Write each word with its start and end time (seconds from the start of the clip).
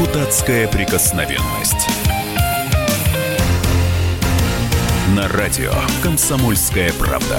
Депутатская 0.00 0.66
прикосновенность. 0.66 1.86
На 5.14 5.28
радио 5.28 5.72
«Комсомольская 6.02 6.90
правда». 6.98 7.36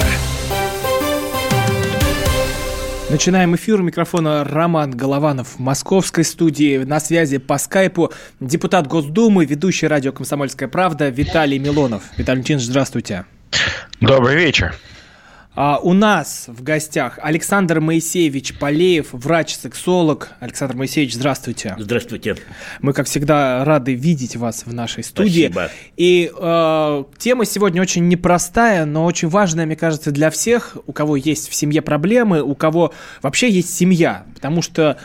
Начинаем 3.10 3.56
эфир. 3.56 3.80
У 3.80 3.82
микрофона 3.82 4.44
Роман 4.44 4.92
Голованов 4.92 5.56
в 5.56 5.58
московской 5.58 6.22
студии. 6.22 6.78
На 6.78 7.00
связи 7.00 7.38
по 7.38 7.58
скайпу 7.58 8.12
депутат 8.38 8.86
Госдумы, 8.86 9.44
ведущий 9.44 9.88
радио 9.88 10.12
«Комсомольская 10.12 10.68
правда» 10.68 11.08
Виталий 11.08 11.58
Милонов. 11.58 12.04
Виталий 12.16 12.42
Леонидович, 12.42 12.68
здравствуйте. 12.68 13.24
Добрый 14.00 14.36
вечер. 14.36 14.72
А 15.54 15.78
у 15.78 15.92
нас 15.92 16.44
в 16.46 16.62
гостях 16.62 17.18
Александр 17.20 17.80
Моисеевич 17.80 18.58
Полеев, 18.58 19.08
врач-сексолог. 19.12 20.30
Александр 20.40 20.76
Моисеевич, 20.76 21.14
здравствуйте. 21.14 21.76
Здравствуйте. 21.78 22.36
Мы, 22.80 22.94
как 22.94 23.06
всегда, 23.06 23.62
рады 23.62 23.92
видеть 23.92 24.36
вас 24.36 24.64
в 24.64 24.72
нашей 24.72 25.04
студии. 25.04 25.50
Спасибо. 25.52 25.70
И 25.98 26.32
э, 26.34 27.04
тема 27.18 27.44
сегодня 27.44 27.82
очень 27.82 28.08
непростая, 28.08 28.86
но 28.86 29.04
очень 29.04 29.28
важная, 29.28 29.66
мне 29.66 29.76
кажется, 29.76 30.10
для 30.10 30.30
всех, 30.30 30.78
у 30.86 30.92
кого 30.92 31.16
есть 31.16 31.50
в 31.50 31.54
семье 31.54 31.82
проблемы, 31.82 32.42
у 32.42 32.54
кого 32.54 32.94
вообще 33.20 33.50
есть 33.50 33.74
семья. 33.74 34.24
Потому 34.34 34.62
что 34.62 34.96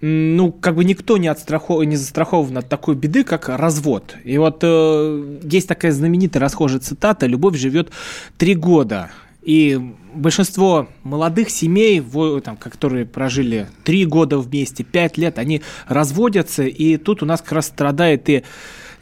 ну, 0.00 0.50
как 0.50 0.74
бы 0.74 0.84
никто 0.84 1.18
не, 1.18 1.28
отстрахов... 1.28 1.84
не 1.84 1.94
застрахован 1.94 2.58
от 2.58 2.68
такой 2.68 2.96
беды, 2.96 3.22
как 3.22 3.48
развод. 3.48 4.16
И 4.24 4.36
вот 4.38 4.58
э, 4.62 5.38
есть 5.44 5.68
такая 5.68 5.92
знаменитая 5.92 6.40
расхожая 6.40 6.80
цитата 6.80 7.26
«Любовь 7.26 7.56
живет 7.56 7.92
три 8.36 8.56
года». 8.56 9.10
И 9.44 9.78
большинство 10.14 10.88
молодых 11.02 11.50
семей, 11.50 12.02
там, 12.42 12.56
которые 12.56 13.04
прожили 13.04 13.68
три 13.84 14.06
года 14.06 14.38
вместе, 14.38 14.84
пять 14.84 15.18
лет, 15.18 15.38
они 15.38 15.60
разводятся, 15.86 16.62
и 16.64 16.96
тут 16.96 17.22
у 17.22 17.26
нас 17.26 17.42
как 17.42 17.52
раз 17.52 17.66
страдает 17.66 18.28
и 18.30 18.42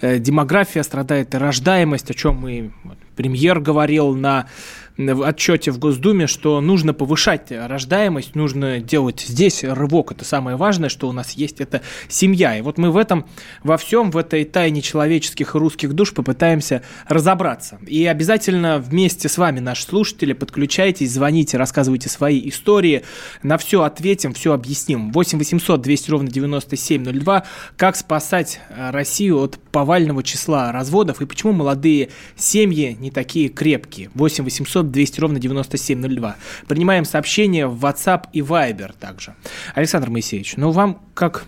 э, 0.00 0.18
демография, 0.18 0.82
страдает 0.82 1.34
и 1.34 1.38
рождаемость, 1.38 2.10
о 2.10 2.14
чем 2.14 2.38
мы 2.38 2.72
премьер 3.14 3.60
говорил 3.60 4.14
на 4.16 4.48
в 4.96 5.22
отчете 5.22 5.70
в 5.70 5.78
Госдуме, 5.78 6.26
что 6.26 6.60
нужно 6.60 6.92
повышать 6.92 7.50
рождаемость, 7.50 8.34
нужно 8.34 8.80
делать 8.80 9.20
здесь 9.20 9.64
рывок. 9.64 10.12
Это 10.12 10.24
самое 10.24 10.56
важное, 10.56 10.88
что 10.88 11.08
у 11.08 11.12
нас 11.12 11.32
есть, 11.32 11.60
это 11.60 11.82
семья. 12.08 12.56
И 12.56 12.62
вот 12.62 12.78
мы 12.78 12.90
в 12.90 12.96
этом, 12.96 13.26
во 13.62 13.76
всем, 13.76 14.10
в 14.10 14.16
этой 14.16 14.44
тайне 14.44 14.82
человеческих 14.82 15.54
и 15.54 15.58
русских 15.58 15.92
душ 15.94 16.12
попытаемся 16.12 16.82
разобраться. 17.08 17.78
И 17.86 18.06
обязательно 18.06 18.78
вместе 18.78 19.28
с 19.28 19.38
вами, 19.38 19.60
наши 19.60 19.84
слушатели, 19.84 20.32
подключайтесь, 20.32 21.12
звоните, 21.12 21.56
рассказывайте 21.56 22.08
свои 22.08 22.48
истории. 22.48 23.02
На 23.42 23.58
все 23.58 23.82
ответим, 23.82 24.34
все 24.34 24.52
объясним. 24.52 25.12
8 25.12 25.38
800 25.38 25.80
200 25.80 26.10
ровно 26.10 26.28
9702. 26.28 27.44
Как 27.76 27.96
спасать 27.96 28.60
Россию 28.76 29.40
от 29.40 29.58
повального 29.58 30.22
числа 30.22 30.72
разводов 30.72 31.20
и 31.20 31.26
почему 31.26 31.52
молодые 31.52 32.10
семьи 32.36 32.96
не 32.98 33.10
такие 33.10 33.48
крепкие? 33.48 34.10
8 34.14 34.44
800 34.44 34.81
800 34.82 34.90
200 34.90 35.20
ровно 35.20 35.38
9702. 35.38 36.36
Принимаем 36.68 37.04
сообщения 37.04 37.66
в 37.66 37.84
WhatsApp 37.84 38.26
и 38.32 38.40
Viber 38.40 38.92
также. 38.98 39.34
Александр 39.74 40.10
Моисеевич, 40.10 40.54
ну 40.56 40.70
вам, 40.70 41.00
как 41.14 41.44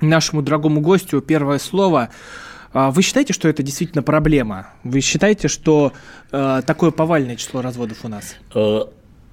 нашему 0.00 0.42
дорогому 0.42 0.80
гостю, 0.80 1.20
первое 1.20 1.58
слово. 1.58 2.10
А, 2.72 2.90
вы 2.90 3.02
считаете, 3.02 3.32
что 3.32 3.48
это 3.48 3.62
действительно 3.62 4.02
проблема? 4.02 4.68
Вы 4.84 5.00
считаете, 5.00 5.48
что 5.48 5.92
э, 6.30 6.62
такое 6.64 6.90
повальное 6.92 7.36
число 7.36 7.62
разводов 7.62 8.04
у 8.04 8.08
нас? 8.08 8.36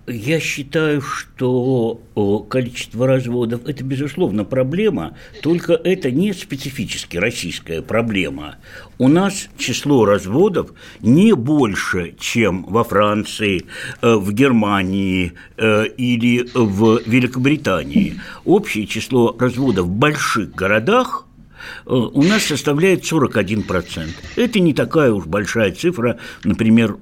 Э, 0.08 0.14
я 0.14 0.40
считаю, 0.40 1.02
что 1.02 2.02
количество 2.50 3.08
разводов– 3.08 3.62
это, 3.66 3.84
безусловно, 3.84 4.44
проблема, 4.46 5.16
только 5.42 5.74
это 5.74 6.12
не 6.12 6.34
специфически 6.34 7.18
российская 7.18 7.82
проблема. 7.82 8.56
У 8.98 9.08
нас 9.08 9.50
число 9.58 10.06
разводов 10.06 10.74
не 11.02 11.34
больше, 11.34 12.16
чем 12.20 12.64
во 12.64 12.84
Франции, 12.84 13.66
э, 14.02 14.16
в 14.16 14.32
Германии 14.34 15.34
э, 15.58 15.86
или 15.98 16.50
в 16.54 17.02
Великобритании. 17.06 18.20
Общее 18.46 18.88
число 18.88 19.36
разводов 19.38 19.88
в 19.88 19.92
больших 19.92 20.56
городах 20.56 21.28
э,– 21.86 21.92
у 21.92 22.24
нас 22.24 22.44
составляет 22.44 23.04
41%. 23.04 24.10
Это 24.36 24.60
не 24.60 24.74
такая 24.74 25.12
уж 25.12 25.26
большая 25.26 25.72
цифра, 25.72 26.18
например, 26.44 26.98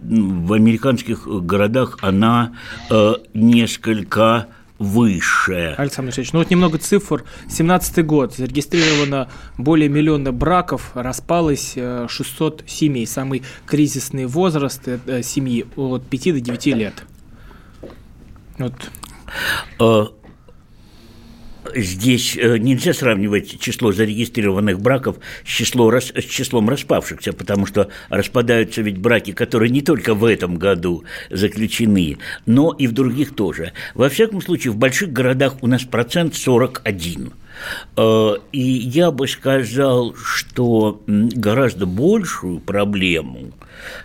в 0.00 0.52
американских 0.52 1.26
городах 1.26 1.98
она 2.02 2.52
э, 2.90 3.14
несколько 3.34 4.46
выше. 4.78 5.74
Александр 5.76 6.08
Алексеевич, 6.08 6.32
ну 6.32 6.38
вот 6.38 6.50
немного 6.50 6.78
цифр. 6.78 7.24
17 7.48 8.06
год. 8.06 8.34
Зарегистрировано 8.34 9.28
более 9.56 9.88
миллиона 9.88 10.32
браков, 10.32 10.92
распалось 10.94 11.74
600 11.74 12.62
э, 12.62 12.64
семей. 12.68 13.06
Самый 13.06 13.42
кризисный 13.66 14.26
возраст 14.26 14.82
э, 14.86 15.22
семьи 15.22 15.66
от 15.76 16.06
5 16.06 16.22
до 16.34 16.40
9 16.40 16.66
лет. 16.66 16.94
Вот. 18.58 20.17
Здесь 21.74 22.36
э, 22.36 22.58
нельзя 22.58 22.92
сравнивать 22.92 23.60
число 23.60 23.92
зарегистрированных 23.92 24.80
браков 24.80 25.16
с, 25.44 25.48
число, 25.48 25.92
с 25.98 26.24
числом 26.24 26.68
распавшихся, 26.68 27.32
потому 27.32 27.66
что 27.66 27.88
распадаются 28.08 28.82
ведь 28.82 28.98
браки, 28.98 29.32
которые 29.32 29.70
не 29.70 29.82
только 29.82 30.14
в 30.14 30.24
этом 30.24 30.56
году 30.56 31.04
заключены, 31.30 32.18
но 32.46 32.72
и 32.72 32.86
в 32.86 32.92
других 32.92 33.34
тоже. 33.34 33.72
Во 33.94 34.08
всяком 34.08 34.40
случае, 34.40 34.72
в 34.72 34.76
больших 34.76 35.12
городах 35.12 35.62
у 35.62 35.66
нас 35.66 35.82
процент 35.84 36.34
41. 36.34 37.32
Э, 37.96 38.34
и 38.52 38.60
я 38.60 39.10
бы 39.10 39.28
сказал, 39.28 40.14
что 40.16 41.02
гораздо 41.06 41.86
большую 41.86 42.60
проблему 42.60 43.52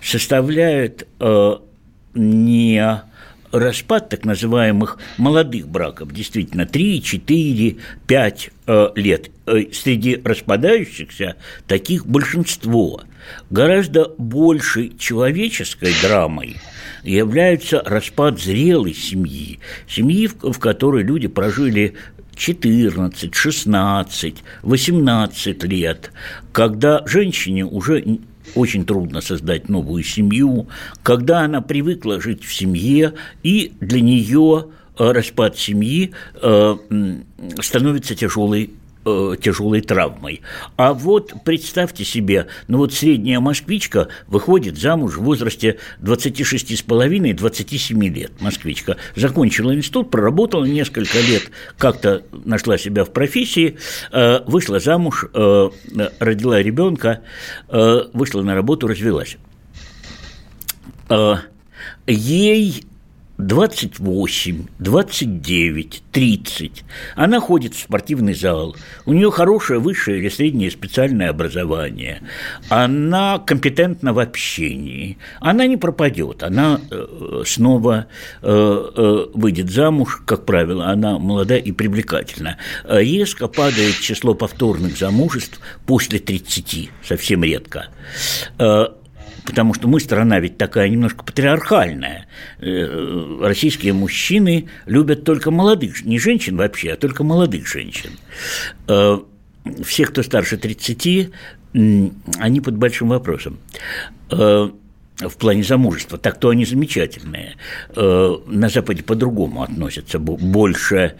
составляет 0.01 1.07
э, 1.19 1.57
не 2.13 3.03
распад 3.53 4.09
так 4.09 4.25
называемых 4.25 4.97
молодых 5.17 5.67
браков, 5.67 6.11
действительно, 6.11 6.65
3, 6.65 7.01
4, 7.01 7.77
5 8.07 8.49
э, 8.65 8.87
лет. 8.95 9.31
Э, 9.45 9.61
среди 9.71 10.19
распадающихся 10.23 11.35
таких 11.67 12.05
большинство. 12.05 13.01
Гораздо 13.49 14.13
большей 14.17 14.97
человеческой 14.97 15.93
драмой 16.01 16.57
является 17.03 17.81
распад 17.85 18.41
зрелой 18.41 18.93
семьи, 18.93 19.59
семьи, 19.87 20.27
в 20.27 20.59
которой 20.59 21.03
люди 21.03 21.27
прожили 21.27 21.93
14, 22.35 23.33
16, 23.33 24.35
18 24.63 25.63
лет, 25.63 26.11
когда 26.51 27.03
женщине 27.05 27.65
уже 27.65 28.19
очень 28.55 28.85
трудно 28.85 29.21
создать 29.21 29.69
новую 29.69 30.03
семью, 30.03 30.67
когда 31.01 31.41
она 31.41 31.61
привыкла 31.61 32.21
жить 32.21 32.43
в 32.43 32.53
семье, 32.53 33.13
и 33.43 33.73
для 33.79 34.01
нее 34.01 34.67
э, 34.97 35.11
распад 35.11 35.57
семьи 35.57 36.11
э, 36.41 36.75
становится 37.61 38.15
тяжелой 38.15 38.71
э, 39.05 39.35
тяжелой 39.41 39.81
травмой. 39.81 40.41
А 40.77 40.93
вот 40.93 41.33
представьте 41.43 42.03
себе, 42.03 42.47
ну 42.67 42.77
вот 42.77 42.93
средняя 42.93 43.39
москвичка 43.39 44.09
выходит 44.27 44.77
замуж 44.77 45.15
в 45.15 45.23
возрасте 45.23 45.79
26,5-27 46.01 48.09
лет, 48.09 48.41
москвичка. 48.41 48.97
Закончила 49.15 49.73
институт, 49.75 50.11
проработала 50.11 50.65
несколько 50.65 51.19
лет, 51.19 51.49
как-то 51.77 52.23
нашла 52.31 52.77
себя 52.77 53.05
в 53.05 53.11
профессии, 53.11 53.77
э, 54.11 54.41
вышла 54.45 54.79
замуж, 54.79 55.25
э, 55.33 55.69
родила 56.19 56.61
ребенка, 56.61 57.21
вышла 57.69 58.41
на 58.41 58.55
работу, 58.55 58.87
развелась. 58.87 59.37
Ей 62.07 62.83
28, 63.39 64.67
29, 64.77 66.03
30. 66.11 66.83
Она 67.15 67.39
ходит 67.39 67.73
в 67.73 67.79
спортивный 67.79 68.35
зал. 68.35 68.75
У 69.05 69.13
нее 69.13 69.31
хорошее 69.31 69.79
высшее 69.79 70.19
или 70.19 70.29
среднее 70.29 70.69
специальное 70.69 71.29
образование. 71.29 72.21
Она 72.69 73.39
компетентна 73.39 74.13
в 74.13 74.19
общении. 74.19 75.17
Она 75.39 75.65
не 75.65 75.77
пропадет. 75.77 76.43
Она 76.43 76.79
э, 76.91 77.43
снова 77.45 78.05
э, 78.41 78.47
э, 78.95 79.25
выйдет 79.33 79.71
замуж, 79.71 80.21
как 80.25 80.45
правило. 80.45 80.85
Она 80.85 81.17
молода 81.17 81.57
и 81.57 81.71
привлекательна. 81.71 82.57
Резко 82.87 83.47
падает 83.47 83.95
число 83.99 84.35
повторных 84.35 84.95
замужеств 84.95 85.59
после 85.87 86.19
30, 86.19 86.91
совсем 87.03 87.43
редко 87.43 87.87
потому 89.45 89.73
что 89.73 89.87
мы 89.87 89.99
страна 89.99 90.39
ведь 90.39 90.57
такая 90.57 90.89
немножко 90.89 91.23
патриархальная. 91.23 92.27
Э, 92.59 93.37
российские 93.41 93.93
мужчины 93.93 94.67
любят 94.85 95.23
только 95.23 95.51
молодых, 95.51 96.03
не 96.05 96.19
женщин 96.19 96.57
вообще, 96.57 96.93
а 96.93 96.97
только 96.97 97.23
молодых 97.23 97.67
женщин. 97.67 98.11
Э, 98.87 99.19
все, 99.83 100.05
кто 100.05 100.23
старше 100.23 100.57
30, 100.57 101.31
они 101.73 102.61
под 102.61 102.77
большим 102.77 103.09
вопросом. 103.09 103.59
Э, 104.29 104.69
в 105.19 105.37
плане 105.37 105.63
замужества. 105.63 106.17
Так-то 106.17 106.49
они 106.49 106.65
замечательные. 106.65 107.55
На 107.95 108.69
Западе 108.69 109.03
по-другому 109.03 109.61
относятся, 109.61 110.17
больше 110.17 111.15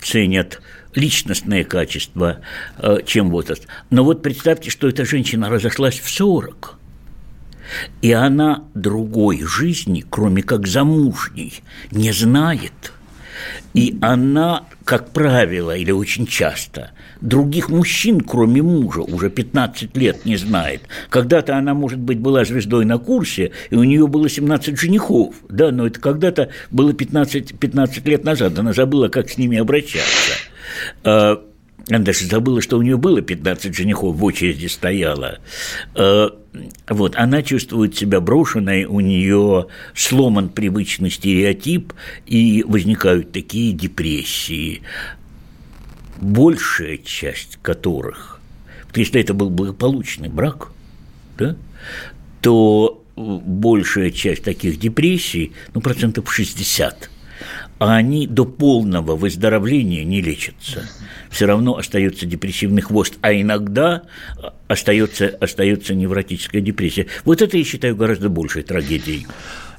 ценят 0.00 0.60
личностные 0.96 1.64
качества, 1.64 2.40
э, 2.78 2.98
чем 3.06 3.30
возраст. 3.30 3.66
Но 3.90 4.02
вот 4.02 4.22
представьте, 4.22 4.70
что 4.70 4.88
эта 4.88 5.04
женщина 5.04 5.48
разошлась 5.48 6.00
в 6.00 6.10
40, 6.10 6.76
и 8.02 8.12
она 8.12 8.64
другой 8.74 9.42
жизни, 9.42 10.04
кроме 10.08 10.42
как 10.42 10.66
замужней, 10.66 11.60
не 11.92 12.12
знает. 12.12 12.92
И 13.74 13.98
она, 14.00 14.64
как 14.84 15.10
правило, 15.10 15.76
или 15.76 15.90
очень 15.90 16.26
часто, 16.26 16.92
других 17.20 17.68
мужчин, 17.68 18.22
кроме 18.22 18.62
мужа, 18.62 19.02
уже 19.02 19.28
15 19.28 19.94
лет 19.94 20.24
не 20.24 20.36
знает. 20.38 20.82
Когда-то 21.10 21.56
она, 21.56 21.74
может 21.74 21.98
быть, 21.98 22.18
была 22.18 22.46
звездой 22.46 22.86
на 22.86 22.96
курсе, 22.96 23.52
и 23.68 23.74
у 23.74 23.84
нее 23.84 24.06
было 24.06 24.30
17 24.30 24.78
женихов, 24.78 25.34
да, 25.50 25.70
но 25.70 25.86
это 25.86 26.00
когда-то 26.00 26.48
было 26.70 26.94
15, 26.94 27.58
15 27.58 28.06
лет 28.06 28.24
назад, 28.24 28.58
она 28.58 28.72
забыла, 28.72 29.08
как 29.08 29.28
с 29.28 29.36
ними 29.36 29.58
обращаться. 29.58 30.32
Она 31.88 32.00
даже 32.00 32.26
забыла, 32.26 32.60
что 32.60 32.78
у 32.78 32.82
нее 32.82 32.96
было 32.96 33.22
15 33.22 33.72
женихов, 33.72 34.16
в 34.16 34.24
очереди 34.24 34.66
стояла. 34.66 35.38
А, 35.94 36.36
вот, 36.88 37.14
она 37.14 37.42
чувствует 37.42 37.96
себя 37.96 38.20
брошенной, 38.20 38.86
у 38.86 38.98
нее 38.98 39.68
сломан 39.94 40.48
привычный 40.48 41.10
стереотип, 41.10 41.92
и 42.26 42.64
возникают 42.66 43.30
такие 43.30 43.72
депрессии 43.72 44.82
большая 46.20 46.98
часть 46.98 47.58
которых, 47.62 48.40
если 48.94 49.20
это 49.20 49.34
был 49.34 49.50
благополучный 49.50 50.28
брак, 50.28 50.70
да, 51.38 51.56
то 52.40 53.04
большая 53.16 54.10
часть 54.10 54.42
таких 54.42 54.78
депрессий, 54.78 55.52
ну, 55.74 55.80
процентов 55.80 56.32
60, 56.32 57.10
а 57.78 57.96
они 57.96 58.26
до 58.26 58.44
полного 58.44 59.16
выздоровления 59.16 60.04
не 60.04 60.20
лечатся. 60.20 60.88
Все 61.30 61.46
равно 61.46 61.76
остается 61.76 62.26
депрессивный 62.26 62.82
хвост, 62.82 63.18
а 63.20 63.32
иногда 63.34 64.02
остается, 64.68 65.28
остается 65.40 65.94
невротическая 65.94 66.62
депрессия. 66.62 67.06
Вот 67.24 67.42
это 67.42 67.56
я 67.56 67.64
считаю 67.64 67.96
гораздо 67.96 68.28
большей 68.28 68.62
трагедией. 68.62 69.26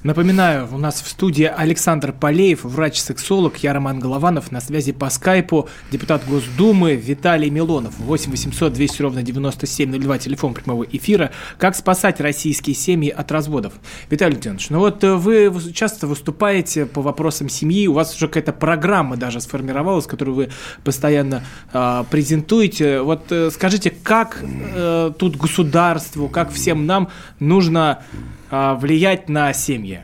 Напоминаю, 0.08 0.70
у 0.72 0.78
нас 0.78 1.02
в 1.02 1.08
студии 1.10 1.44
Александр 1.44 2.14
Полеев, 2.14 2.64
врач-сексолог, 2.64 3.58
я 3.58 3.74
Роман 3.74 4.00
Голованов, 4.00 4.54
на 4.54 4.62
связи 4.62 4.94
по 4.94 5.10
скайпу 5.10 5.68
депутат 5.92 6.26
Госдумы 6.26 6.96
Виталий 6.96 7.50
Милонов. 7.50 8.00
8 8.00 8.32
800 8.32 8.72
200 8.72 9.02
ровно 9.02 9.22
9702, 9.22 10.18
телефон 10.20 10.54
прямого 10.54 10.86
эфира. 10.90 11.32
Как 11.58 11.76
спасать 11.76 12.22
российские 12.22 12.74
семьи 12.74 13.10
от 13.10 13.34
разводов? 13.34 13.74
Виталий 14.10 14.36
Леонидович, 14.36 14.70
ну 14.70 14.80
вот 14.80 15.04
э, 15.04 15.14
вы 15.14 15.52
часто 15.74 16.08
выступаете 16.08 16.86
по 16.86 17.02
вопросам 17.02 17.50
семьи, 17.50 17.86
у 17.88 17.94
вас 17.94 18.16
уже 18.16 18.30
какая-то 18.30 18.54
программа 18.54 19.18
даже 19.18 19.42
сформировалась, 19.42 20.06
которую 20.06 20.36
вы 20.36 20.50
постоянно 20.86 21.44
э, 21.74 22.06
презентуете. 22.10 23.02
Вот 23.02 23.30
э, 23.34 23.52
скажите, 23.52 23.90
как 23.90 24.42
э, 24.42 25.12
тут 25.20 25.36
государству, 25.36 26.30
как 26.30 26.54
всем 26.54 26.86
нам 26.86 27.10
нужно 27.42 28.06
влиять 28.50 29.30
на 29.30 29.54
семьи? 29.54 30.04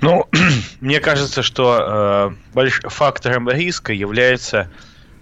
Ну, 0.00 0.28
мне 0.80 1.00
кажется, 1.00 1.42
что 1.42 2.34
э, 2.54 2.70
фактором 2.88 3.48
риска 3.48 3.92
является 3.92 4.68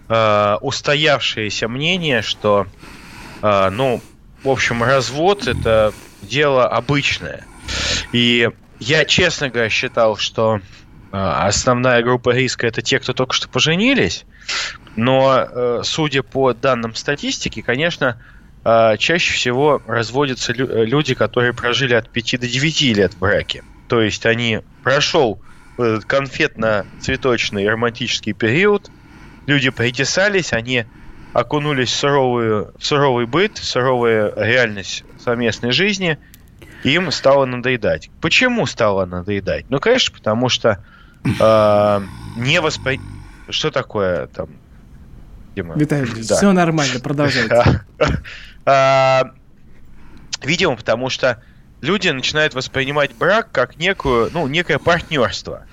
э, 0.09 0.56
устоявшееся 0.61 1.69
мнение, 1.69 2.23
что, 2.23 2.67
э, 3.43 3.71
ну, 3.71 4.00
в 4.43 4.49
общем, 4.49 4.82
развод 4.82 5.47
это 5.47 5.93
дело 6.23 6.67
обычное. 6.67 7.44
И 8.12 8.50
я, 8.79 9.05
честно 9.05 9.50
говоря, 9.50 9.69
считал, 9.69 10.17
что 10.17 10.56
э, 10.56 10.61
основная 11.12 12.03
группа 12.03 12.31
риска 12.31 12.67
это 12.67 12.81
те, 12.81 12.99
кто 12.99 13.12
только 13.12 13.35
что 13.35 13.49
поженились. 13.49 14.25
Но, 14.97 15.47
э, 15.49 15.81
судя 15.85 16.23
по 16.23 16.55
данным 16.55 16.94
статистики, 16.94 17.61
конечно, 17.61 18.17
а, 18.17 18.39
чаще 18.64 19.34
всего 19.34 19.80
разводятся 19.86 20.52
люди, 20.52 21.14
которые 21.14 21.52
прожили 21.52 21.94
от 21.94 22.10
5 22.10 22.40
до 22.40 22.48
9 22.48 22.82
лет 22.96 23.14
в 23.14 23.18
браке. 23.18 23.64
То 23.88 24.00
есть 24.00 24.26
они 24.26 24.60
прошел 24.82 25.40
конфетно-цветочный 25.78 27.68
романтический 27.68 28.32
период, 28.34 28.90
люди 29.46 29.70
притесались, 29.70 30.52
они 30.52 30.84
окунулись 31.32 31.90
в, 31.90 31.96
суровую, 31.96 32.74
в 32.78 32.84
суровый 32.84 33.26
быт, 33.26 33.58
в 33.58 33.64
суровую 33.64 34.32
реальность 34.36 35.04
совместной 35.18 35.72
жизни, 35.72 36.18
им 36.84 37.10
стало 37.10 37.44
надоедать. 37.44 38.10
Почему 38.20 38.66
стало 38.66 39.04
надоедать? 39.06 39.66
Ну, 39.68 39.78
конечно, 39.80 40.14
потому 40.14 40.48
что 40.48 40.84
э, 41.24 42.00
не 42.36 42.60
воспри... 42.60 43.00
Что 43.48 43.70
такое 43.70 44.26
там? 44.28 44.48
Дима? 45.55 45.75
Виталий, 45.76 46.23
да. 46.29 46.37
все 46.37 46.52
нормально, 46.52 47.00
продолжайте. 47.00 47.85
А, 48.67 49.32
видимо, 50.43 50.76
потому 50.76 51.08
что 51.08 51.43
люди 51.81 52.08
начинают 52.08 52.55
воспринимать 52.55 53.14
брак 53.17 53.50
как 53.50 53.79
некую, 53.79 54.31
ну, 54.32 54.47
некое 54.49 54.79
партнерство. 54.79 55.64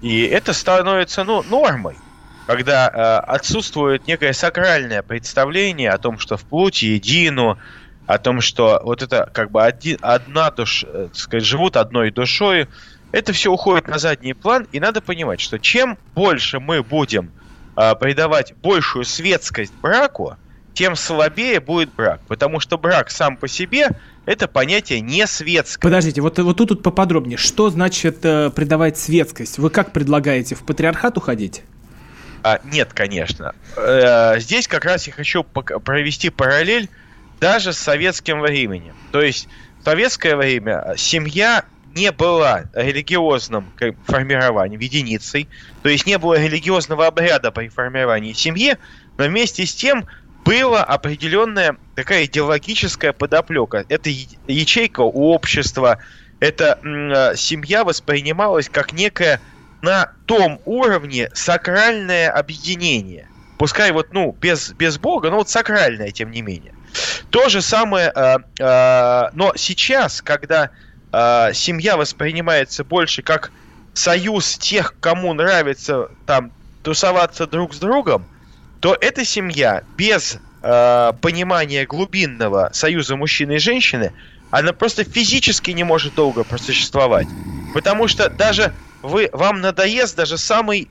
И 0.00 0.22
это 0.22 0.54
становится, 0.54 1.24
ну, 1.24 1.42
нормой. 1.42 1.96
Когда 2.46 2.88
э, 2.88 3.30
отсутствует 3.30 4.06
некое 4.06 4.32
сакральное 4.32 5.02
представление 5.02 5.90
о 5.90 5.98
том, 5.98 6.18
что 6.18 6.36
в 6.36 6.44
плоти 6.44 6.86
едину, 6.86 7.58
о 8.06 8.18
том, 8.18 8.40
что 8.40 8.80
вот 8.82 9.02
это 9.02 9.28
как 9.32 9.50
бы 9.50 9.62
один, 9.62 9.98
одна 10.00 10.50
душа, 10.50 10.86
э, 10.90 11.08
так 11.08 11.16
сказать, 11.16 11.44
живут 11.44 11.76
одной 11.76 12.10
душой, 12.10 12.68
это 13.12 13.32
все 13.32 13.52
уходит 13.52 13.88
на 13.88 13.98
задний 13.98 14.32
план, 14.32 14.66
и 14.72 14.80
надо 14.80 15.00
понимать, 15.00 15.40
что 15.40 15.58
чем 15.58 15.98
больше 16.14 16.60
мы 16.60 16.82
будем 16.82 17.32
э, 17.76 17.94
придавать 17.96 18.54
большую 18.62 19.04
светскость 19.04 19.72
браку, 19.82 20.36
тем 20.74 20.96
слабее 20.96 21.60
будет 21.60 21.92
брак. 21.94 22.20
Потому 22.28 22.60
что 22.60 22.78
брак 22.78 23.10
сам 23.10 23.36
по 23.36 23.48
себе 23.48 23.90
это 24.26 24.48
понятие 24.48 25.00
не 25.00 25.26
светское. 25.26 25.82
Подождите, 25.82 26.20
вот, 26.20 26.38
вот 26.38 26.56
тут, 26.56 26.68
тут 26.68 26.82
поподробнее. 26.82 27.38
Что 27.38 27.70
значит 27.70 28.24
э, 28.24 28.50
придавать 28.50 28.98
светскость? 28.98 29.58
Вы 29.58 29.70
как 29.70 29.92
предлагаете, 29.92 30.54
в 30.54 30.64
патриархат 30.64 31.16
уходить? 31.16 31.62
А, 32.42 32.60
нет, 32.64 32.92
конечно. 32.92 33.54
Э, 33.76 34.38
здесь 34.38 34.68
как 34.68 34.84
раз 34.84 35.06
я 35.06 35.12
хочу 35.12 35.42
провести 35.44 36.30
параллель 36.30 36.88
даже 37.40 37.72
с 37.72 37.78
советским 37.78 38.40
временем. 38.40 38.94
То 39.12 39.20
есть 39.20 39.48
в 39.80 39.84
советское 39.84 40.36
время 40.36 40.94
семья 40.96 41.64
не 41.96 42.12
была 42.12 42.64
религиозным 42.74 43.72
формированием, 44.06 44.78
единицей, 44.78 45.48
то 45.82 45.88
есть 45.88 46.06
не 46.06 46.18
было 46.18 46.38
религиозного 46.38 47.06
обряда 47.06 47.50
при 47.50 47.68
формировании 47.68 48.34
семьи, 48.34 48.76
но 49.16 49.24
вместе 49.24 49.64
с 49.64 49.74
тем 49.74 50.06
была 50.44 50.84
определенная 50.84 51.76
такая 51.96 52.26
идеологическая 52.26 53.12
подоплека. 53.12 53.84
Это 53.88 54.10
ячейка 54.46 55.00
у 55.00 55.30
общества, 55.30 55.98
эта 56.38 56.78
э, 56.84 57.34
семья 57.36 57.82
воспринималась 57.82 58.68
как 58.68 58.92
некое 58.92 59.40
на 59.80 60.12
том 60.26 60.60
уровне 60.66 61.30
сакральное 61.32 62.30
объединение. 62.30 63.28
Пускай 63.58 63.90
вот, 63.90 64.12
ну, 64.12 64.36
без, 64.38 64.72
без 64.72 64.98
Бога, 64.98 65.30
но 65.30 65.36
вот 65.36 65.48
сакральное, 65.48 66.10
тем 66.10 66.30
не 66.30 66.42
менее. 66.42 66.74
То 67.30 67.48
же 67.48 67.62
самое, 67.62 68.12
э, 68.14 68.36
э, 68.60 69.30
но 69.32 69.54
сейчас, 69.56 70.20
когда 70.20 70.70
э, 71.16 71.54
семья 71.54 71.96
воспринимается 71.96 72.84
больше 72.84 73.22
как 73.22 73.50
союз 73.94 74.58
тех, 74.58 74.94
кому 75.00 75.32
нравится 75.32 76.10
там 76.26 76.52
тусоваться 76.82 77.46
друг 77.46 77.74
с 77.74 77.78
другом, 77.78 78.26
то 78.80 78.96
эта 79.00 79.24
семья 79.24 79.82
без 79.96 80.38
э, 80.62 81.12
понимания 81.22 81.86
глубинного 81.86 82.70
союза 82.72 83.16
мужчины 83.16 83.54
и 83.54 83.58
женщины, 83.58 84.12
она 84.50 84.72
просто 84.72 85.04
физически 85.04 85.70
не 85.70 85.84
может 85.84 86.14
долго 86.14 86.44
просуществовать. 86.44 87.26
Потому 87.72 88.08
что 88.08 88.28
даже 88.28 88.74
вы, 89.02 89.30
вам 89.32 89.60
надоест 89.60 90.16
даже 90.16 90.36
самый 90.36 90.88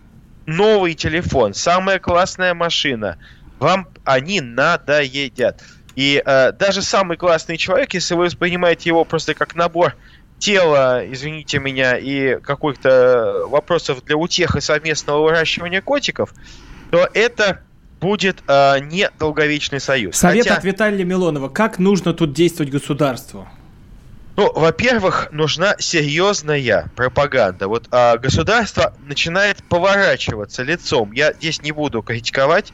новый 0.47 0.95
телефон, 0.95 1.53
самая 1.53 1.99
классная 1.99 2.53
машина, 2.53 3.17
вам 3.59 3.87
они 4.03 4.41
надоедят. 4.41 5.63
И 5.95 6.21
э, 6.25 6.51
даже 6.51 6.81
самый 6.81 7.15
классный 7.15 7.57
человек, 7.57 7.93
если 7.93 8.15
вы 8.15 8.25
воспринимаете 8.25 8.89
его 8.89 9.05
просто 9.05 9.33
как 9.33 9.55
набор 9.55 9.95
тела, 10.39 11.03
извините 11.05 11.59
меня, 11.59 11.97
и 11.97 12.39
каких-то 12.39 13.45
вопросов 13.47 14.03
для 14.03 14.17
утех 14.17 14.55
и 14.55 14.61
совместного 14.61 15.23
выращивания 15.23 15.81
котиков, 15.81 16.33
то 16.91 17.09
это 17.13 17.61
будет 17.99 18.43
э, 18.47 18.79
не 18.81 19.09
долговечный 19.17 19.79
союз. 19.79 20.17
Совет 20.17 20.43
Хотя... 20.43 20.57
от 20.57 20.63
Виталия 20.63 21.05
Милонова. 21.05 21.49
Как 21.49 21.79
нужно 21.79 22.13
тут 22.13 22.33
действовать 22.33 22.71
государству? 22.71 23.47
Ну, 24.37 24.51
во-первых, 24.53 25.29
нужна 25.31 25.75
серьезная 25.79 26.91
пропаганда. 26.95 27.69
Вот 27.69 27.87
а, 27.91 28.17
государство 28.17 28.93
начинает 29.07 29.63
поворачиваться 29.63 30.61
лицом. 30.63 31.13
Я 31.13 31.31
здесь 31.31 31.61
не 31.61 31.71
буду 31.71 32.01
критиковать. 32.01 32.73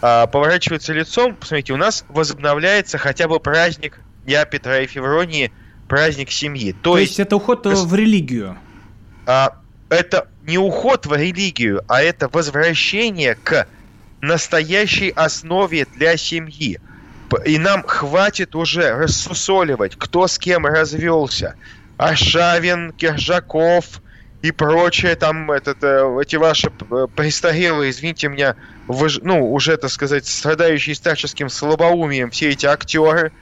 А, 0.00 0.28
поворачивается 0.28 0.92
лицом. 0.92 1.34
Посмотрите, 1.34 1.72
у 1.72 1.76
нас 1.76 2.04
возобновляется 2.08 2.96
хотя 2.96 3.26
бы 3.26 3.40
праздник 3.40 3.98
Дня 4.24 4.44
Петра 4.44 4.80
и 4.80 4.86
Февронии 4.86 5.50
праздник 5.90 6.30
семьи. 6.30 6.72
То, 6.72 6.92
То 6.92 6.98
есть, 6.98 7.10
есть 7.10 7.20
это 7.20 7.36
уход 7.36 7.66
э, 7.66 7.74
в 7.74 7.94
религию? 7.94 8.56
А, 9.26 9.56
это 9.88 10.28
не 10.46 10.56
уход 10.56 11.04
в 11.04 11.14
религию, 11.14 11.82
а 11.88 12.00
это 12.00 12.28
возвращение 12.28 13.34
к 13.34 13.66
настоящей 14.20 15.10
основе 15.10 15.86
для 15.96 16.16
семьи. 16.16 16.80
И 17.44 17.58
нам 17.58 17.82
хватит 17.82 18.54
уже 18.54 18.92
рассусоливать, 18.94 19.96
кто 19.96 20.28
с 20.28 20.38
кем 20.38 20.64
развелся. 20.64 21.56
Аршавин, 21.96 22.92
Киржаков 22.92 24.00
и 24.42 24.52
прочее, 24.52 25.16
там 25.16 25.50
этот, 25.50 25.82
э, 25.82 26.18
эти 26.22 26.36
ваши 26.36 26.68
э, 26.68 27.06
престарелые, 27.16 27.90
извините 27.90 28.28
меня, 28.28 28.54
вы, 28.86 29.08
ну, 29.22 29.52
уже, 29.52 29.76
так 29.76 29.90
сказать, 29.90 30.24
страдающие 30.26 30.94
старческим 30.94 31.48
слабоумием 31.48 32.30
все 32.30 32.50
эти 32.50 32.66
актеры, 32.66 33.32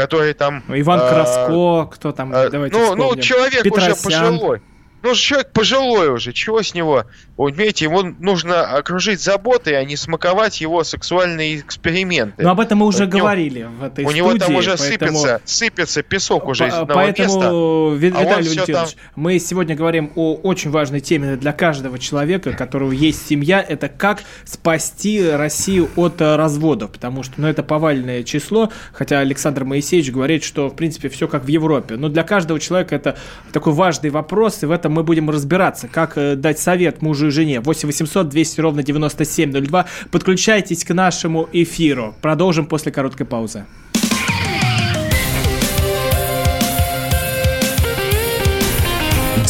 которые 0.00 0.34
там... 0.34 0.62
Иван 0.68 1.00
а, 1.02 1.10
Краско, 1.10 1.94
кто 1.94 2.12
там, 2.12 2.32
а, 2.34 2.48
давайте 2.48 2.76
Ну, 2.76 2.94
ну 2.96 3.16
человек 3.16 3.62
Петросян. 3.62 3.92
уже 3.92 4.02
пожилой. 4.02 4.62
Ну, 5.02 5.14
человек 5.14 5.52
пожилой 5.52 6.10
уже, 6.10 6.32
чего 6.32 6.62
с 6.62 6.74
него? 6.74 7.04
Видите, 7.38 7.86
ему 7.86 8.02
нужно 8.02 8.62
окружить 8.62 9.22
заботой, 9.22 9.78
а 9.78 9.84
не 9.84 9.96
смаковать 9.96 10.60
его 10.60 10.84
сексуальные 10.84 11.60
эксперименты. 11.60 12.42
Но 12.42 12.50
об 12.50 12.60
этом 12.60 12.78
мы 12.78 12.86
уже 12.86 13.06
вот 13.06 13.14
говорили 13.14 13.62
в 13.62 13.82
этой 13.82 14.04
У 14.04 14.08
студии, 14.08 14.18
него 14.18 14.34
там 14.34 14.54
уже 14.56 14.76
поэтому... 14.76 15.18
сыпется, 15.18 15.40
сыпется 15.44 16.02
песок 16.02 16.48
уже 16.48 16.68
из 16.68 16.74
одного 16.74 17.00
Поэтому, 17.00 17.28
места. 17.28 17.48
А 17.48 17.94
Виталий 17.96 18.48
Валентинович, 18.48 18.90
там... 18.90 19.00
мы 19.16 19.38
сегодня 19.38 19.74
говорим 19.74 20.12
о 20.16 20.34
очень 20.34 20.70
важной 20.70 21.00
теме 21.00 21.36
для 21.36 21.52
каждого 21.52 21.98
человека, 21.98 22.48
у 22.48 22.56
которого 22.56 22.92
есть 22.92 23.26
семья, 23.26 23.64
это 23.66 23.88
как 23.88 24.22
спасти 24.44 25.30
Россию 25.30 25.88
от 25.96 26.20
э, 26.20 26.36
разводов, 26.36 26.90
потому 26.90 27.22
что, 27.22 27.34
ну, 27.38 27.46
это 27.46 27.62
повальное 27.62 28.22
число, 28.22 28.70
хотя 28.92 29.20
Александр 29.20 29.64
Моисеевич 29.64 30.12
говорит, 30.12 30.44
что, 30.44 30.68
в 30.68 30.76
принципе, 30.76 31.08
все 31.08 31.26
как 31.26 31.44
в 31.44 31.48
Европе. 31.48 31.96
Но 31.96 32.08
для 32.08 32.22
каждого 32.22 32.60
человека 32.60 32.94
это 32.94 33.16
такой 33.52 33.72
важный 33.72 34.10
вопрос, 34.10 34.62
и 34.62 34.66
в 34.66 34.70
этом 34.70 34.89
мы 34.90 35.02
будем 35.02 35.30
разбираться, 35.30 35.88
как 35.88 36.16
э, 36.16 36.36
дать 36.36 36.58
совет 36.58 37.02
мужу 37.02 37.28
и 37.28 37.30
жене. 37.30 37.60
8 37.60 37.86
800 37.86 38.28
200 38.28 38.60
ровно 38.60 38.82
9702. 38.82 39.86
Подключайтесь 40.10 40.84
к 40.84 40.92
нашему 40.94 41.48
эфиру. 41.52 42.14
Продолжим 42.20 42.66
после 42.66 42.92
короткой 42.92 43.26
паузы. 43.26 43.64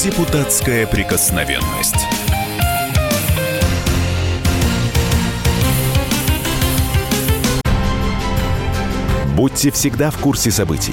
Депутатская 0.02 0.86
прикосновенность. 0.86 2.06
Будьте 9.36 9.70
всегда 9.70 10.10
в 10.10 10.18
курсе 10.18 10.50
событий. 10.50 10.92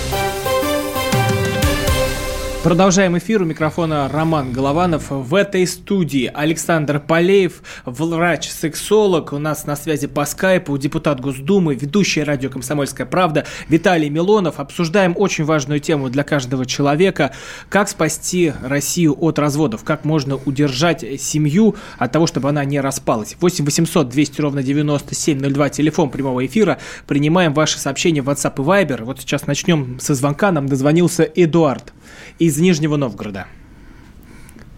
Продолжаем 2.63 3.17
эфир. 3.17 3.41
У 3.41 3.45
микрофона 3.45 4.07
Роман 4.07 4.51
Голованов. 4.51 5.09
В 5.09 5.33
этой 5.33 5.65
студии 5.65 6.29
Александр 6.31 6.99
Полеев, 6.99 7.63
врач-сексолог. 7.85 9.33
У 9.33 9.39
нас 9.39 9.65
на 9.65 9.75
связи 9.75 10.05
по 10.05 10.25
скайпу 10.25 10.77
депутат 10.77 11.19
Госдумы, 11.19 11.73
ведущий 11.73 12.21
радио 12.21 12.51
«Комсомольская 12.51 13.07
правда» 13.07 13.47
Виталий 13.67 14.09
Милонов. 14.09 14.59
Обсуждаем 14.59 15.15
очень 15.17 15.43
важную 15.43 15.79
тему 15.79 16.11
для 16.11 16.23
каждого 16.23 16.67
человека. 16.67 17.31
Как 17.67 17.89
спасти 17.89 18.53
Россию 18.61 19.17
от 19.19 19.39
разводов? 19.39 19.83
Как 19.83 20.05
можно 20.05 20.35
удержать 20.35 21.03
семью 21.19 21.75
от 21.97 22.11
того, 22.11 22.27
чтобы 22.27 22.49
она 22.49 22.63
не 22.63 22.79
распалась? 22.79 23.37
8 23.41 23.65
800 23.65 24.07
200 24.07 24.39
ровно 24.39 24.61
9702, 24.61 25.69
телефон 25.69 26.11
прямого 26.11 26.45
эфира. 26.45 26.77
Принимаем 27.07 27.55
ваши 27.55 27.79
сообщения 27.79 28.21
в 28.21 28.29
WhatsApp 28.29 28.53
и 28.57 28.61
Viber. 28.61 29.03
Вот 29.03 29.19
сейчас 29.19 29.47
начнем 29.47 29.99
со 29.99 30.13
звонка. 30.13 30.51
Нам 30.51 30.67
дозвонился 30.67 31.23
Эдуард 31.23 31.91
из 32.39 32.59
Нижнего 32.59 32.95
Новгорода. 32.95 33.47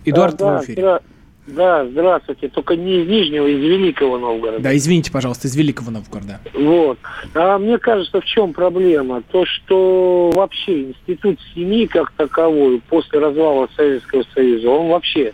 Эдуард, 0.06 0.36
а, 0.36 0.38
да, 0.38 0.60
в 0.60 0.64
эфире. 0.64 0.82
Здра... 0.82 1.00
Да, 1.46 1.86
здравствуйте. 1.86 2.48
Только 2.48 2.76
не 2.76 3.02
из 3.02 3.08
Нижнего, 3.08 3.48
из 3.48 3.60
Великого 3.60 4.18
Новгорода. 4.18 4.64
Да, 4.64 4.76
извините, 4.76 5.12
пожалуйста, 5.12 5.48
из 5.48 5.56
Великого 5.56 5.92
Новгорода. 5.92 6.40
Вот. 6.54 6.98
А 7.34 7.58
мне 7.58 7.78
кажется, 7.78 8.22
в 8.22 8.26
чем 8.26 8.54
проблема? 8.54 9.22
То, 9.24 9.46
что 9.46 10.32
вообще 10.34 10.84
институт 10.84 11.40
семьи 11.54 11.86
как 11.86 12.12
таковой 12.12 12.82
после 12.88 13.20
развала 13.20 13.68
Советского 13.76 14.24
Союза, 14.34 14.70
он 14.70 14.90
вообще 14.90 15.34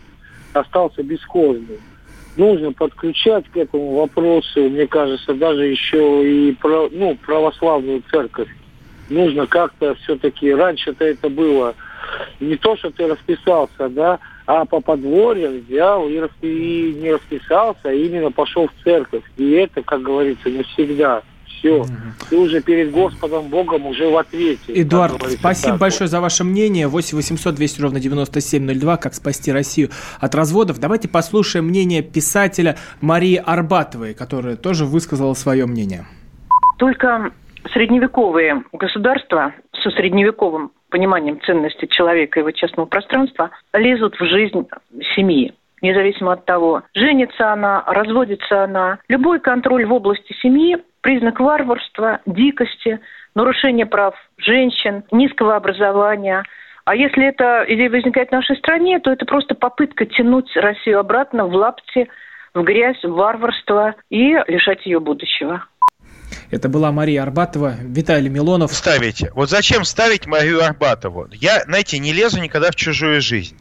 остался 0.53 1.03
бесхозным. 1.03 1.77
Нужно 2.37 2.71
подключать 2.71 3.45
к 3.49 3.57
этому 3.57 3.95
вопросу, 3.95 4.69
мне 4.69 4.87
кажется, 4.87 5.33
даже 5.33 5.65
еще 5.65 6.23
и 6.23 6.57
ну, 6.63 7.17
православную 7.23 8.01
церковь. 8.09 8.49
Нужно 9.09 9.45
как-то 9.45 9.95
все-таки, 9.95 10.51
раньше-то 10.51 11.03
это 11.03 11.29
было 11.29 11.75
не 12.39 12.55
то, 12.55 12.75
что 12.77 12.91
ты 12.91 13.07
расписался, 13.07 13.89
да, 13.89 14.19
а 14.45 14.65
по 14.65 14.79
подворьям 14.81 15.59
взял 15.59 16.07
и, 16.09 16.17
распи, 16.17 16.91
и 16.91 16.93
не 16.93 17.13
расписался, 17.13 17.89
а 17.89 17.93
именно 17.93 18.31
пошел 18.31 18.67
в 18.67 18.83
церковь. 18.83 19.23
И 19.37 19.51
это, 19.51 19.83
как 19.83 20.01
говорится, 20.01 20.49
не 20.49 20.63
всегда. 20.63 21.21
Все. 21.45 21.85
Ты 22.29 22.37
уже 22.37 22.61
перед 22.61 22.91
Господом 22.91 23.49
Богом 23.49 23.85
уже 23.85 24.07
в 24.09 24.17
ответе. 24.17 24.81
Эдуард, 24.81 25.21
спасибо 25.37 25.73
так. 25.73 25.81
большое 25.81 26.07
за 26.07 26.21
ваше 26.21 26.45
мнение. 26.45 26.87
8 26.87 27.17
800 27.17 27.53
200 27.53 27.81
ровно 27.81 27.99
9702. 27.99 28.97
Как 28.97 29.13
спасти 29.13 29.51
Россию 29.51 29.89
от 30.19 30.33
разводов. 30.35 30.79
Давайте 30.79 31.09
послушаем 31.09 31.65
мнение 31.65 32.01
писателя 32.01 32.77
Марии 33.01 33.35
Арбатовой, 33.35 34.13
которая 34.13 34.55
тоже 34.55 34.85
высказала 34.85 35.33
свое 35.33 35.65
мнение. 35.65 36.05
Только 36.77 37.33
средневековые 37.73 38.63
государства 38.71 39.53
со 39.83 39.91
средневековым 39.91 40.71
пониманием 40.89 41.39
ценности 41.41 41.85
человека 41.85 42.39
и 42.39 42.41
его 42.41 42.51
частного 42.51 42.85
пространства 42.87 43.51
лезут 43.73 44.19
в 44.19 44.25
жизнь 44.25 44.67
семьи 45.15 45.53
независимо 45.81 46.33
от 46.33 46.45
того, 46.45 46.83
женится 46.93 47.53
она, 47.53 47.83
разводится 47.87 48.63
она. 48.63 48.99
Любой 49.07 49.39
контроль 49.39 49.85
в 49.85 49.93
области 49.93 50.33
семьи– 50.41 50.77
признак 51.01 51.39
варварства, 51.39 52.19
дикости, 52.25 52.99
нарушения 53.35 53.85
прав 53.85 54.15
женщин, 54.37 55.03
низкого 55.11 55.55
образования. 55.55 56.43
А 56.85 56.95
если 56.95 57.27
эта 57.27 57.65
идея 57.67 57.89
возникает 57.89 58.29
в 58.29 58.33
нашей 58.33 58.57
стране, 58.57 58.99
то 58.99 59.11
это 59.11 59.25
просто 59.25 59.55
попытка 59.55 60.05
тянуть 60.05 60.55
Россию 60.55 60.99
обратно 60.99 61.45
в 61.45 61.53
лапти, 61.53 62.09
в 62.53 62.63
грязь, 62.63 63.03
в 63.03 63.11
варварство 63.11 63.95
и 64.09 64.37
лишать 64.47 64.85
ее 64.85 64.99
будущего. 64.99 65.65
Это 66.51 66.67
была 66.67 66.91
Мария 66.91 67.21
Арбатова, 67.21 67.75
Виталий 67.79 68.29
Милонов. 68.29 68.73
Ставите. 68.73 69.31
Вот 69.35 69.49
зачем 69.49 69.85
ставить 69.85 70.25
Марию 70.25 70.63
Арбатову? 70.63 71.27
Я, 71.31 71.63
знаете, 71.63 71.99
не 71.99 72.11
лезу 72.11 72.41
никогда 72.41 72.71
в 72.71 72.75
чужую 72.75 73.21
жизнь. 73.21 73.55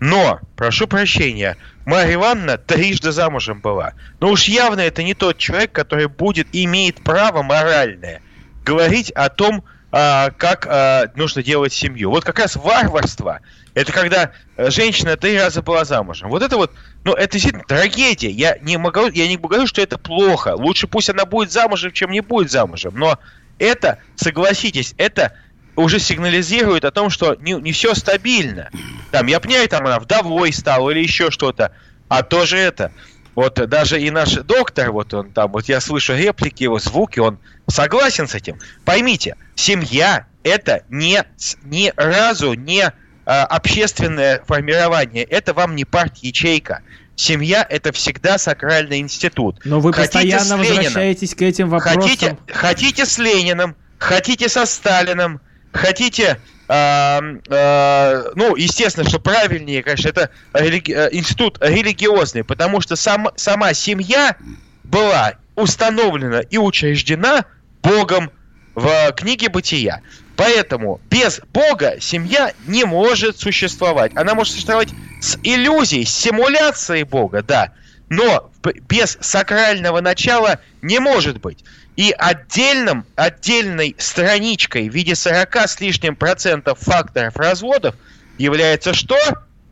Но, 0.00 0.40
прошу 0.56 0.86
прощения, 0.86 1.58
Марья 1.84 2.14
Ивановна 2.14 2.56
трижды 2.56 3.12
замужем 3.12 3.60
была. 3.60 3.92
Но 4.18 4.30
уж 4.30 4.44
явно 4.44 4.80
это 4.80 5.02
не 5.02 5.12
тот 5.12 5.36
человек, 5.36 5.72
который 5.72 6.08
будет, 6.08 6.48
имеет 6.52 7.02
право 7.04 7.42
моральное 7.42 8.22
говорить 8.64 9.10
о 9.10 9.28
том, 9.28 9.62
а, 9.92 10.30
как 10.30 10.66
а, 10.68 11.10
нужно 11.14 11.42
делать 11.42 11.72
семью. 11.72 12.10
Вот 12.10 12.24
как 12.24 12.38
раз 12.38 12.56
варварство 12.56 13.40
это 13.74 13.92
когда 13.92 14.32
э, 14.56 14.70
женщина 14.70 15.16
три 15.16 15.38
раза 15.38 15.62
была 15.62 15.84
замужем. 15.84 16.28
Вот 16.28 16.42
это 16.42 16.56
вот, 16.56 16.72
ну, 17.04 17.12
это 17.12 17.32
действительно 17.32 17.64
трагедия. 17.64 18.30
Я 18.30 18.58
не 18.60 18.76
могу, 18.76 19.08
я 19.08 19.28
не 19.28 19.36
говорю, 19.36 19.66
что 19.66 19.80
это 19.80 19.96
плохо. 19.96 20.54
Лучше 20.56 20.88
пусть 20.88 21.10
она 21.10 21.24
будет 21.24 21.52
замужем, 21.52 21.92
чем 21.92 22.10
не 22.10 22.20
будет 22.20 22.50
замужем. 22.50 22.94
Но 22.96 23.18
это, 23.58 23.98
согласитесь, 24.16 24.94
это 24.96 25.36
уже 25.76 25.98
сигнализирует 25.98 26.84
о 26.84 26.90
том, 26.90 27.10
что 27.10 27.36
не, 27.36 27.52
не 27.52 27.72
все 27.72 27.94
стабильно. 27.94 28.70
Там, 29.12 29.26
я 29.28 29.38
понимаю, 29.38 29.68
там 29.68 29.86
она 29.86 30.00
вдовой 30.00 30.52
стала 30.52 30.90
или 30.90 31.00
еще 31.00 31.30
что-то. 31.30 31.72
А 32.08 32.24
тоже 32.24 32.58
это. 32.58 32.90
Вот 33.34 33.54
даже 33.68 34.00
и 34.00 34.10
наш 34.10 34.34
доктор, 34.34 34.90
вот 34.92 35.14
он 35.14 35.30
там, 35.32 35.52
вот 35.52 35.66
я 35.68 35.80
слышу 35.80 36.14
реплики, 36.14 36.64
его 36.64 36.78
звуки, 36.78 37.20
он 37.20 37.38
согласен 37.68 38.28
с 38.28 38.34
этим. 38.34 38.58
Поймите, 38.84 39.36
семья 39.54 40.26
это 40.42 40.82
не, 40.88 41.22
ни 41.62 41.92
разу 41.96 42.54
не 42.54 42.92
Э, 43.30 43.42
общественное 43.42 44.42
формирование. 44.44 45.22
Это 45.22 45.54
вам 45.54 45.76
не 45.76 45.84
парт-ячейка. 45.84 46.82
семья 47.14 47.64
это 47.68 47.92
всегда 47.92 48.38
сакральный 48.38 48.98
институт. 48.98 49.60
Но 49.64 49.78
вы 49.78 49.92
хотите 49.92 50.36
постоянно 50.36 50.56
возвращаетесь 50.56 51.34
к 51.36 51.42
этим 51.42 51.68
вопросам. 51.68 52.02
Хотите, 52.02 52.38
хотите 52.48 53.06
с 53.06 53.18
Лениным, 53.18 53.76
хотите 53.98 54.48
со 54.48 54.66
Сталиным, 54.66 55.40
хотите 55.72 56.40
а, 56.72 57.20
а, 57.50 58.22
ну, 58.36 58.54
естественно, 58.54 59.08
что 59.08 59.18
правильнее, 59.18 59.82
конечно, 59.82 60.08
это 60.08 60.30
религи- 60.52 60.94
э, 60.94 61.08
институт 61.10 61.58
религиозный, 61.60 62.44
потому 62.44 62.80
что 62.80 62.94
сам, 62.94 63.28
сама 63.34 63.74
семья 63.74 64.36
была 64.84 65.34
установлена 65.56 66.42
и 66.42 66.58
учреждена 66.58 67.44
Богом 67.82 68.30
в 68.76 69.12
книге 69.16 69.48
Бытия. 69.48 70.02
Поэтому 70.36 71.00
без 71.10 71.40
Бога 71.52 71.96
семья 71.98 72.54
не 72.60 72.84
может 72.84 73.36
существовать. 73.36 74.12
Она 74.14 74.34
может 74.34 74.52
существовать 74.52 74.94
с 75.18 75.36
иллюзией, 75.42 76.04
с 76.04 76.14
симуляцией 76.14 77.02
Бога, 77.02 77.42
да, 77.42 77.72
но 78.08 78.52
без 78.88 79.18
сакрального 79.20 80.00
начала 80.00 80.60
не 80.82 81.00
может 81.00 81.40
быть. 81.40 81.64
И 81.96 82.14
отдельным, 82.16 83.04
отдельной 83.16 83.94
страничкой 83.98 84.88
в 84.88 84.94
виде 84.94 85.14
40 85.14 85.56
с 85.56 85.80
лишним 85.80 86.16
процентов 86.16 86.78
факторов 86.78 87.36
разводов 87.36 87.94
является 88.38 88.94
что? 88.94 89.18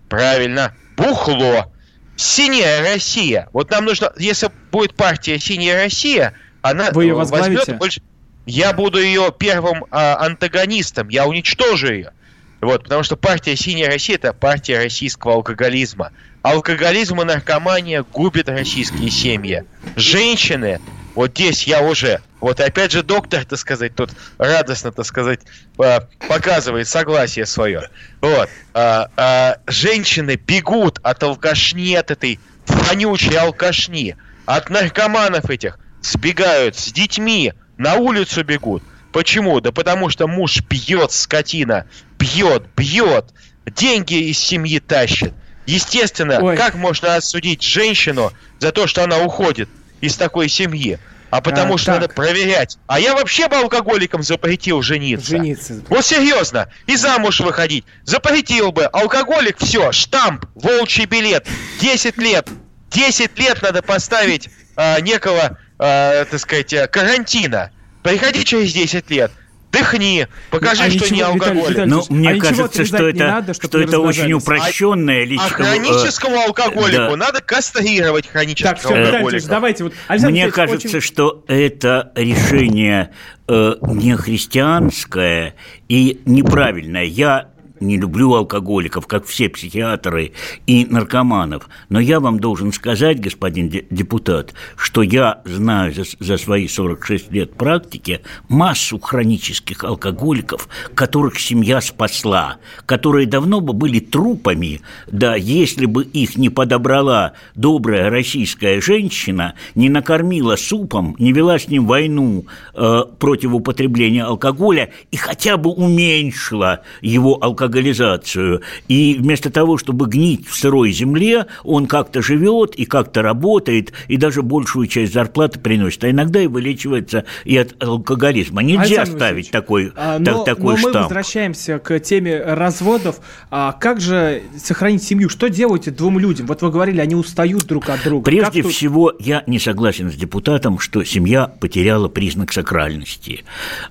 Правильно, 0.09 0.75
бухло. 0.97 1.73
Синяя 2.17 2.83
Россия. 2.83 3.49
Вот 3.53 3.71
нам 3.71 3.85
нужно, 3.85 4.13
если 4.19 4.51
будет 4.73 4.95
партия 4.95 5.39
Синяя 5.39 5.85
Россия, 5.85 6.35
она 6.63 6.91
Вы 6.91 7.05
ее 7.05 7.15
возьмет 7.15 7.79
больше... 7.79 8.03
Я 8.45 8.73
буду 8.73 9.01
ее 9.01 9.33
первым 9.39 9.85
а, 9.91 10.25
антагонистом, 10.25 11.11
я 11.11 11.27
уничтожу 11.27 11.93
ее. 11.93 12.13
Вот, 12.61 12.85
потому 12.85 13.05
что 13.05 13.17
партия 13.17 13.55
Синяя 13.57 13.89
Россия 13.89 14.17
это 14.17 14.33
партия 14.33 14.79
российского 14.79 15.35
алкоголизма. 15.35 16.13
Алкоголизм 16.43 17.21
и 17.21 17.25
наркомания 17.25 18.03
губят 18.03 18.49
российские 18.49 19.11
семьи. 19.11 19.65
Женщины 19.97 20.81
вот 21.19 21.33
здесь 21.33 21.65
я 21.65 21.83
уже, 21.83 22.21
вот 22.39 22.61
опять 22.61 22.93
же 22.93 23.03
доктор, 23.03 23.45
так 23.45 23.59
сказать, 23.59 23.93
тут 23.97 24.11
радостно, 24.39 24.93
так 24.93 25.05
сказать, 25.05 25.41
показывает 25.77 26.87
согласие 26.87 27.45
свое. 27.45 27.91
Вот. 28.21 28.49
А, 28.73 29.09
а, 29.17 29.57
женщины 29.67 30.37
бегут 30.37 31.01
от 31.03 31.21
алкашни, 31.25 31.95
от 31.95 32.13
этой 32.13 32.39
вонючей 32.69 33.37
алкашни, 33.37 34.17
от 34.47 34.71
наркоманов 34.71 35.51
этих, 35.51 35.81
сбегают 36.03 36.77
с 36.77 36.93
детьми, 36.93 37.53
на 37.79 37.97
улицу 37.97 38.45
бегут. 38.45 38.85
Почему? 39.11 39.61
Да 39.61 39.73
потому 39.73 40.11
что 40.11 40.29
муж 40.29 40.63
пьет, 40.69 41.11
скотина, 41.11 41.89
пьет, 42.17 42.63
бьет, 42.77 43.35
деньги 43.67 44.31
из 44.31 44.39
семьи 44.39 44.79
тащит. 44.79 45.33
Естественно, 45.67 46.39
Ой. 46.41 46.57
как 46.57 46.77
можно 46.77 47.17
осудить 47.17 47.65
женщину 47.65 48.33
за 48.61 48.71
то, 48.71 48.87
что 48.87 49.03
она 49.03 49.19
уходит? 49.19 49.69
Из 50.01 50.17
такой 50.17 50.49
семьи. 50.49 50.99
А 51.31 51.43
потому 51.43 51.75
а, 51.75 51.79
что 51.79 51.93
так. 51.93 52.01
надо 52.01 52.15
проверять. 52.15 52.79
А 52.87 52.99
я 52.99 53.15
вообще 53.15 53.49
бы 53.49 53.57
алкоголиком 53.57 54.23
запретил 54.23 54.81
жениться. 54.81 55.29
Жениться. 55.29 55.83
Вот 55.89 56.05
серьезно. 56.05 56.69
И 56.87 56.97
замуж 56.97 57.41
выходить. 57.41 57.85
Запретил 58.05 58.73
бы. 58.73 58.85
Алкоголик, 58.87 59.59
все, 59.59 59.93
штамп, 59.93 60.47
волчий 60.55 61.05
билет. 61.05 61.47
10 61.81 62.17
лет. 62.19 62.49
10 62.91 63.39
лет 63.39 63.61
надо 63.61 63.83
поставить 63.83 64.49
а, 64.75 65.01
некого, 65.01 65.59
а, 65.79 66.25
так 66.25 66.41
сказать, 66.41 66.91
карантина. 66.91 67.73
Приходи 68.03 68.45
через 68.45 68.73
10 68.73 69.11
лет 69.11 69.31
дыхни, 69.79 70.29
покажи, 70.51 70.83
а 70.83 70.91
что 70.91 71.05
ничего, 71.05 71.17
не 71.17 71.23
алкоголь. 71.23 71.71
Виталий, 71.71 71.91
ну, 71.91 72.05
мне 72.11 72.31
а 72.31 72.39
кажется, 72.39 72.85
что 72.85 73.09
это, 73.09 73.27
надо, 73.27 73.55
что 73.55 73.81
это 73.81 74.01
очень 74.01 74.33
упрощенная. 74.33 75.29
А 75.39 75.49
хроническому 75.49 76.37
э, 76.37 76.45
алкоголику 76.47 77.11
да. 77.11 77.17
надо 77.17 77.41
кастрировать 77.41 78.27
хронического 78.29 78.75
так, 78.75 78.81
все, 78.81 78.89
алкоголика. 78.89 79.37
Виталий, 79.37 79.49
давайте 79.49 79.85
вот. 79.85 79.93
Александр 80.09 80.33
мне 80.33 80.51
кажется, 80.51 80.89
очень... 80.89 81.01
что 81.01 81.45
это 81.49 82.13
решение 82.15 83.11
э, 83.47 83.75
не 83.83 84.17
христианское 84.17 85.55
и 85.89 86.21
неправильное. 86.25 87.05
Я 87.05 87.49
не 87.81 87.97
люблю 87.97 88.35
алкоголиков, 88.35 89.07
как 89.07 89.27
все 89.27 89.49
психиатры 89.49 90.33
и 90.67 90.85
наркоманов. 90.85 91.69
Но 91.89 92.01
я 92.01 92.21
вам 92.21 92.41
должен 92.41 92.73
сказать, 92.73 93.21
господин 93.21 93.71
депутат, 93.71 94.55
что 94.77 95.03
я 95.03 95.43
знаю 95.45 95.95
за, 95.95 96.05
за 96.19 96.37
свои 96.37 96.69
46 96.69 97.33
лет 97.33 97.55
практики 97.55 98.21
массу 98.49 98.99
хронических 98.99 99.85
алкоголиков, 99.85 100.69
которых 100.95 101.39
семья 101.39 101.81
спасла, 101.81 102.57
которые 102.87 103.27
давно 103.27 103.61
бы 103.61 103.73
были 103.73 104.01
трупами, 104.01 104.81
да, 105.07 105.37
если 105.37 105.87
бы 105.87 106.05
их 106.05 106.37
не 106.37 106.49
подобрала 106.49 107.35
добрая 107.55 108.11
российская 108.11 108.81
женщина, 108.81 109.55
не 109.75 109.89
накормила 109.89 110.57
супом, 110.57 111.15
не 111.19 111.33
вела 111.33 111.59
с 111.59 111.69
ним 111.69 111.87
войну 111.87 112.47
э, 112.75 113.03
против 113.19 113.55
употребления 113.55 114.25
алкоголя 114.25 114.91
и 115.11 115.17
хотя 115.17 115.57
бы 115.57 115.71
уменьшила 115.71 116.81
его 117.01 117.39
алкоголь 117.43 117.68
алкоголизацию. 117.69 118.63
И 118.89 119.17
вместо 119.19 119.51
того, 119.51 119.79
чтобы 119.79 120.07
гнить 120.07 120.49
в 120.49 120.57
сырой 120.57 120.91
земле, 120.93 121.47
он 121.65 121.87
как-то 121.87 122.23
живет 122.23 122.75
и 122.75 122.85
как-то 122.85 123.23
работает, 123.23 123.93
и 124.09 124.17
даже 124.17 124.43
большую 124.43 124.87
часть 124.87 125.13
зарплаты 125.13 125.59
приносит. 125.59 126.05
А 126.05 126.11
иногда 126.11 126.41
и 126.41 126.47
вылечивается 126.47 127.25
и 127.45 127.57
от 127.57 127.81
алкоголизма. 127.83 128.63
Нельзя 128.63 129.03
Александр 129.03 129.13
ставить 129.13 129.51
такой, 129.51 129.93
а, 129.97 130.19
но, 130.19 130.45
такой 130.45 130.75
но 130.75 130.79
штамп. 130.79 130.95
мы 130.95 131.03
возвращаемся 131.03 131.79
к 131.79 131.99
теме 132.01 132.43
разводов. 132.43 133.21
А 133.51 133.73
как 133.73 134.01
же 134.01 134.43
сохранить 134.57 135.03
семью? 135.03 135.29
Что 135.29 135.49
делаете 135.49 135.91
двум 135.91 136.19
людям? 136.19 136.47
Вот 136.47 136.63
вы 136.63 136.71
говорили, 136.71 137.01
они 137.01 137.15
устают 137.15 137.67
друг 137.67 137.89
от 137.89 138.03
друга. 138.03 138.25
Прежде 138.25 138.63
как 138.63 138.73
всего, 138.73 139.11
тут... 139.11 139.27
я 139.27 139.45
не 139.47 139.59
согласен 139.59 140.11
с 140.11 140.15
депутатом, 140.15 140.79
что 140.79 141.05
семья 141.05 141.47
потеряла 141.47 142.09
признак 142.09 142.53
сакральности 142.53 143.45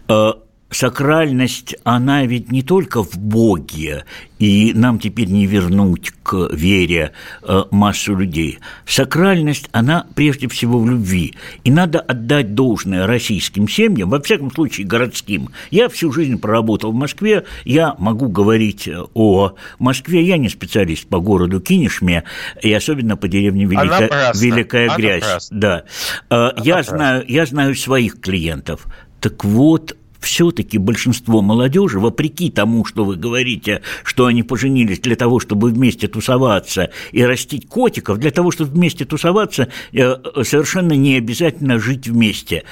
а, 0.08 0.40
сакральность, 0.70 1.76
она 1.84 2.26
ведь 2.26 2.52
не 2.52 2.62
только 2.62 3.04
в 3.04 3.18
Боге, 3.18 4.06
и 4.38 4.74
нам 4.76 5.00
теперь 5.00 5.30
не 5.30 5.46
вернуть 5.46 6.12
к 6.24 6.50
вере 6.52 7.14
э, 7.44 7.64
массу 7.72 8.16
людей. 8.16 8.60
Сакральность, 8.86 9.70
она 9.72 10.06
прежде 10.14 10.48
всего 10.48 10.80
в 10.80 10.90
любви. 10.90 11.36
И 11.64 11.72
надо 11.72 12.00
отдать 12.00 12.54
должное 12.54 13.08
российским 13.08 13.68
семьям, 13.68 14.10
во 14.10 14.22
всяком 14.22 14.52
случае 14.52 14.86
городским. 14.86 15.50
Я 15.72 15.90
всю 15.90 16.12
жизнь 16.12 16.38
проработал 16.38 16.92
в 16.92 16.96
Москве, 16.96 17.46
я 17.64 17.96
могу 17.98 18.28
говорить 18.28 18.90
о 19.14 19.56
Москве, 19.80 20.24
я 20.24 20.38
не 20.38 20.50
специалист 20.50 21.08
по 21.08 21.20
городу 21.20 21.62
Кинешме, 21.62 22.24
и 22.62 22.72
особенно 22.74 23.18
по 23.18 23.28
деревне 23.28 23.66
Великая, 23.66 24.34
Великая 24.36 24.96
Грязь. 24.96 25.48
Да. 25.50 25.84
Э, 26.30 26.52
я, 26.64 26.84
знаю, 26.84 27.24
я 27.28 27.46
знаю 27.46 27.74
своих 27.76 28.20
клиентов. 28.20 28.86
Так 29.20 29.44
вот, 29.44 29.97
все-таки 30.20 30.78
большинство 30.78 31.42
молодежи, 31.42 32.00
вопреки 32.00 32.50
тому, 32.50 32.86
что 32.86 33.06
вы 33.06 33.16
говорите, 33.16 33.82
что 34.04 34.26
они 34.26 34.44
поженились 34.44 35.00
для 35.00 35.16
того, 35.16 35.40
чтобы 35.40 35.70
вместе 35.70 36.08
тусоваться 36.08 36.90
и 37.12 37.24
растить 37.24 37.68
котиков, 37.68 38.18
для 38.18 38.32
того, 38.32 38.52
чтобы 38.52 38.72
вместе 38.72 39.06
тусоваться, 39.06 39.70
э, 39.94 40.16
совершенно 40.44 40.94
не 40.94 41.16
обязательно 41.18 41.80
жить 41.80 42.08
вместе. 42.08 42.64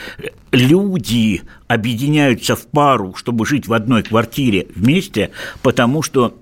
Люди 0.51 1.41
объединяются 1.67 2.55
в 2.55 2.67
пару, 2.67 3.13
чтобы 3.15 3.45
жить 3.45 3.67
в 3.67 3.73
одной 3.73 4.03
квартире 4.03 4.67
вместе, 4.75 5.31
потому 5.61 6.01
что 6.01 6.35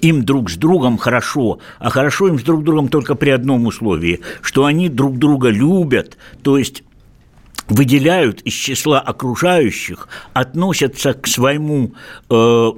им 0.00 0.24
друг 0.24 0.50
с 0.50 0.56
другом 0.56 0.98
хорошо, 0.98 1.58
а 1.78 1.90
хорошо 1.90 2.28
им 2.28 2.38
с 2.38 2.42
друг 2.42 2.64
другом 2.64 2.88
только 2.88 3.14
при 3.14 3.30
одном 3.30 3.66
условии, 3.66 4.20
что 4.40 4.64
они 4.64 4.88
друг 4.88 5.18
друга 5.18 5.48
любят, 5.48 6.16
то 6.42 6.58
есть 6.58 6.84
выделяют 7.70 8.42
из 8.42 8.52
числа 8.52 9.00
окружающих, 9.00 10.08
относятся 10.34 11.14
к 11.14 11.26
своему 11.26 11.94
э, 12.28 12.70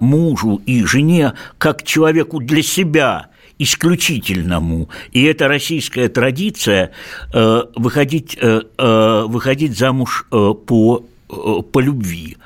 мужу 0.00 0.62
и 0.64 0.84
жене 0.84 1.34
как 1.58 1.80
к 1.80 1.82
человеку 1.82 2.40
для 2.40 2.62
себя 2.62 3.26
исключительному. 3.58 4.88
И 5.12 5.24
это 5.24 5.48
российская 5.48 6.08
традиция 6.08 6.92
э, 7.32 7.62
выходить, 7.74 8.38
э, 8.40 8.62
э, 8.78 9.24
выходить 9.26 9.76
замуж 9.76 10.26
э, 10.30 10.54
по, 10.66 11.04
э, 11.28 11.62
по 11.72 11.80
любви. 11.80 12.36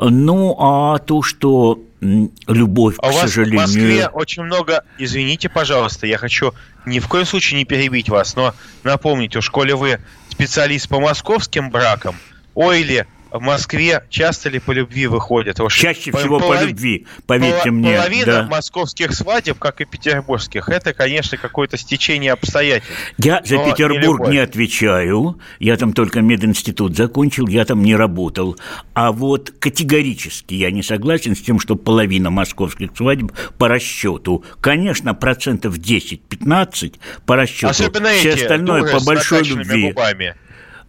Ну, 0.00 0.56
а 0.58 0.98
то, 0.98 1.22
что 1.22 1.80
любовь, 2.00 2.96
а 2.98 3.08
к 3.08 3.10
у 3.10 3.12
вас 3.14 3.22
сожалению... 3.22 3.58
в 3.58 3.62
Москве 3.62 4.08
очень 4.08 4.42
много... 4.42 4.84
Извините, 4.98 5.48
пожалуйста, 5.48 6.06
я 6.06 6.18
хочу 6.18 6.52
ни 6.84 7.00
в 7.00 7.08
коем 7.08 7.24
случае 7.24 7.58
не 7.58 7.64
перебить 7.64 8.08
вас, 8.08 8.36
но 8.36 8.54
напомнить, 8.84 9.34
у 9.36 9.40
школе 9.40 9.74
вы 9.74 9.98
специалист 10.36 10.86
по 10.86 11.00
московским 11.00 11.70
бракам, 11.70 12.14
ой, 12.54 12.82
или 12.82 13.06
в 13.30 13.40
Москве 13.40 14.04
часто 14.08 14.48
ли 14.48 14.58
по 14.58 14.72
любви 14.72 15.06
выходят? 15.06 15.58
Чаще 15.70 16.12
всего 16.12 16.38
полов... 16.38 16.58
по 16.58 16.64
любви, 16.64 17.06
поверьте 17.26 17.70
пол... 17.70 17.72
мне. 17.72 17.96
Половина 17.96 18.26
да. 18.26 18.46
московских 18.46 19.12
свадеб, 19.12 19.58
как 19.58 19.80
и 19.80 19.84
петербургских, 19.84 20.68
это, 20.68 20.92
конечно, 20.94 21.36
какое-то 21.36 21.76
стечение 21.76 22.32
обстоятельств. 22.32 22.92
Я 23.18 23.42
за 23.44 23.58
Петербург 23.58 24.26
не, 24.26 24.32
не 24.32 24.38
отвечаю. 24.38 25.40
Я 25.58 25.76
там 25.76 25.92
только 25.92 26.20
мединститут 26.20 26.96
закончил, 26.96 27.46
я 27.46 27.64
там 27.64 27.82
не 27.82 27.96
работал. 27.96 28.56
А 28.94 29.12
вот 29.12 29.50
категорически 29.58 30.54
я 30.54 30.70
не 30.70 30.82
согласен 30.82 31.34
с 31.34 31.40
тем, 31.40 31.60
что 31.60 31.76
половина 31.76 32.30
московских 32.30 32.90
свадеб 32.96 33.32
по 33.58 33.68
расчету. 33.68 34.44
Конечно, 34.60 35.14
процентов 35.14 35.78
10-15 35.78 36.94
по 37.24 37.36
расчету. 37.36 37.68
Особенно 37.68 38.10
Все 38.10 38.30
эти 38.30 38.42
остальное 38.42 38.92
по 38.92 39.04
большой 39.04 39.42
любви. 39.42 39.88
Губами. 39.88 40.34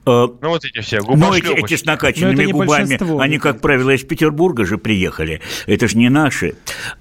Э, 0.08 0.28
ну, 0.42 0.50
вот 0.50 0.64
эти 0.64 0.80
все 0.80 1.02
Ну, 1.02 1.34
эти, 1.34 1.48
эти 1.48 1.76
с 1.76 1.84
накачанными 1.84 2.46
губами, 2.46 3.22
они, 3.22 3.40
как 3.40 3.60
правило, 3.60 3.92
из 3.92 4.04
Петербурга 4.04 4.66
же 4.66 4.78
приехали. 4.78 5.42
Это 5.66 5.88
же 5.88 5.98
не 5.98 6.10
наши. 6.10 6.56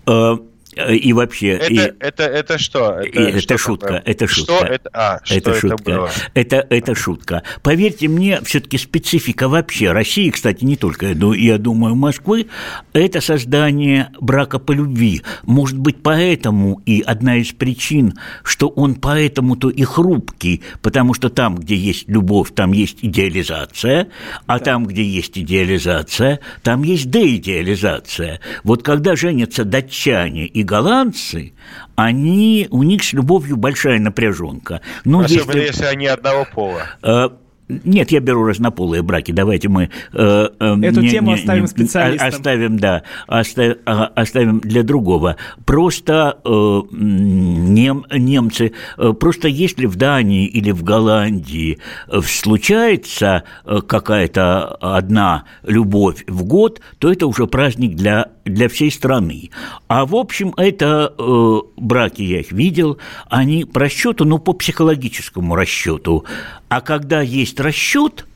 Э, 0.06 0.36
и 0.76 1.12
вообще... 1.12 1.52
Это, 1.52 1.72
и, 1.72 1.78
это, 2.00 2.22
это 2.24 2.58
что? 2.58 3.00
Это, 3.00 3.20
это 3.20 3.40
что 3.40 3.58
шутка, 3.58 3.86
такое? 3.86 4.02
это 4.04 4.26
шутка. 4.26 4.56
Что 4.56 4.66
это? 4.66 4.90
А, 4.92 5.20
что 5.24 5.34
это, 5.34 5.54
шутка. 5.54 5.82
было? 5.82 6.10
Это, 6.34 6.66
это 6.68 6.94
шутка. 6.94 7.42
Поверьте 7.62 8.08
мне, 8.08 8.40
все-таки 8.42 8.76
специфика 8.76 9.48
вообще 9.48 9.92
России, 9.92 10.30
кстати, 10.30 10.64
не 10.64 10.76
только, 10.76 11.14
но 11.14 11.32
я 11.32 11.56
думаю, 11.58 11.94
Москвы, 11.94 12.48
это 12.92 13.20
создание 13.20 14.10
брака 14.20 14.58
по 14.58 14.72
любви. 14.72 15.22
Может 15.44 15.78
быть, 15.78 16.02
поэтому 16.02 16.82
и 16.84 17.00
одна 17.00 17.36
из 17.36 17.52
причин, 17.52 18.14
что 18.44 18.68
он 18.68 18.96
поэтому-то 18.96 19.70
и 19.70 19.82
хрупкий, 19.84 20.62
потому 20.82 21.14
что 21.14 21.30
там, 21.30 21.56
где 21.56 21.74
есть 21.74 22.08
любовь, 22.08 22.52
там 22.54 22.72
есть 22.72 22.98
идеализация, 23.02 24.08
а 24.46 24.58
да. 24.58 24.64
там, 24.64 24.86
где 24.86 25.02
есть 25.02 25.38
идеализация, 25.38 26.40
там 26.62 26.82
есть 26.82 27.10
деидеализация. 27.10 28.40
Вот 28.62 28.82
когда 28.82 29.16
женятся 29.16 29.64
датчане 29.64 30.46
и 30.46 30.65
голландцы, 30.66 31.54
они, 31.94 32.68
у 32.70 32.82
них 32.82 33.02
с 33.02 33.12
любовью 33.14 33.56
большая 33.56 33.98
напряженка. 33.98 34.82
Но 35.04 35.20
Особенно 35.20 35.56
если, 35.56 35.66
если 35.66 35.84
они 35.84 36.06
одного 36.06 36.46
пола. 36.52 36.82
Э, 37.02 37.30
нет, 37.68 38.12
я 38.12 38.20
беру 38.20 38.44
разнополые 38.44 39.02
браки. 39.02 39.32
Давайте 39.32 39.68
мы 39.68 39.84
э, 39.84 39.88
э, 40.12 40.76
эту 40.82 41.00
не, 41.00 41.10
тему 41.10 41.28
не, 41.28 41.34
оставим 41.34 41.62
не, 41.62 41.68
специалистам. 41.68 42.28
Оставим, 42.28 42.78
да, 42.78 43.02
оставим, 43.26 43.76
оставим 43.84 44.60
для 44.60 44.82
другого. 44.84 45.36
Просто 45.64 46.38
э, 46.44 46.48
нем, 46.92 48.06
немцы, 48.12 48.72
э, 48.98 49.12
просто 49.18 49.48
если 49.48 49.86
в 49.86 49.96
Дании 49.96 50.46
или 50.46 50.70
в 50.70 50.84
Голландии 50.84 51.78
э, 52.08 52.20
случается 52.20 53.42
э, 53.64 53.80
какая-то 53.86 54.76
одна 54.76 55.44
любовь 55.64 56.24
в 56.28 56.44
год, 56.44 56.80
то 56.98 57.10
это 57.10 57.26
уже 57.26 57.48
праздник 57.48 57.96
для 57.96 58.28
для 58.46 58.68
всей 58.68 58.90
страны. 58.90 59.50
А 59.88 60.06
в 60.06 60.14
общем, 60.14 60.54
это 60.56 61.12
э, 61.18 61.58
браки 61.76 62.22
я 62.22 62.40
их 62.40 62.52
видел, 62.52 62.98
они 63.28 63.64
по 63.64 63.80
расчету, 63.80 64.24
ну 64.24 64.38
по 64.38 64.52
психологическому 64.52 65.54
расчету. 65.54 66.24
А 66.68 66.80
когда 66.80 67.20
есть 67.20 67.60
расчет, 67.60 68.26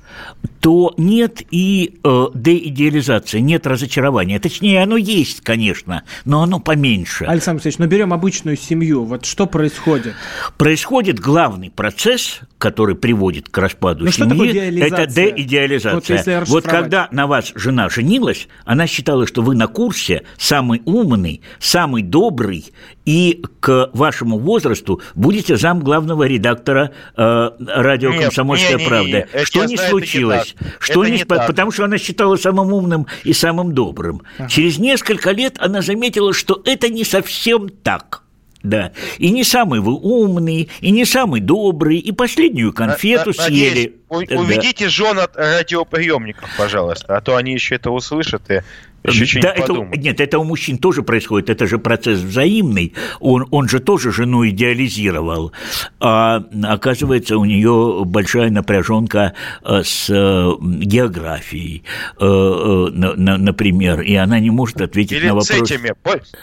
то 0.61 0.93
нет 0.99 1.43
и 1.51 1.99
э, 2.05 2.27
деидеализации, 2.35 3.39
нет 3.39 3.67
разочарования. 3.67 4.39
Точнее, 4.39 4.83
оно 4.83 4.97
есть, 4.97 5.41
конечно, 5.41 6.05
но 6.25 6.43
оно 6.43 6.61
поменьше. 6.61 7.25
Александр 7.25 7.59
Алексеевич, 7.59 7.79
ну 7.79 7.87
берем 7.87 8.13
обычную 8.13 8.57
семью. 8.57 9.05
Вот 9.05 9.25
что 9.25 9.47
происходит? 9.47 10.15
Происходит 10.59 11.19
главный 11.19 11.71
процесс, 11.71 12.41
который 12.59 12.95
приводит 12.95 13.49
к 13.49 13.57
распаду 13.57 14.05
ну, 14.05 14.11
семьи. 14.11 14.81
это 14.81 15.07
деидеализация. 15.07 16.41
Вот, 16.41 16.49
вот 16.49 16.65
когда 16.65 17.09
на 17.11 17.27
вас 17.27 17.53
жена 17.55 17.89
женилась, 17.89 18.47
она 18.67 18.87
считала, 18.87 19.27
что 19.27 19.41
вы 19.43 19.55
на 19.55 19.67
курсе 19.67 20.25
самый 20.37 20.83
умный, 20.85 21.41
самый 21.59 22.03
добрый, 22.03 22.67
и 23.11 23.43
к 23.59 23.91
вашему 23.93 24.39
возрасту 24.39 25.03
будете 25.17 25.57
зам 25.57 25.81
главного 25.81 26.23
редактора 26.29 26.93
э, 27.17 27.51
радио 27.59 28.13
«Комсомольская 28.13 28.77
не, 28.77 28.85
не, 28.85 28.89
правда». 28.89 29.27
Не, 29.33 29.41
не, 29.41 29.45
что 29.45 29.65
не 29.65 29.77
случилось? 29.77 30.55
Что 30.79 31.05
не, 31.05 31.19
не 31.19 31.25
потому 31.25 31.73
что 31.73 31.87
она 31.87 31.99
считала 31.99 32.37
самым 32.37 32.73
умным 32.73 33.09
и 33.25 33.33
самым 33.33 33.75
добрым. 33.75 34.23
Ага. 34.39 34.49
Через 34.49 34.79
несколько 34.79 35.33
лет 35.33 35.57
она 35.59 35.83
заметила, 35.83 36.33
что 36.33 36.63
это 36.65 36.89
не 36.89 37.03
совсем 37.03 37.69
так. 37.69 38.23
Да. 38.63 38.93
И 39.19 39.31
не 39.31 39.43
самый 39.43 39.81
вы 39.81 39.95
умный, 39.95 40.69
и 40.81 40.91
не 40.93 41.05
самый 41.05 41.41
добрый, 41.41 41.99
и 41.99 42.13
последнюю 42.13 42.73
конфету 42.73 43.31
на, 43.31 43.45
съели. 43.45 43.97
Надеюсь, 44.09 44.41
уведите 44.41 44.85
да. 44.85 44.91
жен 44.91 45.19
от 45.19 45.37
радиоприемников, 45.37 46.49
пожалуйста, 46.57 47.17
а 47.17 47.21
то 47.21 47.37
они 47.37 47.55
еще 47.55 47.75
это 47.75 47.91
услышат 47.91 48.51
и 48.51 48.61
еще 49.05 49.41
да, 49.41 49.53
это, 49.53 49.73
нет, 49.97 50.21
это 50.21 50.39
у 50.39 50.45
мужчин 50.45 50.77
тоже 50.77 51.03
происходит, 51.03 51.49
это 51.49 51.67
же 51.67 51.79
процесс 51.79 52.19
взаимный. 52.19 52.95
Он, 53.19 53.47
он 53.51 53.69
же 53.69 53.81
тоже 53.81 54.13
жену 54.13 54.47
идеализировал. 54.49 55.53
А 56.01 56.43
оказывается, 56.65 57.39
у 57.39 57.45
нее 57.45 58.03
большая 58.05 58.51
напряженка 58.51 59.33
э, 59.65 59.83
с 59.83 60.11
э, 60.11 60.53
географией, 60.61 61.85
э, 62.19 62.25
например, 62.25 64.03
и 64.03 64.15
она 64.17 64.39
не 64.39 64.51
может 64.51 64.81
ответить 64.83 65.13
Или 65.13 65.29
на 65.29 65.35
вопрос. 65.35 65.49
С 65.49 65.51
этими. 65.53 65.95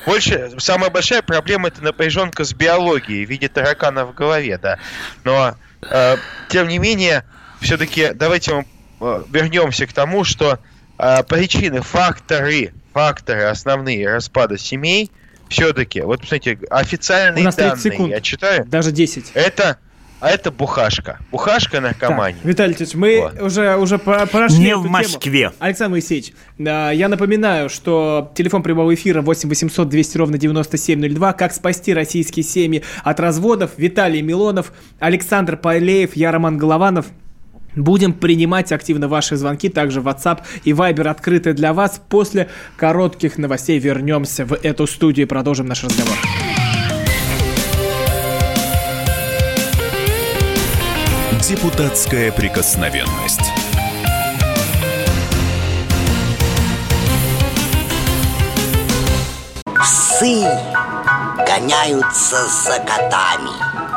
Больше, 0.05 0.51
самая 0.57 0.89
большая 0.89 1.21
проблема 1.21 1.67
это 1.67 1.83
напряженка 1.83 2.43
с 2.43 2.53
биологией 2.53 3.25
в 3.25 3.29
виде 3.29 3.47
таракана 3.49 4.05
в 4.05 4.15
голове, 4.15 4.57
да. 4.57 4.79
Но 5.23 5.55
тем 6.49 6.67
не 6.67 6.79
менее, 6.79 7.23
все-таки 7.61 8.09
давайте 8.15 8.65
вернемся 8.99 9.85
к 9.85 9.93
тому, 9.93 10.23
что 10.23 10.59
а, 10.97 11.23
причины, 11.23 11.81
факторы, 11.81 12.73
факторы 12.93 13.43
основные 13.43 14.09
распада 14.09 14.57
семей, 14.57 15.11
все-таки, 15.49 16.01
вот 16.01 16.21
посмотрите, 16.21 16.59
официальные 16.69 17.41
У 17.41 17.45
нас 17.45 17.55
данные, 17.55 17.81
секунд. 17.81 18.11
я 18.11 18.21
читаю. 18.21 18.65
Даже 18.65 18.91
10. 18.91 19.31
Это 19.33 19.77
а 20.19 20.31
это 20.31 20.51
бухашка. 20.51 21.19
Бухашка 21.31 21.79
наркомания. 21.79 22.37
Так, 22.37 22.45
Виталий 22.45 22.75
Ильич, 22.75 22.95
мы 22.95 23.21
вот. 23.21 23.39
уже, 23.39 23.77
уже 23.77 23.99
прошли 23.99 24.57
Не 24.57 24.75
в 24.75 24.89
Москве. 24.89 25.41
Тему. 25.41 25.53
Александр 25.59 25.91
Моисеевич, 25.91 26.33
я 26.57 27.07
напоминаю, 27.07 27.69
что 27.69 28.31
телефон 28.35 28.63
прямого 28.63 28.93
эфира 28.95 29.21
8 29.21 29.47
800 29.47 29.87
200 29.87 30.17
ровно 30.17 30.37
9702. 30.39 31.33
Как 31.33 31.53
спасти 31.53 31.93
российские 31.93 32.43
семьи 32.43 32.83
от 33.03 33.19
разводов? 33.19 33.71
Виталий 33.77 34.21
Милонов, 34.21 34.73
Александр 34.99 35.55
Пайлеев, 35.55 36.15
я 36.15 36.31
Роман 36.31 36.57
Голованов. 36.57 37.05
Будем 37.77 38.13
принимать 38.13 38.71
активно 38.71 39.07
ваши 39.07 39.37
звонки, 39.37 39.69
также 39.69 40.01
WhatsApp 40.01 40.39
и 40.63 40.71
Viber 40.71 41.07
открыты 41.07 41.53
для 41.53 41.73
вас. 41.73 42.01
После 42.09 42.49
коротких 42.75 43.37
новостей 43.37 43.77
вернемся 43.77 44.45
в 44.45 44.53
эту 44.53 44.87
студию 44.87 45.27
и 45.27 45.29
продолжим 45.29 45.67
наш 45.67 45.83
разговор. 45.83 46.17
Депутатская 51.47 52.31
прикосновенность. 52.31 53.39
Псы 59.79 60.43
гоняются 61.45 62.37
за 62.47 62.79
котами 62.79 63.96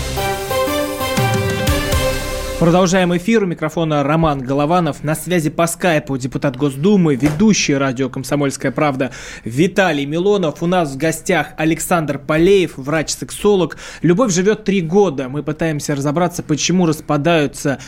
Продолжаем 2.61 3.17
эфир. 3.17 3.43
У 3.43 3.47
микрофона 3.47 4.03
Роман 4.03 4.37
Голованов. 4.37 5.03
На 5.03 5.15
связи 5.15 5.49
по 5.49 5.65
скайпу 5.65 6.15
депутат 6.15 6.55
Госдумы, 6.57 7.15
ведущий 7.15 7.73
радио 7.73 8.07
«Комсомольская 8.07 8.71
правда» 8.71 9.09
Виталий 9.43 10.05
Милонов. 10.05 10.61
У 10.61 10.67
нас 10.67 10.93
в 10.93 10.97
гостях 10.97 11.55
Александр 11.57 12.19
Полеев, 12.19 12.73
врач-сексолог. 12.77 13.77
Любовь 14.03 14.31
живет 14.31 14.63
три 14.63 14.81
года. 14.81 15.27
Мы 15.27 15.41
пытаемся 15.41 15.95
разобраться, 15.95 16.43
почему 16.43 16.85
распадаются 16.85 17.79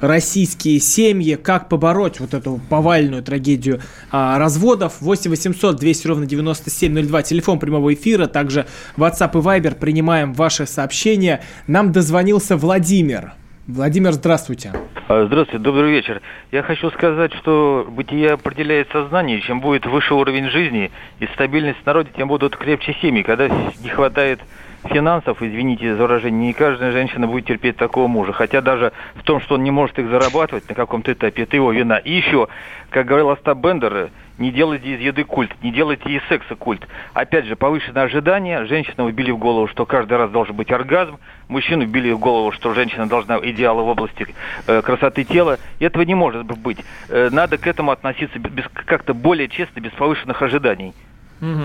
российские 0.00 0.80
семьи, 0.80 1.34
как 1.34 1.68
побороть 1.68 2.18
вот 2.18 2.32
эту 2.32 2.58
повальную 2.70 3.22
трагедию 3.22 3.82
а, 4.10 4.38
разводов. 4.38 4.94
8 5.00 5.28
800 5.30 5.76
200 5.76 6.06
ровно 6.06 6.24
9702, 6.24 7.22
телефон 7.22 7.58
прямого 7.58 7.92
эфира, 7.92 8.28
также 8.28 8.64
WhatsApp 8.96 9.38
и 9.38 9.42
Viber, 9.42 9.74
принимаем 9.74 10.32
ваши 10.32 10.66
сообщения. 10.66 11.42
Нам 11.66 11.92
дозвонился 11.92 12.56
Владимир. 12.56 13.34
Владимир, 13.68 14.10
здравствуйте. 14.10 14.72
А, 15.06 15.24
здравствуйте, 15.26 15.62
добрый 15.62 15.92
вечер. 15.92 16.20
Я 16.50 16.64
хочу 16.64 16.90
сказать, 16.90 17.32
что 17.34 17.86
бытие 17.88 18.32
определяет 18.32 18.90
сознание. 18.90 19.40
Чем 19.40 19.60
будет 19.60 19.86
выше 19.86 20.14
уровень 20.14 20.50
жизни 20.50 20.90
и 21.20 21.26
стабильность 21.26 21.78
в 21.80 21.86
народе, 21.86 22.10
тем 22.16 22.26
будут 22.26 22.56
крепче 22.56 22.96
семьи. 23.00 23.22
Когда 23.22 23.48
не 23.48 23.88
хватает 23.88 24.40
финансов, 24.84 25.42
извините 25.42 25.94
за 25.94 26.02
выражение, 26.02 26.48
не 26.48 26.52
каждая 26.52 26.92
женщина 26.92 27.26
будет 27.26 27.46
терпеть 27.46 27.76
такого 27.76 28.06
мужа. 28.08 28.32
Хотя 28.32 28.60
даже 28.60 28.92
в 29.14 29.22
том, 29.22 29.40
что 29.40 29.54
он 29.54 29.64
не 29.64 29.70
может 29.70 29.98
их 29.98 30.08
зарабатывать 30.08 30.68
на 30.68 30.74
каком-то 30.74 31.12
этапе, 31.12 31.42
это 31.42 31.56
его 31.56 31.72
вина. 31.72 31.98
И 31.98 32.12
еще, 32.12 32.48
как 32.90 33.06
говорил 33.06 33.30
Остап 33.30 33.58
Бендер, 33.58 34.10
не 34.38 34.50
делайте 34.50 34.94
из 34.94 35.00
еды 35.00 35.24
культ, 35.24 35.50
не 35.62 35.70
делайте 35.70 36.10
из 36.10 36.22
секса 36.28 36.56
культ. 36.56 36.86
Опять 37.12 37.44
же, 37.44 37.54
повышенное 37.54 38.04
ожидание, 38.04 38.64
женщина 38.64 39.06
вбили 39.06 39.30
в 39.30 39.38
голову, 39.38 39.68
что 39.68 39.86
каждый 39.86 40.16
раз 40.16 40.30
должен 40.30 40.56
быть 40.56 40.72
оргазм, 40.72 41.18
мужчину 41.48 41.84
вбили 41.84 42.10
в 42.12 42.18
голову, 42.18 42.50
что 42.52 42.74
женщина 42.74 43.06
должна 43.06 43.38
идеалы 43.42 43.82
в 43.84 43.88
области 43.88 44.26
э, 44.66 44.82
красоты 44.82 45.24
тела. 45.24 45.58
И 45.78 45.84
этого 45.84 46.02
не 46.02 46.14
может 46.14 46.46
быть. 46.46 46.78
Э, 47.08 47.28
надо 47.30 47.58
к 47.58 47.66
этому 47.66 47.90
относиться 47.90 48.38
без, 48.38 48.64
как-то 48.72 49.14
более 49.14 49.48
честно, 49.48 49.80
без 49.80 49.92
повышенных 49.92 50.40
ожиданий. 50.42 50.94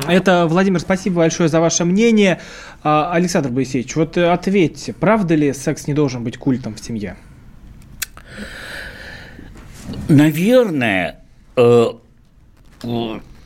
Это, 0.07 0.47
Владимир, 0.47 0.79
спасибо 0.79 1.17
большое 1.17 1.49
за 1.49 1.59
ваше 1.59 1.85
мнение. 1.85 2.39
А, 2.83 3.11
Александр 3.13 3.49
Боисеевич, 3.49 3.95
вот 3.95 4.17
ответьте, 4.17 4.91
правда 4.91 5.35
ли 5.35 5.53
секс 5.53 5.85
не 5.85 5.93
должен 5.93 6.23
быть 6.23 6.37
культом 6.37 6.73
в 6.73 6.79
семье? 6.79 7.15
Наверное, 10.09 11.19
э, 11.55 11.85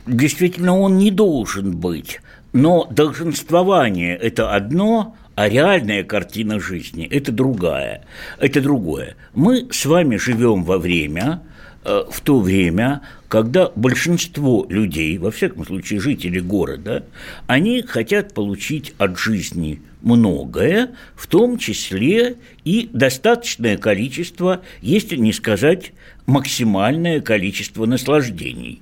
действительно 0.06 0.78
он 0.78 0.96
не 0.96 1.10
должен 1.10 1.76
быть. 1.76 2.20
Но 2.54 2.86
долженствование– 2.90 4.16
это 4.20 4.54
одно, 4.54 5.16
а 5.34 5.48
реальная 5.48 6.02
картина 6.02 6.60
жизни– 6.60 7.06
это 7.10 7.30
другая. 7.30 8.04
Это 8.38 8.62
другое. 8.62 9.16
Мы 9.34 9.68
с 9.70 9.84
вами 9.84 10.16
живем 10.16 10.64
во 10.64 10.78
время, 10.78 11.42
в 11.84 12.20
то 12.22 12.40
время, 12.40 13.02
когда 13.28 13.70
большинство 13.74 14.66
людей, 14.68 15.18
во 15.18 15.30
всяком 15.30 15.66
случае 15.66 16.00
жители 16.00 16.38
города, 16.38 17.04
они 17.46 17.82
хотят 17.82 18.34
получить 18.34 18.94
от 18.98 19.18
жизни 19.18 19.82
многое, 20.02 20.90
в 21.14 21.26
том 21.26 21.58
числе 21.58 22.36
и 22.64 22.88
достаточное 22.92 23.76
количество, 23.76 24.62
если 24.80 25.16
не 25.16 25.32
сказать 25.32 25.92
максимальное 26.26 27.20
количество 27.20 27.86
наслаждений. 27.86 28.80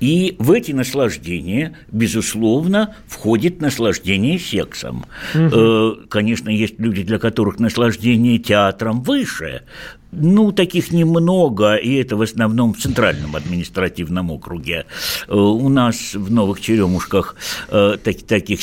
И 0.00 0.36
в 0.38 0.52
эти 0.52 0.72
наслаждения, 0.72 1.76
безусловно, 1.92 2.96
входит 3.06 3.60
наслаждение 3.60 4.38
сексом. 4.38 5.04
Угу. 5.34 6.06
Конечно, 6.08 6.48
есть 6.48 6.78
люди, 6.78 7.02
для 7.02 7.18
которых 7.18 7.58
наслаждение 7.58 8.38
театром 8.38 9.02
выше. 9.02 9.62
Ну, 10.10 10.52
таких 10.52 10.90
немного, 10.90 11.74
и 11.74 11.96
это 11.96 12.16
в 12.16 12.22
основном 12.22 12.72
в 12.72 12.78
Центральном 12.78 13.36
административном 13.36 14.30
округе. 14.30 14.86
Э, 15.28 15.34
у 15.34 15.68
нас 15.68 16.14
в 16.14 16.32
Новых 16.32 16.62
Черемушках 16.62 17.36
э, 17.68 17.98
таких, 18.02 18.60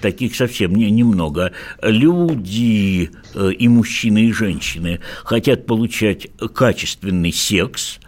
таких 0.00 0.34
совсем 0.34 0.74
не, 0.74 0.90
немного. 0.90 1.52
Люди 1.82 3.10
и 3.58 3.68
мужчины, 3.76 4.26
и 4.26 4.32
женщины 4.32 5.00
хотят 5.24 5.66
получать 5.66 6.28
качественный 6.54 7.32
секс, 7.32 7.98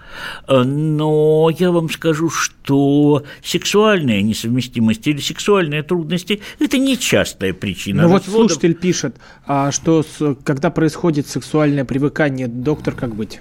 но 0.48 1.50
я 1.57 1.70
вам 1.70 1.90
скажу, 1.90 2.31
что 2.31 3.24
сексуальная 3.42 4.22
несовместимость 4.22 5.07
или 5.07 5.20
сексуальные 5.20 5.83
трудности– 5.83 6.40
это 6.59 6.78
нечастая 6.78 7.52
причина. 7.52 8.02
Ну 8.02 8.09
вот 8.09 8.24
слушатель 8.24 8.74
пишет, 8.74 9.16
а 9.46 9.70
что 9.70 10.04
когда 10.44 10.70
происходит 10.70 11.28
сексуальное 11.28 11.85
привыкание, 11.85 12.48
доктор, 12.48 12.94
как 12.94 13.14
быть? 13.14 13.40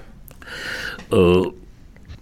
Э, 1.12 1.44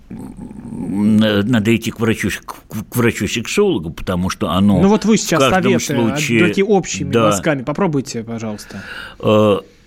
надо 0.09 1.75
идти 1.75 1.91
к 1.91 1.99
врачу, 1.99 2.29
к 2.45 2.95
врачу-сексологу, 2.95 3.91
потому 3.91 4.29
что 4.29 4.49
оно. 4.49 4.81
Ну 4.81 4.87
вот 4.87 5.05
вы 5.05 5.17
сейчас 5.17 5.41
советы, 5.49 5.79
случае, 5.83 6.47
такие 6.47 6.65
общими 6.65 7.11
да, 7.11 7.23
мазками. 7.23 7.63
Попробуйте, 7.63 8.23
пожалуйста. 8.23 8.83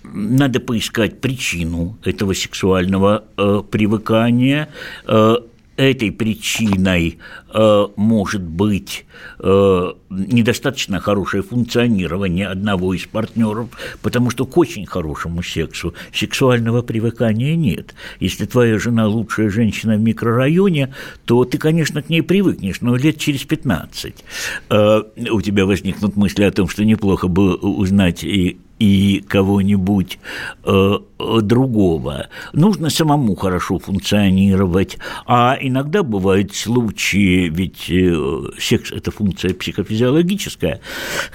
Надо 0.03 0.59
поискать 0.59 1.21
причину 1.21 1.97
этого 2.03 2.33
сексуального 2.33 3.25
э, 3.37 3.61
привыкания. 3.69 4.69
Э, 5.07 5.35
этой 5.79 6.11
причиной 6.11 7.19
э, 7.53 7.87
может 7.95 8.41
быть 8.41 9.05
э, 9.39 9.91
недостаточно 10.09 10.99
хорошее 10.99 11.41
функционирование 11.41 12.47
одного 12.47 12.93
из 12.93 13.05
партнеров, 13.05 13.69
потому 14.01 14.29
что 14.29 14.45
к 14.45 14.57
очень 14.57 14.85
хорошему 14.85 15.41
сексу 15.41 15.93
сексуального 16.13 16.81
привыкания 16.81 17.55
нет. 17.55 17.95
Если 18.19 18.45
твоя 18.45 18.77
жена 18.77 19.07
лучшая 19.07 19.49
женщина 19.49 19.95
в 19.95 20.01
микрорайоне, 20.01 20.93
то 21.23 21.45
ты, 21.45 21.57
конечно, 21.57 22.01
к 22.01 22.09
ней 22.09 22.23
привыкнешь, 22.23 22.81
но 22.81 22.97
лет 22.97 23.17
через 23.17 23.45
15 23.45 24.25
э, 24.69 25.01
у 25.31 25.41
тебя 25.41 25.65
возникнут 25.65 26.17
мысли 26.17 26.43
о 26.43 26.51
том, 26.51 26.67
что 26.67 26.83
неплохо 26.83 27.29
бы 27.29 27.55
узнать 27.55 28.25
и 28.25 28.59
и 28.79 29.23
кого-нибудь 29.27 30.19
э, 30.63 30.97
другого. 31.41 32.27
Нужно 32.53 32.89
самому 32.89 33.35
хорошо 33.35 33.77
функционировать. 33.77 34.97
А 35.27 35.57
иногда 35.59 36.01
бывают 36.01 36.55
случаи, 36.55 37.49
ведь 37.49 37.89
э, 37.89 38.51
секс– 38.57 38.91
это 38.93 39.11
функция 39.11 39.53
психофизиологическая, 39.53 40.79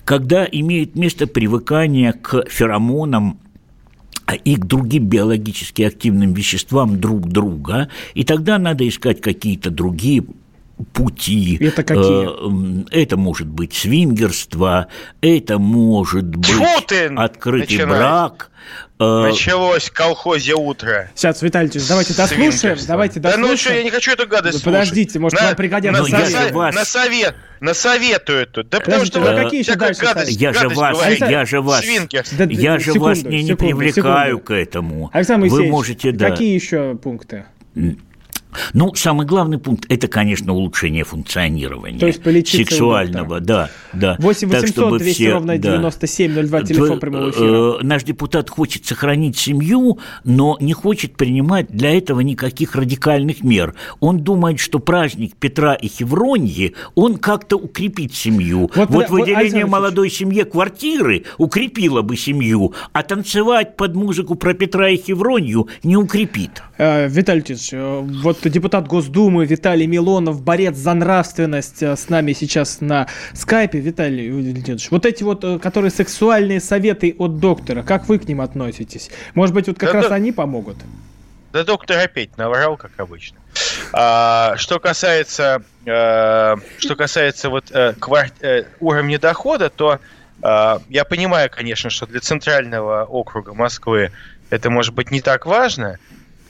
когда 0.05 0.47
имеет 0.51 0.97
место 0.97 1.27
привыкание 1.27 2.15
к 2.15 2.45
феромонам 2.49 3.39
и 4.45 4.57
к 4.57 4.65
другим 4.65 5.07
биологически 5.07 5.83
активным 5.83 6.33
веществам 6.33 6.99
друг 6.99 7.29
друга, 7.29 7.89
и 8.15 8.25
тогда 8.25 8.59
надо 8.59 8.89
искать 8.89 9.21
какие-то 9.21 9.71
другие 9.71 10.25
пути. 10.93 11.59
Это 11.61 11.83
какие? 11.83 12.85
Э, 12.85 12.85
это 12.91 13.17
может 13.17 13.49
быть 13.49 13.75
свингерство, 13.75 14.89
это 15.21 15.59
может 15.59 16.25
быть 16.25 16.51
открытый 17.17 17.79
начинаешь. 17.79 17.89
брак. 17.89 18.51
Э, 18.99 19.29
Началось 19.29 19.91
колхозе 19.91 20.55
утро. 20.55 21.11
Сейчас, 21.15 21.43
Виталий 21.43 21.71
давайте 21.89 22.15
дослушаем. 22.15 22.79
Давайте 22.87 23.21
дослушаем. 23.21 23.47
Да 23.47 23.51
ну 23.51 23.57
что, 23.57 23.75
я 23.75 23.83
не 23.83 23.91
хочу 23.91 24.13
эту 24.13 24.27
гадость 24.29 24.63
слушать. 24.63 24.65
Подождите, 24.65 25.19
может, 25.19 25.41
на, 25.41 25.47
вам 25.47 25.57
пригодятся 25.57 26.03
на, 26.03 26.09
совет. 26.09 26.51
На, 26.53 26.57
вас... 26.57 26.75
на 26.75 26.85
совет, 26.85 27.37
на 27.61 27.75
советую 27.75 28.47
тут. 28.47 28.69
Да 28.69 28.81
потому 28.81 29.05
что 29.05 29.21
вы 29.21 29.35
какие 29.35 29.61
еще 29.61 29.75
дальше 29.75 30.01
гадость, 30.01 30.41
я 30.41 30.53
же 30.53 30.69
вас, 30.69 30.99
я 31.21 31.45
же 31.45 31.61
вас, 31.61 31.85
да, 32.33 32.45
я 32.45 32.79
же 32.79 32.93
секунду, 32.93 33.05
вас 33.05 33.23
не, 33.23 33.55
привлекаю 33.57 34.37
секунду. 34.37 34.45
к 34.45 34.51
этому. 34.53 35.11
Александр 35.13 35.49
Вы 35.49 35.67
можете, 35.67 36.13
да. 36.13 36.31
Какие 36.31 36.55
еще 36.55 36.95
пункты? 36.95 37.47
Ну, 38.73 38.95
самый 38.95 39.27
главный 39.27 39.59
пункт– 39.59 39.87
это, 39.89 40.09
конечно, 40.09 40.53
улучшение 40.53 41.05
функционирования 41.05 41.99
То 41.99 42.07
есть 42.07 42.23
сексуального, 42.49 43.41
да, 43.41 43.71
да. 43.93 44.17
8 44.19 44.49
800 44.49 44.75
так, 44.75 44.99
200 44.99 45.15
все, 45.15 45.33
ровно 45.33 45.59
9702, 45.59 46.61
да. 46.61 46.67
телефон 46.67 47.01
прямого 47.01 47.31
эфира. 47.31 47.81
Э, 47.81 47.83
наш 47.83 48.05
депутат 48.05 48.51
хочет 48.51 48.87
сохранить 48.87 49.37
семью, 49.39 49.99
но 50.25 50.57
не 50.61 50.73
хочет 50.73 51.17
принимать 51.17 51.69
для 51.69 51.97
этого 51.97 52.21
никаких 52.21 52.75
радикальных 52.75 53.43
мер. 53.43 53.75
Он 54.01 54.19
думает, 54.19 54.61
что 54.61 54.79
праздник 54.79 55.35
Петра 55.37 55.75
и 55.75 55.89
Хевроньи, 55.89 56.75
он 56.95 57.19
как-то 57.19 57.57
укрепит 57.57 58.15
семью. 58.15 58.71
Вот, 58.75 58.91
вот 58.91 59.11
выделение 59.11 59.65
вот, 59.65 59.73
молодой 59.73 60.11
семье 60.11 60.45
квартиры 60.45 61.25
укрепило 61.39 62.03
бы 62.03 62.17
семью, 62.17 62.75
а 62.93 63.03
танцевать 63.03 63.77
под 63.77 63.95
музыку 63.95 64.35
про 64.35 64.55
Петра 64.55 64.89
и 64.91 64.97
Хевронью 64.97 65.69
не 65.83 65.97
укрепит. 65.97 66.63
Э, 66.79 67.09
Виталий 67.09 67.45
Ильич, 67.47 67.71
э, 67.73 68.01
вот 68.45 68.53
депутат 68.53 68.87
Госдумы 68.87 69.47
Виталий 69.47 69.87
Милонов, 69.87 70.43
борец 70.43 70.77
за 70.77 70.95
нравственность, 70.95 71.83
э, 71.83 71.97
с 71.97 72.09
нами 72.09 72.33
сейчас 72.33 72.81
на 72.81 73.09
скайпе. 73.33 73.81
Виталий 73.81 74.31
Валентинович, 74.31 74.91
вот 74.91 75.07
эти 75.07 75.23
вот, 75.23 75.45
э, 75.45 75.59
которые 75.59 75.91
сексуальные 75.91 76.61
советы 76.61 77.15
от 77.19 77.39
доктора, 77.39 77.83
как 77.83 78.09
вы 78.09 78.19
к 78.19 78.29
ним 78.29 78.41
относитесь? 78.41 79.11
Может 79.35 79.55
быть, 79.55 79.67
вот 79.69 79.79
как 79.79 79.93
да, 79.93 80.01
раз 80.01 80.09
да, 80.09 80.15
они 80.15 80.33
помогут? 80.33 80.77
Да 81.53 81.65
доктор 81.65 81.99
опять 81.99 82.37
наврал, 82.37 82.77
как 82.77 82.93
обычно. 82.99 83.39
А, 83.93 84.57
что 84.57 84.81
касается, 84.81 85.63
а, 85.87 86.57
что 86.79 86.97
касается 86.97 87.49
вот 87.49 87.71
а, 87.73 87.95
кварт, 87.95 88.35
а, 88.43 88.65
уровня 88.81 89.19
дохода, 89.19 89.71
то 89.71 90.01
а, 90.43 90.81
я 90.89 91.05
понимаю, 91.05 91.49
конечно, 91.51 91.91
что 91.91 92.07
для 92.07 92.21
центрального 92.21 93.05
округа 93.05 93.55
Москвы 93.55 94.11
это 94.51 94.69
может 94.69 94.95
быть 94.95 95.11
не 95.11 95.21
так 95.21 95.47
важно, 95.47 95.99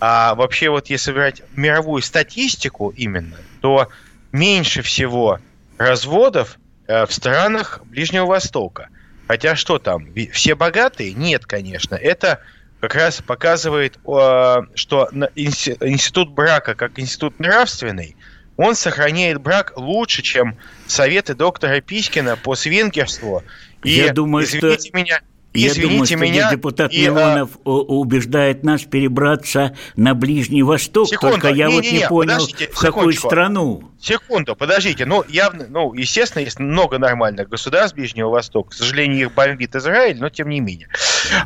а 0.06 0.34
вообще 0.34 0.68
вот 0.68 0.90
если 0.90 1.12
брать 1.12 1.40
мировую 1.56 2.02
статистику 2.02 2.90
именно, 2.94 3.38
то 3.62 3.88
меньше 4.32 4.82
всего 4.82 5.38
разводов 5.78 6.58
э, 6.86 7.06
в 7.06 7.10
странах 7.10 7.80
Ближнего 7.86 8.26
Востока. 8.26 8.90
Хотя 9.28 9.56
что 9.56 9.78
там, 9.78 10.06
все 10.30 10.56
богатые? 10.56 11.14
Нет, 11.14 11.46
конечно. 11.46 11.94
Это 11.94 12.40
как 12.80 12.96
раз 12.96 13.22
показывает, 13.22 13.98
что 14.74 15.08
институт 15.36 16.32
брака 16.32 16.74
как 16.74 16.98
институт 16.98 17.38
нравственный, 17.38 18.14
он 18.58 18.74
сохраняет 18.74 19.40
брак 19.40 19.72
лучше, 19.74 20.20
чем 20.20 20.58
советы 20.86 21.34
доктора 21.34 21.80
Писькина 21.80 22.36
по 22.36 22.54
свингерству. 22.56 23.42
И, 23.82 23.92
Я 23.92 24.12
думаю, 24.12 24.44
извините 24.44 24.88
что... 24.90 24.98
меня, 24.98 25.22
я 25.54 25.68
Извините 25.68 25.88
думаю, 25.92 26.06
что 26.06 26.16
меня, 26.16 26.50
депутат 26.50 26.92
и, 26.92 27.02
Милонов 27.02 27.50
а... 27.64 27.70
убеждает 27.70 28.64
нас 28.64 28.82
перебраться 28.82 29.76
на 29.94 30.14
Ближний 30.14 30.64
Восток, 30.64 31.08
секунду, 31.08 31.34
только 31.34 31.48
я 31.50 31.68
не, 31.68 31.74
вот 31.74 31.84
не, 31.84 31.92
не 31.92 32.08
понял, 32.08 32.46
в 32.72 32.80
какую 32.80 33.12
страну. 33.12 33.92
Секунду, 34.00 34.56
подождите. 34.56 35.06
Ну, 35.06 35.24
явно, 35.28 35.66
ну, 35.68 35.94
естественно, 35.94 36.42
есть 36.42 36.58
много 36.58 36.98
нормальных 36.98 37.48
государств 37.48 37.94
Ближнего 37.96 38.30
Востока. 38.30 38.70
К 38.70 38.74
сожалению, 38.74 39.26
их 39.26 39.34
бомбит 39.34 39.76
Израиль, 39.76 40.18
но 40.18 40.28
тем 40.28 40.48
не 40.48 40.58
менее. 40.58 40.88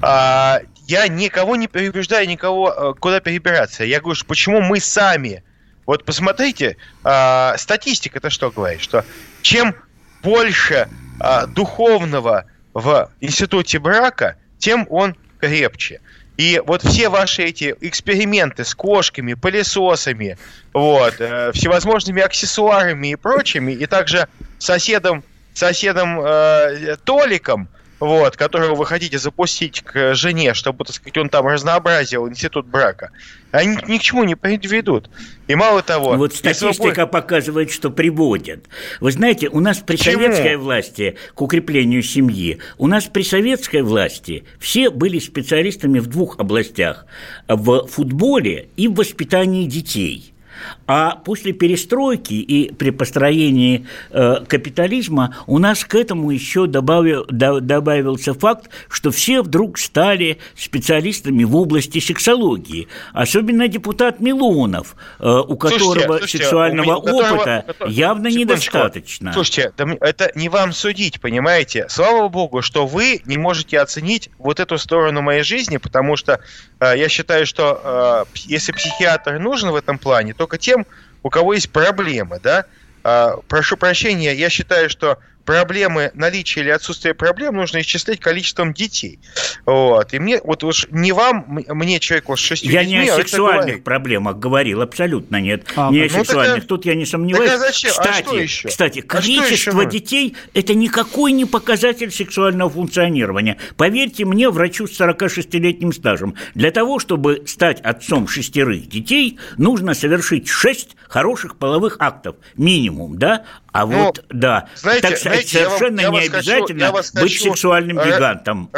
А, 0.01 0.61
я 0.87 1.07
никого 1.07 1.57
не 1.57 1.69
переубеждаю, 1.69 2.27
никого 2.27 2.73
э, 2.73 2.95
куда 2.99 3.21
перебираться. 3.21 3.85
Я 3.85 4.01
говорю, 4.01 4.15
что 4.15 4.25
почему 4.25 4.63
мы 4.63 4.81
сами... 4.81 5.45
Вот 5.85 6.05
посмотрите, 6.05 6.79
а, 7.05 7.57
статистика 7.59 8.19
это 8.19 8.31
что 8.31 8.51
говорит? 8.51 8.81
Что 8.81 9.05
чем 9.43 9.75
больше 10.23 10.89
а, 11.21 11.47
духовного 11.47 12.47
в 12.79 13.11
институте 13.21 13.79
брака, 13.79 14.37
тем 14.59 14.87
он 14.91 15.17
крепче. 15.41 16.01
И 16.37 16.63
вот 16.65 16.83
все 16.83 17.09
ваши 17.09 17.43
эти 17.43 17.75
эксперименты 17.81 18.65
с 18.65 18.75
кошками, 18.75 19.35
пылесосами, 19.35 20.39
вот, 20.73 21.15
э, 21.19 21.51
всевозможными 21.53 22.23
аксессуарами 22.23 23.09
и 23.09 23.17
прочими, 23.17 23.73
и 23.73 23.87
также 23.87 24.29
соседом, 24.59 25.25
соседом 25.53 26.21
э, 26.21 26.97
Толиком, 27.03 27.69
вот, 28.01 28.37
которого 28.37 28.75
вы 28.75 28.87
хотите 28.87 29.19
запустить 29.19 29.83
к 29.83 30.15
жене, 30.15 30.55
чтобы, 30.55 30.85
так 30.85 30.95
сказать, 30.95 31.17
он 31.19 31.29
там 31.29 31.47
разнообразил 31.47 32.29
институт 32.29 32.67
брака, 32.67 33.11
они 33.51 33.77
ни 33.87 33.99
к 33.99 34.03
чему 34.03 34.25
не 34.25 34.35
приведут. 34.35 35.11
И 35.47 35.55
мало 35.55 35.83
того... 35.83 36.15
Вот 36.15 36.35
статистика 36.35 36.83
будет... 36.83 37.11
показывает, 37.11 37.71
что 37.71 37.91
приводят. 37.91 38.67
Вы 39.01 39.13
знаете, 39.13 39.49
у 39.49 39.61
нас 39.61 39.79
при 39.79 39.97
Чему? 39.97 40.23
советской 40.23 40.57
власти 40.57 41.17
к 41.35 41.41
укреплению 41.41 42.03
семьи, 42.03 42.61
у 42.77 42.87
нас 42.87 43.05
при 43.05 43.23
советской 43.23 43.83
власти 43.83 44.45
все 44.59 44.91
были 44.91 45.19
специалистами 45.19 45.99
в 45.99 46.07
двух 46.07 46.39
областях. 46.39 47.07
В 47.49 47.87
футболе 47.87 48.69
и 48.77 48.89
в 48.89 48.95
воспитании 48.95 49.67
детей– 49.67 50.35
а 50.87 51.17
после 51.17 51.53
перестройки 51.53 52.35
и 52.35 52.73
при 52.73 52.91
построении 52.91 53.87
э, 54.11 54.45
капитализма 54.47 55.37
у 55.47 55.59
нас 55.59 55.85
к 55.85 55.95
этому 55.95 56.31
еще 56.31 56.67
добавил, 56.67 57.25
до, 57.29 57.61
добавился 57.61 58.35
факт, 58.35 58.71
что 58.89 59.11
все 59.11 59.43
вдруг 59.43 59.79
стали 59.79 60.39
специалистами 60.57 61.45
в 61.45 61.57
области 61.57 62.01
сексологии. 62.01 62.89
Особенно 63.13 63.69
депутат 63.69 64.21
Милонов, 64.21 64.97
э, 65.19 65.29
у 65.29 65.57
которого 65.57 65.79
слушайте, 65.79 66.09
слушайте, 66.19 66.39
сексуального 66.39 66.97
у 66.99 67.03
меня, 67.03 67.19
опыта 67.19 67.65
которого, 67.67 67.91
явно 67.91 68.29
недостаточно. 68.29 69.33
Слушайте, 69.33 69.73
это 70.01 70.31
не 70.35 70.49
вам 70.49 70.73
судить, 70.73 71.21
понимаете? 71.21 71.87
Слава 71.89 72.29
богу, 72.29 72.63
что 72.63 72.87
вы 72.87 73.21
не 73.25 73.37
можете 73.39 73.81
оценить 73.81 74.31
вот 74.39 74.61
эту 74.61 74.79
сторону 74.79 75.23
моей 75.23 75.43
жизни, 75.43 75.77
потому 75.77 76.17
что 76.17 76.41
э, 76.81 76.95
я 76.97 77.09
считаю, 77.09 77.47
что 77.47 78.27
э, 78.29 78.39
если 78.47 78.73
психиатр 78.73 79.39
нужен 79.39 79.71
в 79.71 79.77
этом 79.77 79.99
плане, 79.99 80.35
только 80.49 80.59
тем, 80.59 80.87
у 81.23 81.31
кого 81.31 81.53
есть 81.53 81.71
проблемы, 81.71 82.41
да. 82.43 82.65
А, 83.05 83.37
прошу 83.49 83.77
прощения, 83.77 84.35
я 84.35 84.49
считаю, 84.49 84.89
что 84.89 85.19
проблемы, 85.49 86.11
наличие 86.13 86.63
или 86.63 86.71
отсутствие 86.71 87.15
проблем 87.15 87.57
нужно 87.57 87.81
исчислять 87.81 88.21
количеством 88.21 88.75
детей. 88.75 89.19
Вот. 89.65 90.13
И 90.13 90.19
мне, 90.19 90.43
вот 90.45 90.63
уж 90.63 90.87
не 90.91 91.13
вам, 91.13 91.47
мне, 91.49 91.99
человеку 92.01 92.37
с 92.37 92.41
шестью 92.41 92.71
Я 92.71 92.85
детьми, 92.85 93.05
не 93.05 93.09
о 93.09 93.15
а 93.15 93.17
сексуальных 93.17 93.83
проблемах 93.83 94.37
говорил, 94.37 94.83
абсолютно 94.83 95.41
нет. 95.41 95.65
А, 95.75 95.91
не 95.91 96.03
о 96.03 96.03
ну, 96.03 96.11
сексуальных, 96.11 96.57
так, 96.57 96.67
тут 96.67 96.85
я 96.85 96.95
не 96.95 97.07
сомневаюсь. 97.07 97.49
Так, 97.49 97.61
а 97.61 97.67
зачем? 97.67 97.91
Кстати, 97.93 98.21
а 98.21 98.27
что 98.27 98.37
еще? 98.37 98.69
кстати, 98.69 99.01
количество 99.01 99.81
а 99.81 99.85
детей– 99.87 100.37
это 100.53 100.75
никакой 100.75 101.33
не 101.33 101.47
показатель 101.47 102.11
сексуального 102.11 102.69
функционирования. 102.69 103.57
Поверьте 103.79 104.27
мне, 104.27 104.51
врачу 104.51 104.87
с 104.87 105.01
46-летним 105.01 105.95
стажем, 105.95 106.35
для 106.55 106.71
того, 106.73 106.99
чтобы 106.99 107.45
стать 107.47 107.81
отцом 107.81 108.29
шестерых 108.29 108.87
детей, 108.87 109.39
нужно 109.57 109.95
совершить 109.95 110.47
шесть 110.47 110.95
хороших 111.09 111.57
половых 111.57 111.97
актов, 112.01 112.37
минимум, 112.55 113.19
да? 113.19 113.47
А 113.79 113.87
ну, 113.87 114.07
вот, 114.07 114.25
да, 114.29 114.67
знаете, 114.75 115.09
так 115.09 115.19
сказать, 115.19 115.49
знаете, 115.49 115.71
совершенно 115.71 116.01
я 116.01 116.11
вам, 116.11 116.17
я 116.17 116.21
не 116.23 116.35
обязательно 116.35 116.93
хочу, 116.93 117.21
быть 117.21 117.41
сексуальным 117.41 117.97
гигантом. 117.99 118.71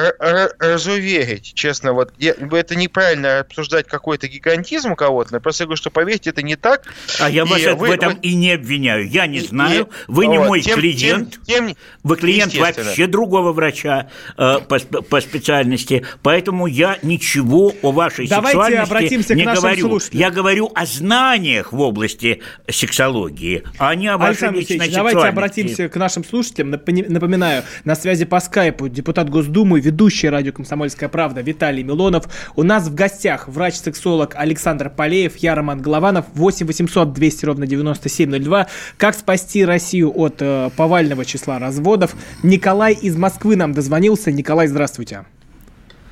Разуверить, 0.59 1.55
честно, 1.55 1.95
вот 1.95 2.13
я, 2.19 2.35
это 2.53 2.77
неправильно 2.77 3.39
обсуждать 3.39 3.87
какой-то 3.87 4.29
гигантизм 4.29 4.93
у 4.93 4.97
кого-то, 4.97 5.37
я 5.37 5.41
просто 5.41 5.65
говорю, 5.65 5.79
что 5.79 5.89
поверьте, 5.89 6.29
это 6.29 6.43
не 6.43 6.57
так. 6.57 6.83
А 7.19 7.31
я 7.31 7.47
вас 7.47 7.63
вы, 7.63 7.75
в 7.77 7.83
этом 7.85 8.13
вы, 8.13 8.19
и 8.21 8.35
не 8.35 8.53
обвиняю, 8.53 9.09
я 9.09 9.27
не 9.27 9.41
знаю, 9.41 9.85
и, 9.85 9.89
вы 10.07 10.27
не 10.27 10.37
вот, 10.37 10.49
мой 10.49 10.61
тем, 10.61 10.79
клиент, 10.79 11.39
тем, 11.47 11.69
тем, 11.69 11.77
вы 12.03 12.17
клиент 12.19 12.55
вообще 12.55 13.07
другого 13.07 13.55
врача 13.55 14.11
э, 14.37 14.59
по, 14.69 14.79
по 14.81 15.21
специальности, 15.23 16.05
поэтому 16.23 16.67
я 16.67 16.99
ничего 17.01 17.73
о 17.81 17.91
вашей 17.91 18.29
Давайте 18.29 18.49
сексуальности 18.49 18.93
обратимся 18.93 19.35
не 19.35 19.45
к 19.45 19.55
говорю. 19.55 19.89
Слушателям. 19.89 20.21
Я 20.21 20.31
говорю 20.31 20.71
о 20.75 20.85
знаниях 20.85 21.73
в 21.73 21.81
области 21.81 22.43
сексологии, 22.69 23.65
а 23.79 23.95
не 23.95 24.09
о 24.09 24.19
вашей 24.19 24.51
личной 24.51 24.90
давайте 24.95 25.21
обратимся 25.21 25.89
к 25.89 25.97
нашим 25.97 26.25
слушателям. 26.25 26.71
Напоминаю, 26.71 27.63
на 27.85 27.95
связи 27.95 28.25
по 28.25 28.41
скайпу 28.41 28.89
депутат 28.89 29.31
Госдумы, 29.31 29.81
ведущий 29.81 30.29
радио 30.29 30.53
«Комсомольская 30.53 31.09
правда» 31.09 31.41
Виталий 31.41 31.83
Милонов. 31.83 32.25
У 32.57 32.63
нас 32.63 32.89
в 32.89 32.95
гостях 32.95 33.49
врач-сексолог 33.49 34.35
Александр 34.37 34.91
Полеев, 34.91 35.37
я 35.39 35.55
Роман 35.55 35.81
Голованов, 35.81 36.27
8 36.35 36.67
800 36.67 37.13
200 37.13 37.45
ровно 37.45 37.67
9702. 37.67 38.67
Как 38.97 39.15
спасти 39.15 39.65
Россию 39.65 40.13
от 40.15 40.37
э, 40.41 40.71
повального 40.77 41.25
числа 41.25 41.59
разводов? 41.59 42.15
Николай 42.43 42.95
из 42.95 43.17
Москвы 43.17 43.57
нам 43.57 43.73
дозвонился. 43.73 44.33
Николай, 44.33 44.67
здравствуйте. 44.67 45.25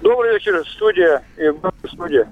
Добрый 0.00 0.34
вечер, 0.34 0.62
студия 0.68 1.22
и 1.36 1.50
студия. 1.88 2.28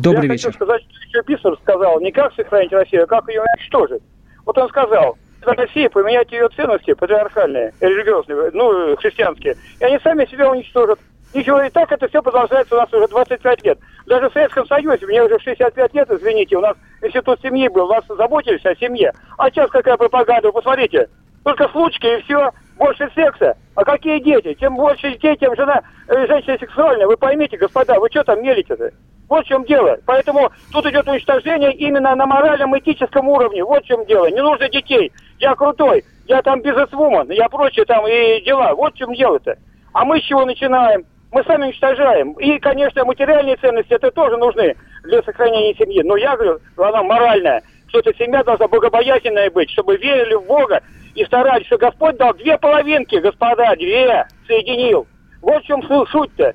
Добрый 0.00 0.26
Я 0.28 0.32
вечер. 0.32 0.46
хочу 0.46 0.56
сказать, 0.56 0.82
что 0.82 1.18
еще 1.18 1.22
Писар 1.24 1.56
сказал, 1.62 2.00
не 2.00 2.10
как 2.12 2.32
сохранить 2.34 2.72
Россию, 2.72 3.04
а 3.04 3.06
как 3.06 3.28
ее 3.28 3.42
уничтожить. 3.42 4.02
Вот 4.44 4.56
он 4.56 4.68
сказал, 4.68 5.18
России 5.46 5.88
поменять 5.88 6.30
ее 6.32 6.48
ценности 6.48 6.94
патриархальные, 6.94 7.72
религиозные, 7.80 8.50
ну, 8.52 8.96
христианские, 8.96 9.56
и 9.80 9.84
они 9.84 9.98
сами 10.00 10.24
себя 10.26 10.50
уничтожат. 10.50 10.98
Ничего, 11.34 11.62
и 11.62 11.70
так 11.70 11.90
это 11.90 12.08
все 12.08 12.20
продолжается 12.22 12.74
у 12.74 12.78
нас 12.78 12.92
уже 12.92 13.08
25 13.08 13.64
лет. 13.64 13.78
Даже 14.06 14.28
в 14.28 14.32
Советском 14.34 14.66
Союзе, 14.66 15.06
мне 15.06 15.22
уже 15.22 15.38
65 15.38 15.94
лет, 15.94 16.10
извините, 16.10 16.56
у 16.56 16.60
нас 16.60 16.76
институт 17.00 17.40
семьи 17.40 17.68
был, 17.68 17.86
у 17.86 17.94
нас 17.94 18.04
заботились 18.06 18.64
о 18.66 18.74
семье. 18.76 19.12
А 19.38 19.50
сейчас 19.50 19.70
какая 19.70 19.96
пропаганда, 19.96 20.52
посмотрите, 20.52 21.08
только 21.42 21.68
случки 21.68 22.18
и 22.18 22.22
все, 22.22 22.50
больше 22.76 23.10
секса. 23.14 23.56
А 23.74 23.84
какие 23.84 24.18
дети? 24.20 24.54
Чем 24.60 24.76
больше 24.76 25.12
детей, 25.12 25.36
тем 25.36 25.56
жена, 25.56 25.80
э, 26.08 26.26
женщина 26.26 26.58
сексуальная. 26.58 27.06
Вы 27.06 27.16
поймите, 27.16 27.56
господа, 27.56 27.98
вы 27.98 28.08
что 28.10 28.24
там 28.24 28.42
мелите-то? 28.42 28.90
Вот 29.32 29.46
в 29.46 29.48
чем 29.48 29.64
дело. 29.64 29.96
Поэтому 30.04 30.50
тут 30.72 30.84
идет 30.84 31.08
уничтожение 31.08 31.72
именно 31.72 32.14
на 32.14 32.26
моральном, 32.26 32.78
этическом 32.78 33.30
уровне. 33.30 33.64
Вот 33.64 33.82
в 33.82 33.86
чем 33.86 34.04
дело. 34.04 34.26
Не 34.26 34.42
нужно 34.42 34.68
детей. 34.68 35.10
Я 35.38 35.54
крутой. 35.54 36.04
Я 36.26 36.42
там 36.42 36.60
бизнесвумен. 36.60 37.30
Я 37.30 37.48
прочее 37.48 37.86
там 37.86 38.06
и 38.06 38.42
дела. 38.42 38.74
Вот 38.74 38.92
в 38.92 38.98
чем 38.98 39.14
дело-то. 39.14 39.56
А 39.94 40.04
мы 40.04 40.20
с 40.20 40.24
чего 40.24 40.44
начинаем? 40.44 41.06
Мы 41.30 41.42
сами 41.44 41.64
уничтожаем. 41.64 42.32
И, 42.32 42.58
конечно, 42.58 43.06
материальные 43.06 43.56
ценности 43.56 43.94
это 43.94 44.10
тоже 44.10 44.36
нужны 44.36 44.76
для 45.04 45.22
сохранения 45.22 45.74
семьи. 45.76 46.02
Но 46.02 46.16
я 46.16 46.36
говорю, 46.36 46.60
она 46.76 47.02
моральная. 47.02 47.62
Что 47.88 48.00
эта 48.00 48.14
семья 48.18 48.44
должна 48.44 48.68
богобоязненная 48.68 49.50
быть, 49.50 49.70
чтобы 49.70 49.96
верили 49.96 50.34
в 50.34 50.44
Бога 50.44 50.82
и 51.14 51.24
старались, 51.24 51.64
что 51.68 51.78
Господь 51.78 52.18
дал 52.18 52.34
две 52.34 52.58
половинки, 52.58 53.16
господа, 53.16 53.76
две 53.76 54.26
соединил. 54.46 55.06
Вот 55.40 55.62
в 55.62 55.66
чем 55.66 55.82
суть-то. 55.82 56.54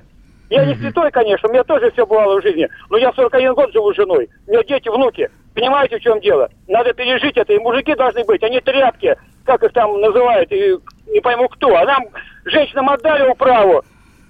Я 0.50 0.64
не 0.64 0.74
святой, 0.76 1.10
конечно, 1.10 1.48
у 1.48 1.52
меня 1.52 1.62
тоже 1.64 1.90
все 1.90 2.06
бывало 2.06 2.40
в 2.40 2.42
жизни, 2.42 2.68
но 2.88 2.96
я 2.96 3.12
41 3.12 3.54
год 3.54 3.72
живу 3.72 3.92
с 3.92 3.96
женой, 3.96 4.30
у 4.46 4.50
меня 4.50 4.62
дети, 4.64 4.88
внуки. 4.88 5.30
Понимаете, 5.54 5.98
в 5.98 6.00
чем 6.00 6.20
дело? 6.20 6.48
Надо 6.68 6.94
пережить 6.94 7.36
это, 7.36 7.52
и 7.52 7.58
мужики 7.58 7.94
должны 7.94 8.24
быть, 8.24 8.42
они 8.42 8.60
тряпки, 8.60 9.16
как 9.44 9.62
их 9.62 9.72
там 9.72 10.00
называют, 10.00 10.50
и 10.52 10.76
не 11.08 11.20
пойму 11.20 11.48
кто. 11.48 11.76
А 11.76 11.84
нам, 11.84 12.04
женщинам 12.44 12.88
отдали 12.88 13.28
управу, 13.28 13.82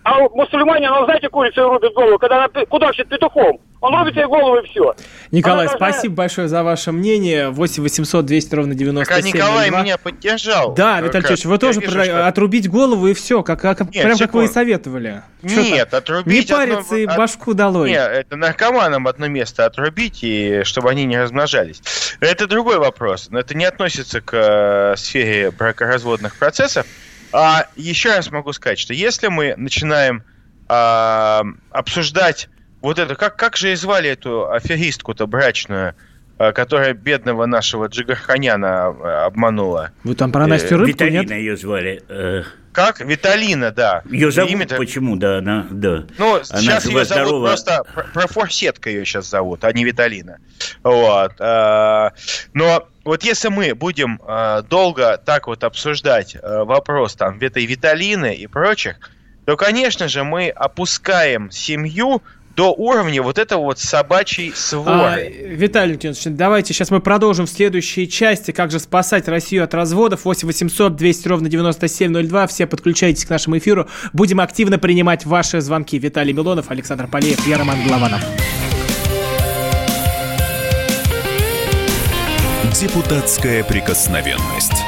а 0.04 0.20
мусульмане, 0.30 0.88
ну, 0.88 1.04
знаете, 1.04 1.28
курицу 1.28 1.68
рубят 1.68 1.92
голову, 1.92 2.18
когда 2.18 2.44
она 2.44 2.64
кудахчет 2.66 3.08
петухом. 3.08 3.60
Он 3.80 3.94
рубит 3.94 4.14
себе 4.14 4.26
голову 4.26 4.56
и 4.58 4.66
все. 4.66 4.94
Николай, 5.30 5.66
Она 5.66 5.70
должна- 5.70 5.92
спасибо 5.92 6.14
большое 6.16 6.48
за 6.48 6.64
ваше 6.64 6.90
мнение. 6.90 7.50
8 7.50 7.82
800 7.82 8.26
200 8.26 8.54
ровно 8.56 8.72
Так, 8.72 8.78
97 8.78 9.14
а 9.16 9.36
Николай 9.36 9.70
меня 9.70 9.98
поддержал. 9.98 10.74
Да, 10.74 11.00
Виталий. 11.00 11.28
Ильич, 11.28 11.44
вы 11.44 11.58
тоже 11.58 11.80
вижу, 11.80 11.92
про- 11.92 12.04
что- 12.04 12.26
отрубить 12.26 12.68
голову 12.68 13.06
и 13.06 13.14
все, 13.14 13.42
как, 13.44 13.60
как, 13.60 13.80
Нет, 13.80 13.92
прям 13.92 14.18
как 14.18 14.34
вы 14.34 14.44
и 14.44 14.46
секунду. 14.46 14.52
советовали. 14.52 15.22
Нет, 15.42 15.94
отрубить... 15.94 16.48
Не 16.50 16.54
париться 16.54 16.96
и 16.96 17.02
одно- 17.02 17.12
от- 17.12 17.18
башку 17.18 17.54
долой. 17.54 17.90
Нет, 17.90 18.10
это 18.10 18.36
наркоманам 18.36 19.06
одно 19.06 19.28
место 19.28 19.64
отрубить, 19.64 20.24
и 20.24 20.62
чтобы 20.64 20.90
они 20.90 21.04
не 21.04 21.16
размножались. 21.20 21.80
Это 22.18 22.48
другой 22.48 22.78
вопрос. 22.78 23.28
Но 23.30 23.38
это 23.38 23.56
не 23.56 23.64
относится 23.64 24.20
к 24.20 24.32
э, 24.34 24.96
сфере 24.96 25.52
бракоразводных 25.52 26.34
процессов. 26.36 26.84
А 27.32 27.66
еще 27.76 28.08
раз 28.16 28.30
могу 28.32 28.52
сказать, 28.52 28.78
что 28.80 28.92
если 28.92 29.28
мы 29.28 29.54
начинаем 29.56 30.24
а, 30.68 31.42
обсуждать 31.70 32.48
вот 32.80 32.98
это, 32.98 33.14
как, 33.16 33.36
как 33.36 33.56
же 33.56 33.72
и 33.72 33.74
звали 33.76 34.10
эту 34.10 34.50
аферистку-то 34.50 35.26
брачную, 35.26 35.94
а, 36.38 36.52
которая 36.52 36.92
бедного 36.94 37.46
нашего 37.46 37.86
Джигарханяна 37.86 38.86
а, 38.88 39.26
обманула? 39.26 39.90
Вы 40.04 40.14
там 40.14 40.30
про 40.32 40.44
Э, 40.44 40.46
Настю 40.46 40.76
Рыбку, 40.76 40.86
Виталина 40.92 41.20
нет? 41.22 41.30
ее 41.32 41.56
звали. 41.56 42.02
э, 42.08 42.44
Как? 42.72 43.00
Виталина, 43.00 43.72
да. 43.72 44.02
Ее 44.08 44.30
зовут 44.30 44.68
почему, 44.76 45.16
да, 45.16 45.38
она, 45.38 45.66
да. 45.70 46.04
Ну, 46.16 46.34
Она 46.36 46.44
сейчас 46.44 46.86
ее 46.86 47.04
зовут 47.04 47.08
жива-здорова. 47.08 47.46
просто 47.48 47.82
пр- 47.92 48.06
профорсетка 48.14 48.88
ее 48.90 49.04
сейчас 49.04 49.28
зовут, 49.28 49.64
а 49.64 49.72
не 49.72 49.84
Виталина. 49.84 50.38
Вот. 50.84 51.32
э, 51.40 52.10
Но 52.54 52.88
вот 53.04 53.24
если 53.24 53.48
мы 53.48 53.74
будем 53.74 54.20
э, 54.24 54.62
долго 54.70 55.16
так 55.16 55.48
вот 55.48 55.64
обсуждать 55.64 56.36
э, 56.36 56.62
вопрос 56.62 57.16
там 57.16 57.38
этой 57.40 57.66
Виталины 57.66 58.34
и 58.34 58.46
прочих, 58.46 58.96
то, 59.44 59.56
конечно 59.56 60.06
же, 60.08 60.22
мы 60.24 60.50
опускаем 60.50 61.50
семью 61.50 62.22
до 62.58 62.72
уровня 62.72 63.22
вот 63.22 63.38
этого 63.38 63.62
вот 63.62 63.78
собачьей 63.78 64.50
А, 64.52 64.56
своры. 64.56 65.32
Виталий 65.46 65.92
Леонидович, 65.92 66.36
давайте 66.36 66.74
сейчас 66.74 66.90
мы 66.90 67.00
продолжим 67.00 67.46
в 67.46 67.50
следующей 67.50 68.08
части, 68.08 68.50
как 68.50 68.72
же 68.72 68.80
спасать 68.80 69.28
Россию 69.28 69.62
от 69.62 69.74
разводов. 69.74 70.24
8 70.24 70.48
800 70.48 70.96
200 70.96 71.28
ровно 71.28 71.48
9702. 71.48 72.48
Все 72.48 72.66
подключайтесь 72.66 73.24
к 73.24 73.30
нашему 73.30 73.58
эфиру. 73.58 73.86
Будем 74.12 74.40
активно 74.40 74.80
принимать 74.80 75.24
ваши 75.24 75.60
звонки. 75.60 76.00
Виталий 76.00 76.32
Милонов, 76.32 76.72
Александр 76.72 77.06
Полеев, 77.06 77.46
я 77.46 77.58
Роман 77.58 77.76
Голованов. 77.86 78.22
Депутатская 82.74 83.62
прикосновенность. 83.62 84.87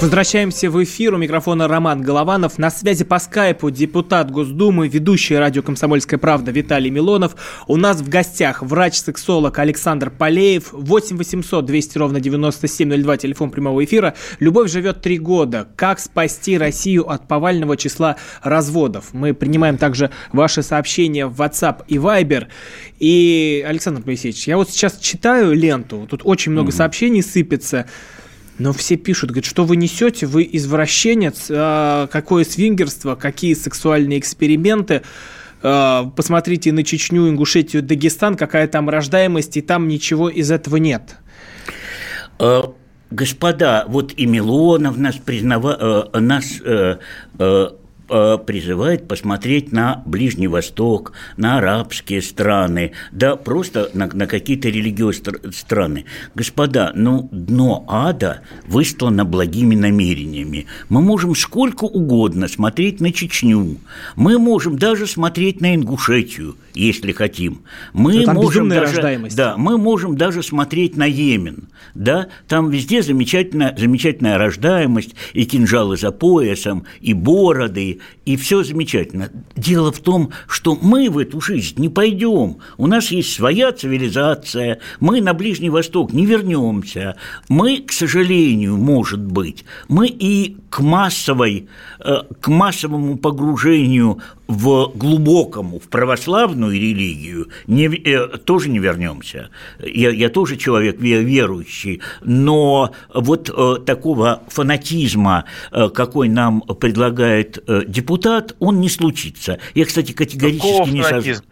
Возвращаемся 0.00 0.70
в 0.70 0.82
эфир. 0.82 1.12
У 1.12 1.18
микрофона 1.18 1.68
Роман 1.68 2.00
Голованов. 2.00 2.56
На 2.56 2.70
связи 2.70 3.04
по 3.04 3.18
скайпу 3.18 3.70
депутат 3.70 4.30
Госдумы, 4.30 4.88
ведущий 4.88 5.36
радио 5.36 5.62
«Комсомольская 5.62 6.18
правда» 6.18 6.50
Виталий 6.52 6.88
Милонов. 6.88 7.36
У 7.66 7.76
нас 7.76 7.98
в 7.98 8.08
гостях 8.08 8.62
врач-сексолог 8.62 9.58
Александр 9.58 10.10
Полеев. 10.10 10.72
8 10.72 11.18
800 11.18 11.66
200 11.66 11.98
ровно 11.98 12.18
9702, 12.18 13.16
телефон 13.18 13.50
прямого 13.50 13.84
эфира. 13.84 14.14
Любовь 14.38 14.70
живет 14.70 15.02
три 15.02 15.18
года. 15.18 15.68
Как 15.76 16.00
спасти 16.00 16.56
Россию 16.56 17.10
от 17.10 17.28
повального 17.28 17.76
числа 17.76 18.16
разводов? 18.42 19.12
Мы 19.12 19.34
принимаем 19.34 19.76
также 19.76 20.10
ваши 20.32 20.62
сообщения 20.62 21.26
в 21.26 21.38
WhatsApp 21.42 21.84
и 21.88 21.96
Viber. 21.96 22.46
И, 22.98 23.62
Александр 23.68 24.00
Моисеевич, 24.06 24.48
я 24.48 24.56
вот 24.56 24.70
сейчас 24.70 24.96
читаю 24.96 25.52
ленту. 25.52 26.06
Тут 26.08 26.22
очень 26.24 26.52
много 26.52 26.72
сообщений 26.72 27.22
сыпется. 27.22 27.84
Но 28.60 28.74
все 28.74 28.96
пишут, 28.96 29.30
говорят, 29.30 29.46
что 29.46 29.64
вы 29.64 29.76
несете, 29.76 30.26
вы 30.26 30.46
извращенец, 30.52 31.46
а, 31.48 32.08
какое 32.08 32.44
свингерство, 32.44 33.14
какие 33.14 33.54
сексуальные 33.54 34.18
эксперименты. 34.18 35.00
А, 35.62 36.12
Посмотрите 36.14 36.70
на 36.70 36.84
Чечню, 36.84 37.30
Ингушетию, 37.30 37.82
Дагестан, 37.82 38.36
какая 38.36 38.68
там 38.68 38.90
рождаемость, 38.90 39.56
и 39.56 39.62
там 39.62 39.88
ничего 39.88 40.28
из 40.28 40.50
этого 40.50 40.76
нет. 40.76 41.16
Э, 42.38 42.64
Господа, 43.10 43.86
вот 43.88 44.12
и 44.18 44.26
Милонов 44.26 44.98
нас, 44.98 45.16
признава, 45.16 46.10
э, 46.12 46.18
нас 46.18 46.60
э, 46.62 46.98
э, 47.38 47.38
э, 47.38 47.68
призывает 48.10 49.06
посмотреть 49.06 49.72
на 49.72 50.02
Ближний 50.06 50.48
Восток, 50.48 51.12
на 51.36 51.58
арабские 51.58 52.22
страны, 52.22 52.92
да 53.12 53.36
просто 53.36 53.90
на, 53.94 54.06
на 54.06 54.26
какие-то 54.26 54.68
религиозные 54.68 55.20
стр- 55.20 55.52
страны. 55.52 56.04
Господа, 56.34 56.92
ну 56.94 57.28
дно 57.30 57.84
ада 57.88 58.40
выстлано 58.66 59.24
благими 59.24 59.74
намерениями. 59.74 60.66
Мы 60.88 61.00
можем 61.00 61.34
сколько 61.34 61.84
угодно 61.84 62.48
смотреть 62.48 63.00
на 63.00 63.12
Чечню, 63.12 63.78
мы 64.16 64.38
можем 64.38 64.78
даже 64.78 65.06
смотреть 65.06 65.60
на 65.60 65.74
Ингушетию, 65.74 66.56
если 66.74 67.12
хотим. 67.12 67.62
Мы 67.92 68.24
там 68.24 68.36
можем 68.36 68.68
даже, 68.68 69.28
да, 69.34 69.56
мы 69.56 69.78
можем 69.78 70.16
даже 70.16 70.42
смотреть 70.42 70.96
на 70.96 71.04
Йемен, 71.04 71.68
да, 71.94 72.28
там 72.48 72.70
везде 72.70 73.02
замечательная, 73.02 73.74
замечательная 73.76 74.38
рождаемость, 74.38 75.14
и 75.32 75.44
кинжалы 75.44 75.96
за 75.96 76.10
поясом, 76.10 76.84
и 77.00 77.12
бороды, 77.12 77.99
и 78.24 78.36
все 78.36 78.62
замечательно. 78.62 79.30
Дело 79.56 79.92
в 79.92 80.00
том, 80.00 80.30
что 80.48 80.78
мы 80.80 81.10
в 81.10 81.18
эту 81.18 81.40
жизнь 81.40 81.80
не 81.80 81.88
пойдем, 81.88 82.58
у 82.76 82.86
нас 82.86 83.10
есть 83.10 83.32
своя 83.32 83.72
цивилизация, 83.72 84.80
мы 85.00 85.20
на 85.20 85.34
Ближний 85.34 85.70
Восток 85.70 86.12
не 86.12 86.26
вернемся, 86.26 87.16
мы, 87.48 87.78
к 87.78 87.92
сожалению, 87.92 88.76
может 88.76 89.20
быть, 89.20 89.64
мы 89.88 90.06
и 90.08 90.56
к 90.70 90.80
массовой, 90.80 91.68
э, 91.98 92.18
к 92.40 92.48
массовому 92.48 93.18
погружению 93.18 94.20
в 94.50 94.90
глубокому, 94.96 95.78
в 95.78 95.88
православную 95.88 96.72
религию 96.74 97.48
не, 97.68 97.86
э, 97.86 98.36
тоже 98.38 98.68
не 98.68 98.80
вернемся. 98.80 99.48
Я, 99.78 100.10
я 100.10 100.28
тоже 100.28 100.56
человек 100.56 100.96
ве- 100.96 101.22
верующий, 101.22 102.00
но 102.22 102.90
вот 103.14 103.48
э, 103.48 103.76
такого 103.86 104.42
фанатизма, 104.48 105.44
э, 105.70 105.88
какой 105.90 106.28
нам 106.28 106.62
предлагает 106.62 107.62
э, 107.68 107.82
депутат, 107.86 108.56
он 108.58 108.80
не 108.80 108.88
случится. 108.88 109.58
Я, 109.74 109.84
кстати, 109.84 110.10
категорически 110.10 110.66
Какого 110.68 110.90
не 110.90 111.02
согласен. 111.04 111.42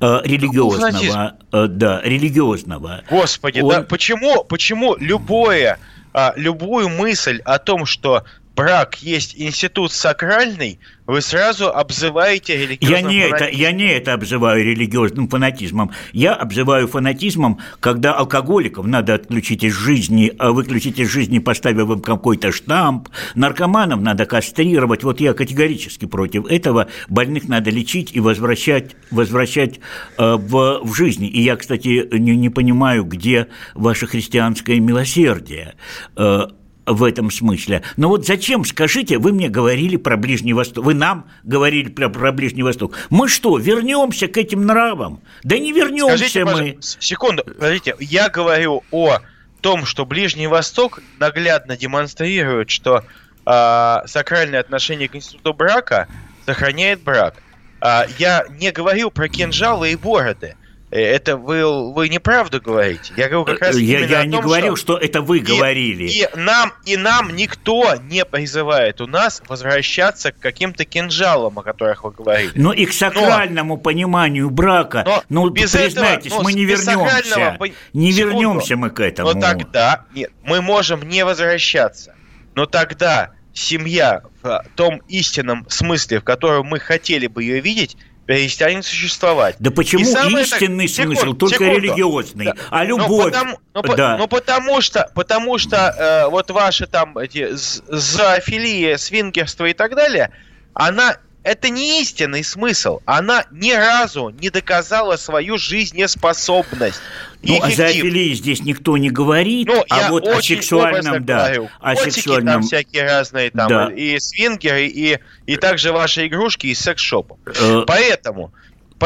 Э, 0.00 0.20
религиозного, 0.22 1.34
э, 1.50 1.66
да, 1.66 2.00
религиозного. 2.04 3.02
Господи, 3.10 3.60
Он- 3.60 3.70
да 3.70 3.82
почему, 3.82 4.44
почему 4.44 4.96
любое, 5.00 5.78
а, 6.12 6.32
любую 6.36 6.88
мысль 6.88 7.40
о 7.44 7.58
том, 7.58 7.84
что 7.84 8.22
брак 8.54 8.96
есть 9.02 9.34
институт 9.36 9.92
сакральный, 9.92 10.78
вы 11.06 11.20
сразу 11.20 11.68
обзываете 11.68 12.54
Я 12.54 12.60
религиозным 12.62 13.10
не, 13.10 13.18
это, 13.18 13.36
фанатизмом. 13.36 13.60
я 13.60 13.72
не 13.72 13.86
это 13.88 14.12
обзываю 14.14 14.64
религиозным 14.64 15.28
фанатизмом. 15.28 15.90
Я 16.12 16.34
обзываю 16.34 16.88
фанатизмом, 16.88 17.58
когда 17.80 18.14
алкоголиков 18.14 18.86
надо 18.86 19.14
отключить 19.14 19.64
из 19.64 19.74
жизни, 19.74 20.32
а 20.38 20.52
выключить 20.52 20.98
из 20.98 21.10
жизни, 21.10 21.40
поставив 21.40 21.90
им 21.90 22.00
какой-то 22.00 22.52
штамп. 22.52 23.10
Наркоманов 23.34 24.00
надо 24.00 24.24
кастрировать. 24.24 25.04
Вот 25.04 25.20
я 25.20 25.34
категорически 25.34 26.06
против 26.06 26.46
этого. 26.46 26.88
Больных 27.08 27.48
надо 27.48 27.70
лечить 27.70 28.10
и 28.14 28.20
возвращать, 28.20 28.96
возвращать 29.10 29.80
э, 30.16 30.36
в, 30.36 30.80
в 30.82 30.94
жизнь. 30.94 31.26
И 31.26 31.42
я, 31.42 31.56
кстати, 31.56 32.08
не, 32.16 32.34
не 32.34 32.48
понимаю, 32.48 33.04
где 33.04 33.48
ваше 33.74 34.06
христианское 34.06 34.80
милосердие. 34.80 35.74
Э, 36.16 36.46
в 36.86 37.02
этом 37.02 37.30
смысле. 37.30 37.82
Но 37.96 38.08
вот 38.08 38.26
зачем, 38.26 38.64
скажите, 38.64 39.18
вы 39.18 39.32
мне 39.32 39.48
говорили 39.48 39.96
про 39.96 40.16
Ближний 40.16 40.52
Восток, 40.52 40.84
вы 40.84 40.94
нам 40.94 41.30
говорили 41.42 41.88
про, 41.88 42.08
про 42.08 42.32
Ближний 42.32 42.62
Восток. 42.62 42.94
Мы 43.10 43.28
что, 43.28 43.58
вернемся 43.58 44.28
к 44.28 44.36
этим 44.36 44.66
нравам? 44.66 45.20
Да 45.42 45.58
не 45.58 45.72
вернемся 45.72 46.16
Скажите, 46.16 46.44
мы. 46.44 46.78
секунду, 46.80 47.44
подождите, 47.44 47.94
я 48.00 48.28
говорю 48.28 48.82
о 48.90 49.20
том, 49.60 49.86
что 49.86 50.04
Ближний 50.04 50.46
Восток 50.46 51.00
наглядно 51.18 51.76
демонстрирует, 51.76 52.70
что 52.70 53.04
а, 53.46 54.02
сакральное 54.06 54.60
отношение 54.60 55.08
к 55.08 55.16
институту 55.16 55.54
брака 55.54 56.08
сохраняет 56.44 57.02
брак. 57.02 57.36
А, 57.80 58.06
я 58.18 58.44
не 58.50 58.70
говорил 58.72 59.10
про 59.10 59.28
кинжалы 59.28 59.92
и 59.92 59.96
бороды. 59.96 60.56
Э, 60.94 61.00
это 61.00 61.36
вы, 61.36 61.92
вы 61.92 62.08
неправду 62.08 62.60
говорите. 62.60 63.12
Я 63.16 63.28
говорю 63.28 63.44
как 63.44 63.60
раз 63.60 63.76
Я, 63.76 63.98
именно 63.98 64.10
я 64.10 64.20
о 64.20 64.26
не 64.26 64.32
том, 64.36 64.42
говорил, 64.44 64.76
что... 64.76 64.94
что 64.94 65.04
это 65.04 65.22
вы 65.22 65.40
говорили. 65.40 66.04
И 66.04 66.28
нам, 66.36 66.72
и 66.84 66.96
нам 66.96 67.34
никто 67.34 67.96
не 67.96 68.24
призывает 68.24 69.00
у 69.00 69.08
нас 69.08 69.42
возвращаться 69.48 70.30
к 70.30 70.38
каким-то 70.38 70.84
кинжалам, 70.84 71.58
о 71.58 71.62
которых 71.64 72.04
вы 72.04 72.12
говорите. 72.12 72.52
Но 72.54 72.72
и 72.72 72.86
к 72.86 72.92
сакральному 72.92 73.76
пониманию 73.76 74.50
брака, 74.50 75.22
ну, 75.28 75.50
без 75.50 75.72
признайтесь, 75.72 76.26
этого, 76.26 76.38
ну, 76.38 76.44
мы 76.44 76.52
не 76.52 76.64
вернемся. 76.64 77.56
пон- 77.58 77.74
Не 77.92 78.12
Секунду. 78.12 78.36
вернемся 78.38 78.76
мы 78.76 78.90
к 78.90 79.00
этому. 79.00 79.32
Но 79.32 79.40
тогда 79.40 80.04
нет, 80.14 80.30
мы 80.44 80.62
можем 80.62 81.08
не 81.08 81.24
возвращаться. 81.24 82.14
Но 82.54 82.66
тогда 82.66 83.32
семья 83.52 84.22
в 84.42 84.64
том 84.76 85.02
истинном 85.08 85.66
смысле, 85.68 86.20
в 86.20 86.24
котором 86.24 86.66
мы 86.66 86.78
хотели 86.78 87.26
бы 87.26 87.42
ее 87.42 87.58
видеть, 87.58 87.96
перестанет 88.26 88.84
существовать. 88.84 89.56
Да 89.58 89.70
почему 89.70 90.02
И 90.02 90.04
самое 90.04 90.44
истинный 90.44 90.86
так- 90.88 90.94
смысл, 90.96 91.20
секунду, 91.20 91.36
только 91.38 91.54
секунду. 91.56 91.74
религиозный, 91.80 92.44
Да. 92.46 92.54
а 92.70 92.84
любовь, 92.84 93.32
потому, 93.32 93.58
ну, 93.74 93.82
по- 93.82 93.96
да. 93.96 94.16
ну, 94.16 94.26
потому 94.28 94.80
что, 94.80 95.10
потому 95.14 95.58
что 95.58 95.76
э, 95.76 96.30
вот 96.30 96.50
ваши 96.50 96.86
там 96.86 97.18
эти 97.18 97.48
зоофилия, 97.54 98.96
свингерство 98.96 99.66
и 99.66 99.72
так 99.74 99.94
далее, 99.94 100.30
она 100.72 101.16
это 101.44 101.68
не 101.68 102.00
истинный 102.00 102.42
смысл. 102.42 103.00
Она 103.04 103.44
ни 103.52 103.70
разу 103.72 104.30
не 104.30 104.50
доказала 104.50 105.16
свою 105.16 105.58
жизнеспособность. 105.58 107.00
Ну, 107.42 107.56
о 107.56 107.68
эффективность. 107.68 107.76
зоофилии 107.76 108.34
здесь 108.34 108.62
никто 108.62 108.96
не 108.96 109.10
говорит, 109.10 109.68
Ну, 109.68 109.84
а 109.90 110.08
вот 110.10 110.26
о 110.26 110.40
сексуальном, 110.40 111.24
да, 111.26 111.44
говорю. 111.44 111.68
о 111.80 111.94
Котики 111.94 112.10
сексуальном... 112.14 112.54
там 112.54 112.62
всякие 112.62 113.04
разные, 113.04 113.50
там 113.50 113.68
Да. 113.68 113.90
и 113.94 114.18
свингеры, 114.18 114.86
и, 114.86 115.18
и 115.46 115.56
также 115.56 115.92
ваши 115.92 116.26
игрушки 116.26 116.68
из 116.68 116.78
секс-шопа. 116.80 117.36
Э, 117.44 117.84
Поэтому, 117.86 118.52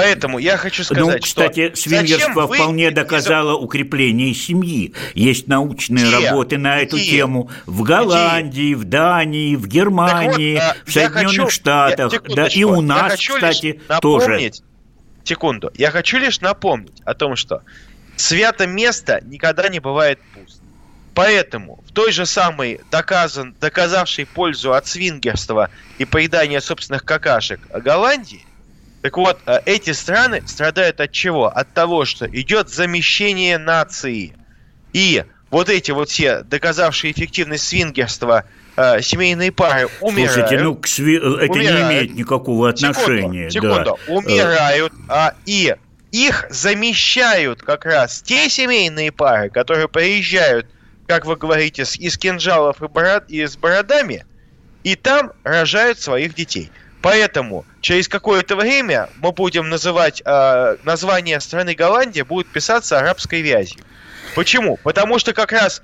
поэтому 0.03 0.39
я 0.39 0.57
хочу 0.57 0.85
сказать, 0.85 1.05
ну, 1.05 1.19
кстати, 1.21 1.73
что 1.75 2.47
вы 2.47 2.55
вполне 2.55 2.89
из- 2.89 2.95
доказало 2.95 3.55
укрепление 3.55 4.33
семьи. 4.35 4.95
Есть 5.15 5.49
научные 5.49 6.07
Где? 6.07 6.29
работы 6.29 6.59
на 6.59 6.79
эту 6.79 6.97
Где? 6.97 7.11
тему 7.11 7.51
в 7.67 7.83
Голландии, 7.83 8.75
в 8.75 8.85
Дании, 8.85 9.57
в 9.57 9.67
Германии, 9.67 10.57
Так 10.59 10.77
вот, 10.77 10.87
в 10.87 10.89
а, 10.89 10.91
Соединенных 10.93 11.27
хочу- 11.31 11.51
Штатах, 11.51 12.13
я- 12.13 12.35
да 12.37 12.47
и 12.47 12.65
у 12.65 12.77
я 12.77 12.81
нас, 12.83 13.13
хочу 13.13 13.35
кстати, 13.35 13.67
лишь 13.89 13.99
тоже. 14.01 14.53
Секунду. 15.25 15.71
Я 15.75 15.91
хочу 15.91 16.19
лишь 16.19 16.41
напомнить 16.41 17.03
о 17.05 17.15
том, 17.15 17.37
что 17.37 17.63
свято 18.17 18.67
место 18.67 19.21
никогда 19.25 19.69
не 19.69 19.81
бывает 19.81 20.19
пуст. 20.35 20.63
Поэтому 21.15 21.83
в 21.89 21.93
той 21.93 22.13
же 22.13 22.25
самой 22.27 22.81
доказан, 22.91 23.55
доказавшей 23.61 24.25
пользу 24.25 24.73
от 24.73 24.87
свингерства 24.87 25.69
и 25.99 26.05
поедания 26.05 26.61
собственных 26.61 27.05
какашек 27.05 27.61
Голландии, 27.71 28.45
так 29.03 29.17
вот, 29.17 29.39
э, 29.47 29.61
эти 29.65 29.93
страны 29.93 30.43
страдают 30.47 31.01
от 31.01 31.13
чего? 31.13 31.47
От 31.47 31.73
того, 31.73 32.05
что 32.05 32.27
идет 32.27 32.69
замещение 32.69 33.59
нации. 33.59 34.35
И 34.93 35.25
вот 35.51 35.69
эти 35.69 35.93
вот 35.93 36.11
все 36.11 36.43
доказавшие 36.43 37.13
эффективность 37.13 37.67
свингерства 37.67 38.45
э, 38.77 39.01
семейные 39.01 39.53
пары 39.53 39.89
умирают. 40.01 40.33
Слушайте, 40.33 40.65
ну, 40.65 40.75
к 40.75 40.87
сви- 40.87 41.17
это 41.17 41.59
не 41.59 41.69
Умирают. 41.69 41.91
имеет 41.91 42.15
никакого 42.15 42.69
отношения. 42.69 43.51
Секунду, 43.51 43.75
да. 43.77 43.85
секунду. 43.85 43.99
умирают, 44.09 44.93
а, 45.09 45.35
и 45.47 45.75
их 46.11 46.47
замещают 46.51 47.63
как 47.63 47.85
раз 47.85 48.23
те 48.23 48.49
семейные 48.49 49.13
пары, 49.13 49.51
которые 49.51 49.89
приезжают, 49.89 50.67
как 51.07 51.27
вы 51.27 51.37
говорите, 51.37 51.85
с, 51.85 51.97
из 51.97 52.17
кинжалов 52.19 52.83
и, 52.83 52.89
бород, 52.89 53.25
и 53.29 53.47
с 53.47 53.57
бородами, 53.57 54.25
и 54.85 54.95
там 54.97 55.33
рожают 55.45 55.99
своих 55.99 56.35
детей. 56.35 56.71
Поэтому 57.03 57.65
через 57.81 58.09
какое-то 58.09 58.57
время 58.57 59.09
мы 59.19 59.33
будем 59.33 59.69
называть 59.69 60.21
э, 60.25 60.77
название 60.85 61.41
страны 61.41 61.75
Голландия 61.75 62.25
будет 62.25 62.49
писаться 62.49 62.99
арабской 62.99 63.41
вязью. 63.41 63.81
Почему? 64.35 64.79
Потому 64.83 65.19
что 65.19 65.33
как 65.33 65.53
раз 65.53 65.83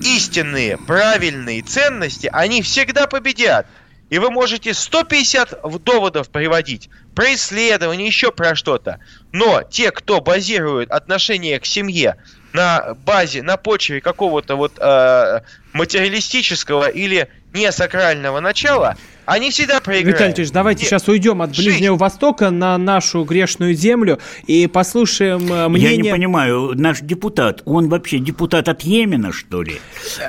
истинные, 0.00 0.76
правильные 0.76 1.62
ценности, 1.62 2.28
они 2.32 2.62
всегда 2.62 3.06
победят. 3.06 3.66
И 4.08 4.18
вы 4.18 4.30
можете 4.30 4.72
150 4.72 5.60
в- 5.64 5.78
доводов 5.80 6.30
приводить 6.30 6.88
про 7.14 7.34
исследования, 7.34 8.06
еще 8.06 8.30
про 8.30 8.54
что-то. 8.54 9.00
Но 9.32 9.62
те, 9.62 9.90
кто 9.90 10.20
базирует 10.20 10.90
отношение 10.90 11.58
к 11.58 11.66
семье 11.66 12.16
на 12.52 12.94
базе, 12.94 13.42
на 13.42 13.56
почве 13.56 14.00
какого-то 14.00 14.54
вот 14.56 14.74
э, 14.78 15.40
материалистического 15.72 16.88
или 16.88 17.28
несакрального 17.52 18.40
начала, 18.40 18.96
они 19.26 19.50
всегда 19.50 19.80
проиграют. 19.80 20.16
Виталий 20.18 20.34
Ильич, 20.34 20.50
давайте 20.50 20.82
И- 20.84 20.86
сейчас 20.86 21.06
уйдем 21.08 21.42
от 21.42 21.54
Жизнь. 21.54 21.68
Ближнего 21.70 21.96
Востока 21.96 22.50
на 22.50 22.76
нашу 22.78 23.24
грешную 23.24 23.74
землю 23.74 24.18
и 24.46 24.66
послушаем 24.66 25.52
э, 25.52 25.68
мнение... 25.68 25.96
Я 25.96 26.02
не 26.02 26.10
понимаю, 26.10 26.72
наш 26.74 27.00
депутат, 27.00 27.62
он 27.64 27.88
вообще 27.88 28.18
депутат 28.18 28.68
от 28.68 28.82
Йемена, 28.82 29.32
что 29.32 29.62
ли? 29.62 29.76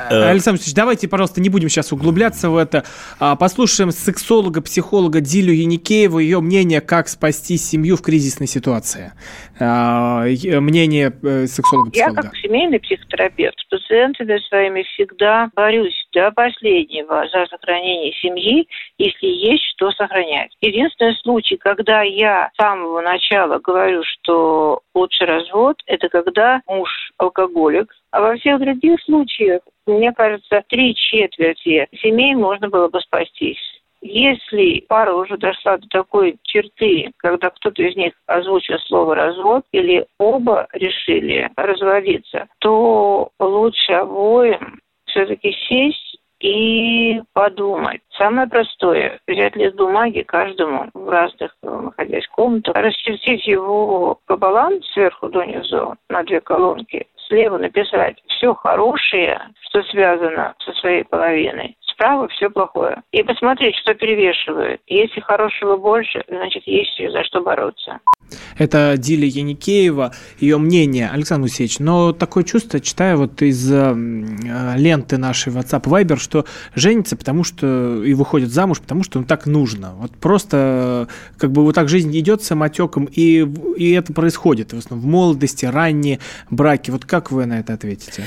Э, 0.10 0.30
Александр 0.30 0.58
Алексеевич, 0.58 0.76
давайте, 0.76 1.08
пожалуйста, 1.08 1.42
не 1.42 1.50
будем 1.50 1.70
сейчас 1.70 1.92
углубляться 1.92 2.50
в 2.50 2.58
это. 2.58 2.84
А, 3.20 3.36
Послушаем 3.36 3.92
сексолога, 3.92 4.62
психолога 4.62 5.22
Дилю 5.22 5.54
Яникееву, 5.54 6.20
ее 6.20 6.42
мнение, 6.42 6.82
как 6.82 7.08
спасти 7.08 7.58
семью 7.58 7.98
в 7.98 8.02
кризисной 8.02 8.48
ситуации. 8.48 9.14
А, 9.60 10.24
Мнение 10.24 11.14
э, 11.24 11.42
Я 11.42 11.48
сексолога-психолога. 11.48 12.22
как 12.24 12.36
семейный 12.38 12.80
психотерапевт 12.80 13.56
с 13.60 13.66
пациентами 13.70 14.40
своими 14.50 14.84
всегда 14.84 15.50
борюсь 15.56 15.96
до 16.14 16.32
последнего 16.32 17.24
за 17.32 17.46
сохранение 17.50 18.14
семьи, 18.22 18.68
если 18.98 19.28
есть 19.28 19.64
что 19.74 19.92
сохранять. 19.92 20.56
Единственный 20.62 21.16
случай, 21.18 21.58
когда 21.58 22.02
я 22.02 22.50
с 22.54 22.62
самого 22.62 23.02
начала 23.02 23.60
говорю, 23.60 24.04
что 24.04 24.82
лучше 24.94 25.26
развод, 25.26 25.82
это 25.86 26.10
когда 26.10 26.62
муж 26.68 26.90
алкоголик, 27.18 27.94
а 28.12 28.22
во 28.22 28.36
всех 28.36 28.60
других 28.60 29.02
случаях, 29.04 29.62
мне 29.86 30.12
кажется, 30.12 30.64
три 30.68 30.96
четверти 30.96 31.88
семей 32.02 32.36
можно 32.36 32.70
было 32.70 32.88
бы 32.88 33.00
спастись. 33.02 33.60
Если 34.02 34.86
пара 34.88 35.14
уже 35.14 35.38
дошла 35.38 35.78
до 35.78 35.88
такой 35.88 36.38
черты, 36.44 37.12
когда 37.18 37.50
кто-то 37.50 37.82
из 37.82 37.96
них 37.96 38.14
озвучил 38.28 38.78
слово 38.80 39.16
«развод» 39.16 39.66
или 39.72 40.06
оба 40.20 40.68
решили 40.74 41.50
разводиться, 41.56 42.48
то 42.60 43.30
лучше 43.40 43.94
обоим 43.94 44.80
все-таки 45.06 45.52
сесть 45.68 46.17
и 46.40 47.22
подумать. 47.34 48.02
Самое 48.18 48.48
простое– 48.48 49.20
взять 49.28 49.56
лист 49.56 49.76
бумаги 49.76 50.22
каждому 50.22 50.90
в 50.94 51.10
разных, 51.10 51.56
э, 51.64 51.70
находясь 51.70 52.28
комнатах, 52.28 52.76
расчертить 52.76 53.46
его 53.48 54.20
пополам 54.26 54.82
сверху 54.94 55.30
донизу 55.30 55.96
на 56.10 56.24
две 56.24 56.42
колонки, 56.42 57.08
слева 57.28 57.58
написать 57.58 58.22
все 58.28 58.54
хорошее, 58.54 59.42
что 59.62 59.84
связано 59.84 60.56
со 60.60 60.74
своей 60.74 61.04
половиной, 61.04 61.76
справа 61.98 62.28
все 62.28 62.50
плохое. 62.50 63.02
И 63.12 63.24
посмотреть, 63.24 63.76
что 63.78 63.94
перевешивает. 63.96 64.82
Если 64.88 65.20
хорошего 65.20 65.78
больше, 65.78 66.24
значит, 66.28 66.64
есть 66.66 66.98
за 67.12 67.24
что 67.24 67.42
бороться. 67.42 68.00
Это 68.58 68.96
Диля 68.98 69.26
Яникеева, 69.26 70.14
ее 70.40 70.58
мнение, 70.58 71.10
Александр 71.10 71.46
Алексеевич. 71.46 71.80
Но 71.80 72.12
такое 72.12 72.44
чувство, 72.44 72.80
читаю 72.80 73.18
вот 73.18 73.42
из 73.42 73.72
э, 73.72 73.76
э, 73.76 74.78
ленты 74.78 75.18
нашей 75.18 75.54
WhatsApp 75.54 75.84
Viber, 75.84 76.18
что 76.18 76.46
женится, 76.76 77.16
потому 77.16 77.44
что 77.44 78.04
и 78.04 78.14
выходит 78.14 78.50
замуж, 78.50 78.82
потому 78.82 79.04
что 79.04 79.20
ну, 79.20 79.26
так 79.26 79.46
нужно. 79.46 79.94
Вот 79.96 80.12
просто 80.12 81.08
э, 81.10 81.38
как 81.38 81.52
бы 81.52 81.64
вот 81.64 81.76
так 81.76 81.90
жизнь 81.90 82.18
идет 82.18 82.44
самотеком, 82.44 83.06
и, 83.06 83.48
и 83.78 83.92
это 83.94 84.14
происходит 84.14 84.74
в 84.74 84.78
основном 84.78 85.08
в 85.08 85.12
молодости, 85.12 85.66
ранние 85.66 86.20
браки. 86.50 86.92
Вот 86.92 87.06
как 87.06 87.32
вы 87.32 87.46
на 87.46 87.60
это 87.60 87.74
ответите? 87.74 88.24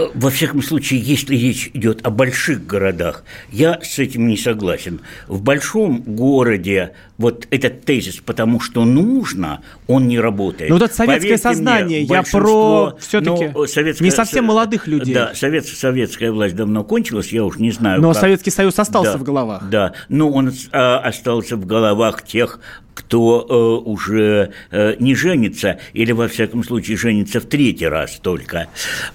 Э, 0.00 0.10
Во 0.14 0.30
всяком 0.30 0.62
случае, 0.62 1.00
если 1.00 1.36
речь 1.36 1.70
идет 1.74 2.06
о 2.06 2.10
больших 2.10 2.66
городах, 2.66 3.24
я 3.50 3.78
с 3.82 3.98
этим 3.98 4.28
не 4.28 4.36
согласен. 4.36 5.00
В 5.28 5.42
большом 5.42 6.02
городе 6.02 6.92
вот 7.18 7.46
этот 7.50 7.84
тезис 7.84 8.16
«потому 8.24 8.60
что 8.60 8.84
нужно», 8.84 9.60
он 9.86 10.08
не 10.08 10.18
работает. 10.18 10.70
Ну, 10.70 10.76
вот 10.76 10.84
это 10.84 10.94
советское 10.94 11.20
Поверьте 11.20 11.42
сознание, 11.42 12.00
мне, 12.00 12.02
я 12.02 12.22
про 12.22 12.96
всё-таки 12.98 13.50
ну, 13.54 13.66
не 14.00 14.10
совсем 14.10 14.46
молодых 14.46 14.86
людей. 14.86 15.14
Да, 15.14 15.34
совет, 15.34 15.66
советская 15.66 16.32
власть 16.32 16.56
давно 16.56 16.82
кончилась, 16.82 17.32
я 17.32 17.44
уж 17.44 17.58
не 17.58 17.72
знаю. 17.72 18.00
Но 18.00 18.12
как. 18.12 18.20
Советский 18.20 18.50
Союз 18.50 18.78
остался 18.78 19.12
Да, 19.12 19.18
в 19.18 19.22
головах. 19.22 19.68
Да, 19.68 19.92
но 20.08 20.30
он 20.30 20.52
а, 20.72 20.98
остался 20.98 21.56
в 21.56 21.66
головах 21.66 22.22
тех, 22.24 22.60
кто 23.00 23.46
э, 23.48 23.88
уже 23.88 24.52
э, 24.70 24.96
не 24.98 25.14
женится, 25.14 25.78
или, 25.94 26.12
во 26.12 26.28
всяком 26.28 26.62
случае, 26.64 26.96
женится 26.96 27.40
в 27.40 27.46
третий 27.46 27.86
раз 27.86 28.20
только. 28.22 28.68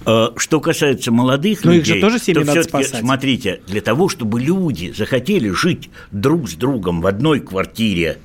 Э, 0.04 0.28
что 0.36 0.60
касается 0.60 1.12
молодых 1.12 1.64
Но 1.64 1.72
их 1.72 1.86
людей, 1.86 1.94
же 1.94 2.00
тоже 2.00 2.18
то 2.18 2.62
спасать. 2.62 3.00
смотрите, 3.00 3.60
для 3.66 3.80
того, 3.80 4.08
чтобы 4.08 4.40
люди 4.40 4.92
захотели 4.96 5.50
жить 5.50 5.90
друг 6.10 6.48
с 6.48 6.54
другом 6.54 7.00
в 7.00 7.06
одной 7.06 7.40
квартире, 7.40 8.18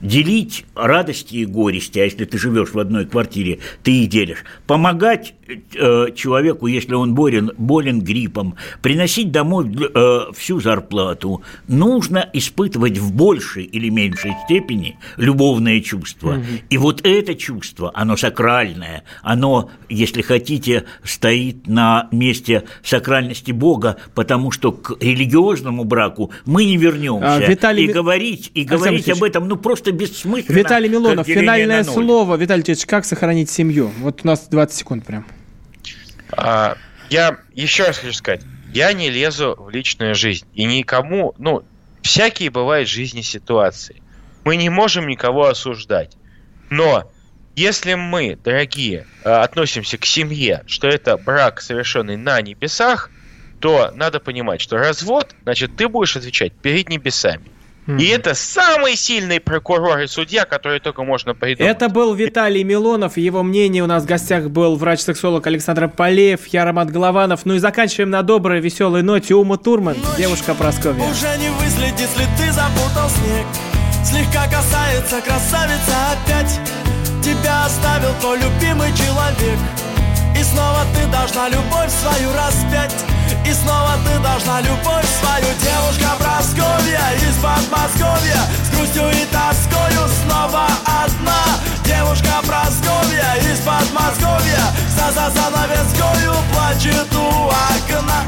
Делить 0.00 0.64
радости 0.74 1.36
и 1.36 1.46
горести, 1.46 1.98
а 1.98 2.04
если 2.04 2.24
ты 2.24 2.38
живешь 2.38 2.72
в 2.72 2.78
одной 2.78 3.06
квартире, 3.06 3.58
ты 3.82 4.02
их 4.02 4.08
делишь. 4.08 4.44
Помогать 4.66 5.34
э, 5.48 6.06
человеку, 6.14 6.66
если 6.66 6.94
он 6.94 7.14
болен, 7.14 7.52
болен 7.56 8.00
гриппом, 8.00 8.56
приносить 8.82 9.30
домой 9.30 9.70
э, 9.74 10.20
всю 10.34 10.60
зарплату. 10.60 11.42
Нужно 11.68 12.28
испытывать 12.32 12.98
в 12.98 13.12
большей 13.12 13.64
или 13.64 13.88
меньшей 13.88 14.32
степени 14.44 14.98
любовное 15.16 15.80
чувство. 15.80 16.34
Угу. 16.34 16.44
И 16.70 16.78
вот 16.78 17.06
это 17.06 17.34
чувство, 17.34 17.90
оно 17.94 18.16
сакральное, 18.16 19.04
оно, 19.22 19.70
если 19.88 20.22
хотите, 20.22 20.84
стоит 21.02 21.66
на 21.66 22.08
месте 22.10 22.64
сакральности 22.82 23.52
Бога, 23.52 23.96
потому 24.14 24.50
что 24.50 24.72
к 24.72 24.96
религиозному 25.00 25.84
браку 25.84 26.30
мы 26.46 26.64
не 26.64 26.76
вернемся. 26.76 27.34
А, 27.34 27.38
Виталий... 27.40 27.84
И 27.84 27.92
говорить, 27.92 28.50
и 28.54 28.64
говорить 28.64 29.08
об 29.08 29.22
этом, 29.22 29.48
ну, 29.48 29.56
просто 29.56 29.73
бессмысленно. 29.92 30.56
Виталий 30.56 30.88
Милонов, 30.88 31.26
финальное 31.26 31.84
слово. 31.84 32.36
Виталий 32.36 32.62
Тетович, 32.62 32.86
как 32.86 33.04
сохранить 33.04 33.50
семью? 33.50 33.90
Вот 33.98 34.20
у 34.22 34.26
нас 34.26 34.48
20 34.48 34.76
секунд 34.76 35.06
прям. 35.06 35.26
А, 36.32 36.76
я 37.10 37.38
еще 37.54 37.84
раз 37.84 37.98
хочу 37.98 38.12
сказать, 38.12 38.42
я 38.72 38.92
не 38.92 39.10
лезу 39.10 39.56
в 39.58 39.70
личную 39.70 40.14
жизнь. 40.14 40.46
И 40.54 40.64
никому, 40.64 41.34
ну, 41.38 41.62
всякие 42.02 42.50
бывают 42.50 42.88
в 42.88 42.92
жизни 42.92 43.20
ситуации. 43.20 44.02
Мы 44.44 44.56
не 44.56 44.68
можем 44.68 45.06
никого 45.06 45.46
осуждать. 45.46 46.16
Но 46.70 47.10
если 47.56 47.94
мы, 47.94 48.36
дорогие, 48.42 49.06
а, 49.24 49.42
относимся 49.42 49.96
к 49.96 50.04
семье, 50.04 50.64
что 50.66 50.88
это 50.88 51.16
брак, 51.16 51.60
совершенный 51.60 52.16
на 52.16 52.40
небесах, 52.42 53.10
то 53.60 53.92
надо 53.94 54.20
понимать, 54.20 54.60
что 54.60 54.76
развод, 54.76 55.34
значит, 55.44 55.76
ты 55.76 55.88
будешь 55.88 56.16
отвечать 56.16 56.52
перед 56.52 56.88
небесами. 56.88 57.44
И 57.86 58.06
это 58.06 58.34
самый 58.34 58.96
сильный 58.96 59.40
прокурор 59.40 60.00
и 60.00 60.06
судья, 60.06 60.46
который 60.46 60.80
только 60.80 61.04
можно 61.04 61.34
придумать. 61.34 61.70
Это 61.70 61.88
был 61.88 62.14
Виталий 62.14 62.62
Милонов. 62.62 63.18
Его 63.18 63.42
мнение 63.42 63.82
у 63.82 63.86
нас 63.86 64.04
в 64.04 64.06
гостях 64.06 64.48
был 64.48 64.76
врач-сексолог 64.76 65.46
Александр 65.46 65.88
Полеев, 65.88 66.46
я 66.46 66.64
Роман 66.64 66.88
Голованов. 66.88 67.44
Ну 67.44 67.54
и 67.54 67.58
заканчиваем 67.58 68.10
на 68.10 68.22
доброй, 68.22 68.60
веселой 68.60 69.02
ноте. 69.02 69.34
Ума 69.34 69.58
Турман, 69.58 69.96
Ночь 69.98 70.16
девушка 70.16 70.54
Прасковья. 70.54 71.04
Уже 71.04 71.36
не 71.38 71.50
выследит, 71.50 72.00
если 72.00 72.24
ты 72.38 72.52
запутал 72.52 73.08
снег. 73.10 73.46
Слегка 74.04 74.44
касается 74.44 75.20
красавица 75.20 75.94
опять. 76.12 76.60
Тебя 77.22 77.66
оставил 77.66 78.14
твой 78.20 78.38
любимый 78.38 78.92
человек. 78.96 79.58
И 80.38 80.42
снова 80.42 80.80
ты 80.94 81.06
должна 81.10 81.48
любовь 81.48 81.90
свою 81.90 82.32
распять. 82.32 83.13
И 83.46 83.52
снова 83.52 83.98
ты 84.04 84.18
должна 84.20 84.60
любовь 84.60 85.06
свою 85.20 85.52
Девушка 85.60 86.16
Просковья 86.18 87.02
из 87.16 87.36
Подмосковья. 87.36 88.40
С 88.64 88.76
грустью 88.76 89.10
и 89.10 89.24
тоскою 89.26 90.08
снова 90.22 90.66
одна. 90.84 91.42
Девушка 91.84 92.40
Просковья 92.46 93.34
из 93.50 93.60
Подмосковья. 93.60 94.64
За 94.96 95.12
за 95.12 95.30
занавескою 95.30 96.34
плачет 96.52 97.14
у 97.14 97.48
окна 97.48 98.24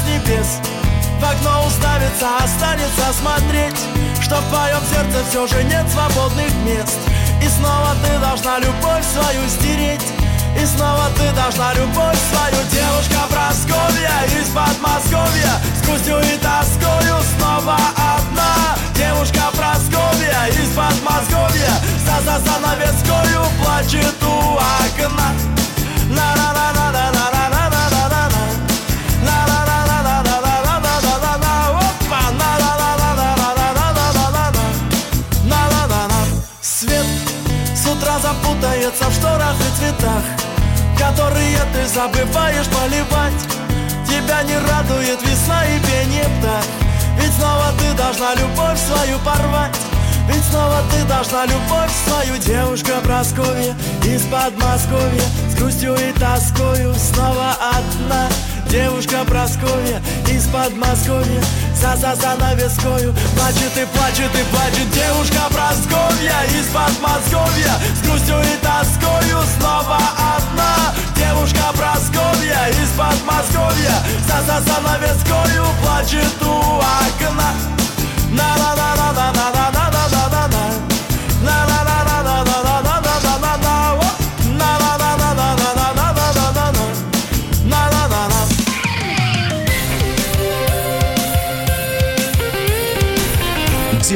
с 0.00 0.08
небес. 0.08 0.58
В 1.20 1.24
окно 1.24 1.66
уставится, 1.66 2.28
останется 2.42 3.12
смотреть 3.12 3.76
Что 4.22 4.36
в 4.36 4.48
твоем 4.48 4.80
сердце 4.90 5.24
все 5.28 5.46
же 5.46 5.64
нет 5.64 5.86
свободных 5.90 6.52
мест. 6.64 6.98
И 7.42 7.48
снова 7.48 7.94
ты 8.02 8.18
должна 8.18 8.58
любовь 8.58 9.04
свою 9.04 9.48
стереть. 9.48 10.06
И 10.60 10.64
снова 10.66 11.10
ты 11.16 11.30
должна 11.32 11.74
любовь 11.74 12.18
свою. 12.32 12.56
Девушка 12.70 13.20
Просковья 13.28 14.16
из 14.40 14.48
Подмосковья 14.48 15.52
С 15.76 15.86
грустью 15.86 16.18
и 16.20 16.36
тоскою 16.38 17.16
снова 17.36 17.76
одна. 17.96 18.76
Девушка 18.94 19.42
Просковья 19.56 20.46
из 20.48 20.70
Подмосковья 20.74 21.72
За 22.06 22.16
за 22.24 22.38
занавескою 22.40 23.44
плачет 23.62 24.22
у 24.22 24.56
окна. 24.56 25.32
На-на-на-на-на-на-на 26.08 27.19
запутается 38.90 39.08
в 39.08 39.14
шторах 39.14 39.56
и 39.56 39.78
цветах 39.78 40.22
Которые 40.98 41.58
ты 41.72 41.86
забываешь 41.86 42.66
поливать. 42.66 43.32
Тебя 44.06 44.42
не 44.42 44.58
радует 44.58 45.22
весна 45.22 45.64
и 45.64 45.78
пение 45.80 46.24
птах. 46.38 46.64
Ведь 47.18 47.32
снова 47.32 47.72
ты 47.78 47.96
должна 47.96 48.34
любовь 48.34 48.78
свою 48.78 49.18
порвать. 49.20 49.76
Ведь 50.28 50.44
снова 50.44 50.82
ты 50.90 51.04
должна 51.04 51.46
любовь 51.46 51.90
свою 52.06 52.36
Девушка 52.38 53.00
Прасковья 53.02 53.74
из 54.04 54.22
Подмосковья 54.26 55.24
С 55.50 55.54
грустью 55.58 55.94
и 55.94 56.12
тоскою 56.12 56.94
снова 56.94 57.56
одна. 57.72 58.28
Девушка 58.68 59.24
Просковья 59.24 60.02
из 60.28 60.46
Подмосковья 60.48 61.42
за 61.80 61.96
за 61.96 62.14
за 62.14 62.34
навескою 62.34 63.14
Плачет 63.34 63.74
и 63.76 63.86
плачет 63.96 64.30
и 64.34 64.44
плачет 64.52 64.90
девушка 64.90 65.48
Просковья 65.50 66.44
Из 66.58 66.66
Подмосковья 66.66 67.72
С 67.96 68.06
грустью 68.06 68.36
и 68.38 68.56
тоскою. 68.60 69.40
Снова 69.58 69.98
одна 70.36 70.92
Девушка 71.16 71.72
Просковья 71.72 72.68
из 72.68 72.90
Подмосковья 72.90 73.94
За 74.28 74.42
за 74.42 74.60
за 74.60 74.80
навескою 74.82 75.64
плачет 75.82 76.42
у 76.42 76.76
окна. 76.76 77.54
На 78.30 78.56
на 78.56 78.74
на 78.76 78.94
на 78.94 79.32
на 79.32 79.32
на. 79.32 79.59